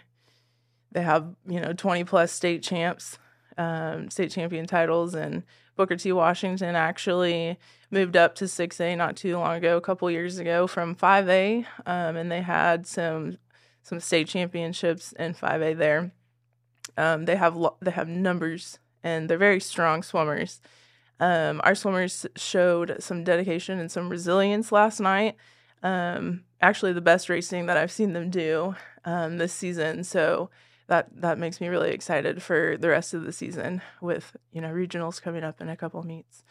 they 0.92 1.02
have 1.02 1.34
you 1.46 1.60
know 1.60 1.72
twenty 1.72 2.04
plus 2.04 2.32
state 2.32 2.62
champs, 2.62 3.18
um, 3.58 4.10
state 4.10 4.30
champion 4.30 4.66
titles, 4.66 5.14
and 5.14 5.42
Booker 5.76 5.96
T. 5.96 6.12
Washington 6.12 6.74
actually 6.74 7.58
moved 7.90 8.16
up 8.16 8.34
to 8.36 8.46
6A 8.46 8.96
not 8.96 9.16
too 9.16 9.38
long 9.38 9.56
ago, 9.56 9.76
a 9.76 9.80
couple 9.80 10.10
years 10.10 10.38
ago 10.38 10.66
from 10.66 10.96
5A, 10.96 11.64
um, 11.86 12.16
and 12.16 12.32
they 12.32 12.40
had 12.40 12.86
some 12.86 13.38
some 13.82 14.00
state 14.00 14.26
championships 14.26 15.12
in 15.12 15.32
5A 15.32 15.78
there. 15.78 16.10
Um, 16.96 17.26
they 17.26 17.36
have 17.36 17.54
lo- 17.54 17.76
they 17.80 17.92
have 17.92 18.08
numbers 18.08 18.80
and 19.04 19.28
they're 19.28 19.38
very 19.38 19.60
strong 19.60 20.02
swimmers. 20.02 20.60
Um, 21.18 21.60
our 21.64 21.74
swimmers 21.74 22.26
showed 22.36 22.96
some 23.00 23.24
dedication 23.24 23.78
and 23.78 23.90
some 23.90 24.08
resilience 24.08 24.70
last 24.70 25.00
night. 25.00 25.36
Um, 25.82 26.44
actually, 26.60 26.92
the 26.92 27.00
best 27.00 27.28
racing 27.28 27.66
that 27.66 27.76
I've 27.76 27.92
seen 27.92 28.12
them 28.12 28.30
do 28.30 28.74
um, 29.04 29.38
this 29.38 29.52
season. 29.52 30.04
So 30.04 30.50
that 30.88 31.08
that 31.20 31.38
makes 31.38 31.60
me 31.60 31.68
really 31.68 31.90
excited 31.90 32.42
for 32.42 32.76
the 32.78 32.88
rest 32.88 33.14
of 33.14 33.24
the 33.24 33.32
season 33.32 33.82
with 34.00 34.36
you 34.52 34.60
know 34.60 34.68
regionals 34.68 35.20
coming 35.20 35.44
up 35.44 35.60
in 35.60 35.68
a 35.68 35.76
couple 35.76 36.02
meets. 36.02 36.44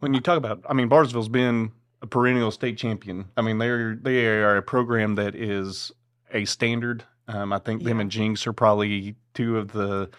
When 0.00 0.14
you 0.14 0.20
talk 0.20 0.38
about, 0.38 0.64
I 0.68 0.72
mean, 0.72 0.88
Bartlesville's 0.88 1.28
been 1.28 1.72
a 2.02 2.06
perennial 2.06 2.50
state 2.50 2.78
champion. 2.78 3.26
I 3.36 3.42
mean, 3.42 3.58
they're 3.58 3.94
they 3.94 4.26
are 4.26 4.56
a 4.56 4.62
program 4.62 5.16
that 5.16 5.34
is 5.34 5.92
a 6.32 6.44
standard. 6.44 7.04
Um, 7.28 7.52
I 7.52 7.58
think 7.58 7.84
them 7.84 8.00
and 8.00 8.10
Jenks 8.10 8.46
are 8.46 8.52
probably 8.52 9.14
two 9.34 9.58
of 9.58 9.72
the 9.72 10.10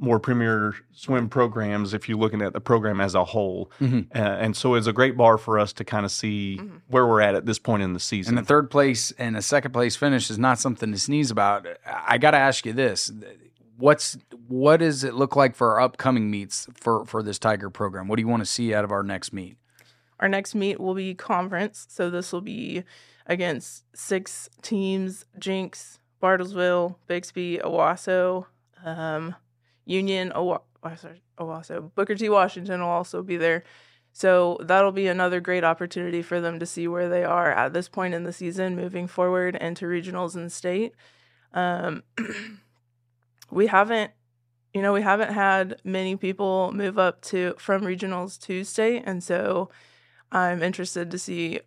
more 0.00 0.18
premier 0.18 0.74
swim 0.92 1.28
programs 1.28 1.92
if 1.94 2.08
you're 2.08 2.18
looking 2.18 2.40
at 2.42 2.52
the 2.54 2.60
program 2.60 3.00
as 3.00 3.14
a 3.14 3.22
whole. 3.24 3.70
Mhm. 3.80 4.06
Uh, 4.14 4.18
and 4.18 4.56
so 4.56 4.74
it's 4.74 4.86
a 4.86 4.92
great 4.92 5.16
bar 5.16 5.36
for 5.38 5.58
us 5.58 5.72
to 5.74 5.84
kind 5.84 6.04
of 6.06 6.10
see 6.10 6.58
Mhm. 6.60 6.80
where 6.88 7.06
we're 7.06 7.20
at 7.20 7.34
at 7.34 7.44
this 7.46 7.58
point 7.58 7.82
in 7.82 7.92
the 7.92 8.00
season. 8.00 8.36
And 8.38 8.44
a 8.44 8.46
third 8.48 8.70
place 8.70 9.12
and 9.12 9.36
a 9.36 9.42
second 9.42 9.72
place 9.72 9.96
finish 9.96 10.30
is 10.30 10.38
not 10.38 10.58
something 10.58 10.90
to 10.90 10.98
sneeze 10.98 11.30
about. 11.30 11.66
I 11.86 12.16
got 12.18 12.30
to 12.32 12.38
ask 12.38 12.64
you 12.64 12.72
this: 12.72 13.12
what's 13.76 14.16
what 14.48 14.78
does 14.78 15.04
it 15.04 15.14
look 15.14 15.36
like 15.36 15.54
for 15.54 15.72
our 15.72 15.80
upcoming 15.80 16.30
meets 16.30 16.66
for 16.74 17.04
for 17.04 17.22
this 17.22 17.38
Tiger 17.38 17.70
program? 17.70 18.08
What 18.08 18.16
do 18.16 18.22
you 18.22 18.28
want 18.28 18.40
to 18.40 18.46
see 18.46 18.74
out 18.74 18.84
of 18.84 18.90
our 18.90 19.02
next 19.02 19.32
meet? 19.32 19.58
Our 20.18 20.28
next 20.28 20.54
meet 20.54 20.80
will 20.80 20.94
be 20.94 21.14
conference, 21.14 21.86
so 21.88 22.10
this 22.10 22.32
will 22.32 22.40
be 22.42 22.84
against 23.26 23.84
six 23.94 24.48
teams: 24.62 25.24
Jenks, 25.38 25.98
Bartlesville, 26.22 26.96
Bixby, 27.06 27.58
Owasso, 27.64 28.46
um, 28.84 29.34
Union, 29.84 30.32
Owa- 30.34 30.62
oh, 30.82 30.96
Owasso, 31.38 31.94
Booker 31.94 32.14
T. 32.14 32.28
Washington 32.28 32.80
will 32.80 32.88
also 32.88 33.22
be 33.22 33.36
there. 33.36 33.64
So 34.12 34.58
that'll 34.62 34.92
be 34.92 35.06
another 35.06 35.40
great 35.40 35.62
opportunity 35.62 36.20
for 36.22 36.40
them 36.40 36.58
to 36.58 36.66
see 36.66 36.88
where 36.88 37.08
they 37.08 37.24
are 37.24 37.52
at 37.52 37.72
this 37.72 37.88
point 37.88 38.14
in 38.14 38.24
the 38.24 38.32
season, 38.32 38.74
moving 38.74 39.06
forward 39.06 39.54
into 39.56 39.86
regionals 39.86 40.34
and 40.34 40.50
state. 40.50 40.94
Um, 41.54 42.02
we 43.50 43.66
haven't 43.66 44.12
you 44.72 44.82
know 44.82 44.92
we 44.92 45.02
haven't 45.02 45.32
had 45.32 45.80
many 45.84 46.16
people 46.16 46.72
move 46.72 46.98
up 46.98 47.20
to 47.22 47.54
from 47.58 47.82
regionals 47.82 48.40
to 48.40 48.64
state 48.64 49.02
and 49.06 49.22
so 49.22 49.68
i'm 50.30 50.62
interested 50.62 51.10
to 51.10 51.18
see 51.18 51.60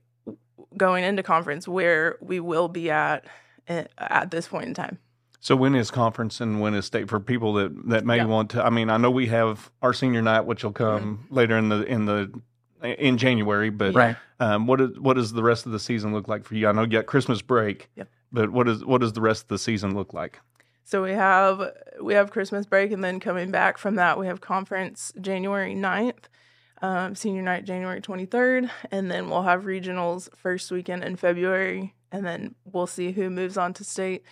going 0.78 1.04
into 1.04 1.22
conference 1.22 1.68
where 1.68 2.18
we 2.22 2.40
will 2.40 2.68
be 2.68 2.90
at 2.90 3.26
at, 3.68 3.92
at 3.98 4.32
this 4.32 4.48
point 4.48 4.66
in 4.66 4.74
time 4.74 4.98
So 5.44 5.58
when 5.58 5.76
is 5.76 5.92
conference 5.92 6.40
and 6.40 6.62
when 6.62 6.74
is 6.74 6.86
state 6.86 7.10
for 7.10 7.20
people 7.20 7.56
that 7.56 7.90
that 7.90 8.06
may 8.06 8.16
Yeah. 8.16 8.26
want 8.28 8.52
to? 8.52 8.66
I 8.66 8.70
mean, 8.70 8.90
I 8.90 8.96
know 8.96 9.12
we 9.12 9.28
have 9.28 9.70
our 9.82 9.92
senior 9.92 10.22
night, 10.22 10.46
which 10.46 10.64
will 10.64 10.72
come 10.72 11.28
later 11.30 11.58
in 11.58 11.68
the 11.68 11.84
in 11.84 12.06
the 12.06 12.32
in 12.82 13.18
January, 13.18 13.70
but 13.70 13.94
Right. 13.94 14.16
um, 14.40 14.68
what 14.68 14.80
is 14.80 14.98
what 14.98 15.16
does 15.16 15.34
the 15.34 15.44
rest 15.44 15.66
of 15.66 15.74
the 15.74 15.80
season 15.82 16.14
look 16.14 16.30
like 16.30 16.46
for 16.46 16.56
you? 16.56 16.70
I 16.70 16.72
know 16.72 16.84
you 16.84 16.88
got 16.88 17.08
Christmas 17.08 17.42
break, 17.42 17.90
Yep. 17.98 18.08
but 18.32 18.52
what 18.52 18.70
is 18.70 18.86
what 18.86 19.02
does 19.02 19.12
the 19.12 19.20
rest 19.20 19.44
of 19.44 19.48
the 19.50 19.58
season 19.60 19.94
look 19.94 20.14
like? 20.14 20.40
so 20.86 21.02
we 21.02 21.12
have 21.12 21.72
we 22.02 22.14
have 22.14 22.30
christmas 22.30 22.66
break 22.66 22.92
and 22.92 23.02
then 23.02 23.18
coming 23.18 23.50
back 23.50 23.78
from 23.78 23.96
that 23.96 24.20
we 24.20 24.28
have 24.28 24.42
conference 24.42 25.14
january 25.22 25.74
9th 25.74 26.26
um, 26.82 27.16
senior 27.16 27.42
night 27.42 27.64
january 27.64 28.02
23rd 28.02 28.70
and 28.92 29.10
then 29.10 29.30
we'll 29.30 29.44
have 29.44 29.64
regionals 29.64 30.28
first 30.36 30.70
weekend 30.74 31.02
in 31.02 31.16
february 31.16 31.94
and 32.12 32.26
then 32.26 32.54
we'll 32.66 32.86
see 32.86 33.14
who 33.14 33.30
moves 33.30 33.56
on 33.56 33.74
to 33.74 33.86
state 33.86 34.24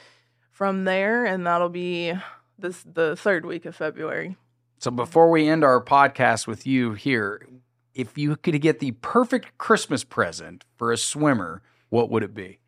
from 0.52 0.84
there 0.84 1.26
and 1.26 1.46
that'll 1.48 1.70
be 1.70 2.14
this 2.60 2.84
the 2.94 3.16
third 3.16 3.46
week 3.46 3.66
of 3.66 3.76
february 3.76 4.36
So 4.80 4.92
before 4.92 5.30
we 5.32 5.48
end 5.48 5.64
our 5.64 5.84
podcast 5.84 6.46
with 6.48 6.68
you 6.68 6.94
here, 6.94 7.48
if 7.94 8.18
you 8.18 8.36
could 8.36 8.60
get 8.62 8.80
the 8.80 8.92
perfect 9.02 9.58
Christmas 9.58 10.04
present 10.04 10.64
for 10.78 10.92
a 10.92 10.98
swimmer, 10.98 11.62
what 11.90 12.10
would 12.10 12.24
it 12.24 12.34
be? 12.34 12.60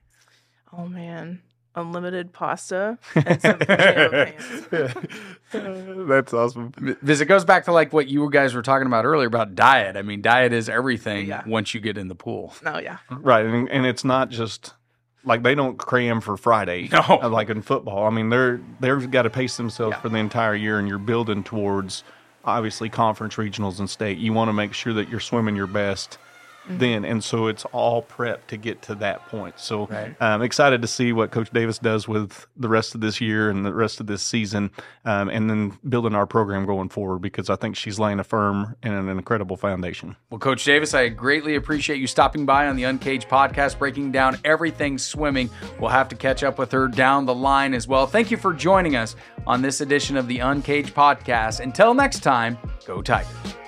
Oh 0.76 0.86
man, 0.88 1.42
unlimited 1.76 2.34
pasta 2.34 2.98
and 3.16 3.42
some 3.42 3.58
pants. 3.60 4.68
That's 5.52 6.34
awesome. 6.34 6.72
Because 6.82 7.22
it 7.22 7.26
goes 7.26 7.46
back 7.46 7.66
to 7.66 7.72
like 7.72 7.94
what 7.94 8.08
you 8.08 8.30
guys 8.30 8.54
were 8.54 8.62
talking 8.62 8.88
about 8.88 9.06
earlier 9.06 9.28
about 9.28 9.56
diet. 9.56 9.96
I 9.98 10.02
mean, 10.02 10.22
diet 10.22 10.54
is 10.54 10.70
everything 10.70 11.28
Yeah. 11.28 11.44
once 11.46 11.74
you 11.74 11.80
get 11.80 11.98
in 11.98 12.08
the 12.08 12.16
pool. 12.16 12.54
Oh 12.66 12.80
yeah. 12.80 12.98
Right, 13.10 13.46
and, 13.46 13.70
and 13.70 13.86
it's 13.86 14.04
not 14.04 14.30
just 14.30 14.74
like 15.26 15.44
they 15.44 15.56
don't 15.56 15.78
cram 15.78 16.22
for 16.22 16.36
Friday. 16.38 16.90
No. 16.92 17.00
uh, 17.22 17.30
like 17.30 17.50
in 17.50 17.62
football. 17.62 18.06
I 18.06 18.10
mean, 18.10 18.30
they're 18.30 18.60
they've 18.80 19.10
got 19.10 19.24
to 19.24 19.30
pace 19.30 19.58
themselves 19.58 19.96
Yeah. 19.96 20.02
for 20.02 20.10
the 20.10 20.18
entire 20.18 20.56
year, 20.56 20.80
and 20.80 20.88
you're 20.88 20.98
building 21.00 21.44
towards 21.44 22.04
obviously 22.46 22.90
conference, 22.90 23.36
regionals, 23.36 23.80
and 23.80 23.90
state. 23.90 24.18
You 24.18 24.34
want 24.34 24.50
to 24.50 24.54
make 24.54 24.74
sure 24.74 24.94
that 24.94 25.10
you're 25.10 25.20
swimming 25.22 25.56
your 25.56 25.68
best. 25.68 26.18
Mm-hmm. 26.64 26.78
Then 26.78 27.06
and 27.06 27.24
so 27.24 27.48
it's 27.48 27.66
all 27.66 28.02
prep 28.02 28.48
to 28.48 28.58
get 28.58 28.82
to 28.84 28.96
that 28.96 29.28
point. 29.28 29.60
So 29.60 29.88
Right. 29.88 30.16
I'm 30.22 30.42
excited 30.42 30.82
to 30.82 30.88
see 30.88 31.12
what 31.12 31.32
Coach 31.32 31.52
Davis 31.52 31.78
does 31.78 32.08
with 32.08 32.48
the 32.56 32.70
rest 32.70 32.96
of 32.96 33.02
this 33.02 33.20
year 33.20 33.50
and 33.50 33.66
the 33.66 33.74
rest 33.74 34.00
of 34.00 34.08
this 34.08 34.22
season, 34.24 34.72
um, 35.06 35.30
and 35.30 35.50
then 35.50 35.78
building 35.88 36.16
our 36.16 36.26
program 36.26 36.66
going 36.66 36.90
forward 36.90 37.20
because 37.20 37.50
I 37.50 37.56
think 37.58 37.76
she's 37.76 38.00
laying 38.00 38.20
a 38.20 38.24
firm 38.24 38.76
and 38.82 38.94
an 38.94 39.10
incredible 39.10 39.58
foundation. 39.58 40.16
Well, 40.30 40.40
Coach 40.40 40.64
Davis, 40.64 40.94
I 40.94 41.10
greatly 41.10 41.56
appreciate 41.56 42.00
you 42.00 42.08
stopping 42.08 42.46
by 42.46 42.68
on 42.68 42.76
the 42.76 42.84
Uncaged 42.84 43.28
podcast, 43.28 43.78
breaking 43.78 44.12
down 44.12 44.38
everything 44.46 44.98
swimming. 44.98 45.50
We'll 45.80 45.90
have 45.90 46.10
to 46.10 46.16
catch 46.16 46.44
up 46.44 46.58
with 46.58 46.72
her 46.72 46.88
down 46.88 47.26
the 47.26 47.36
line 47.36 47.74
as 47.74 47.88
well. 47.88 48.08
Thank 48.08 48.32
you 48.32 48.38
for 48.38 48.54
joining 48.54 48.96
us 48.96 49.16
on 49.46 49.62
this 49.62 49.82
edition 49.82 50.18
of 50.18 50.28
the 50.28 50.40
Uncaged 50.40 50.94
podcast. 50.94 51.60
Until 51.60 51.94
next 51.94 52.22
time, 52.22 52.58
go 52.86 53.02
Tigers. 53.02 53.63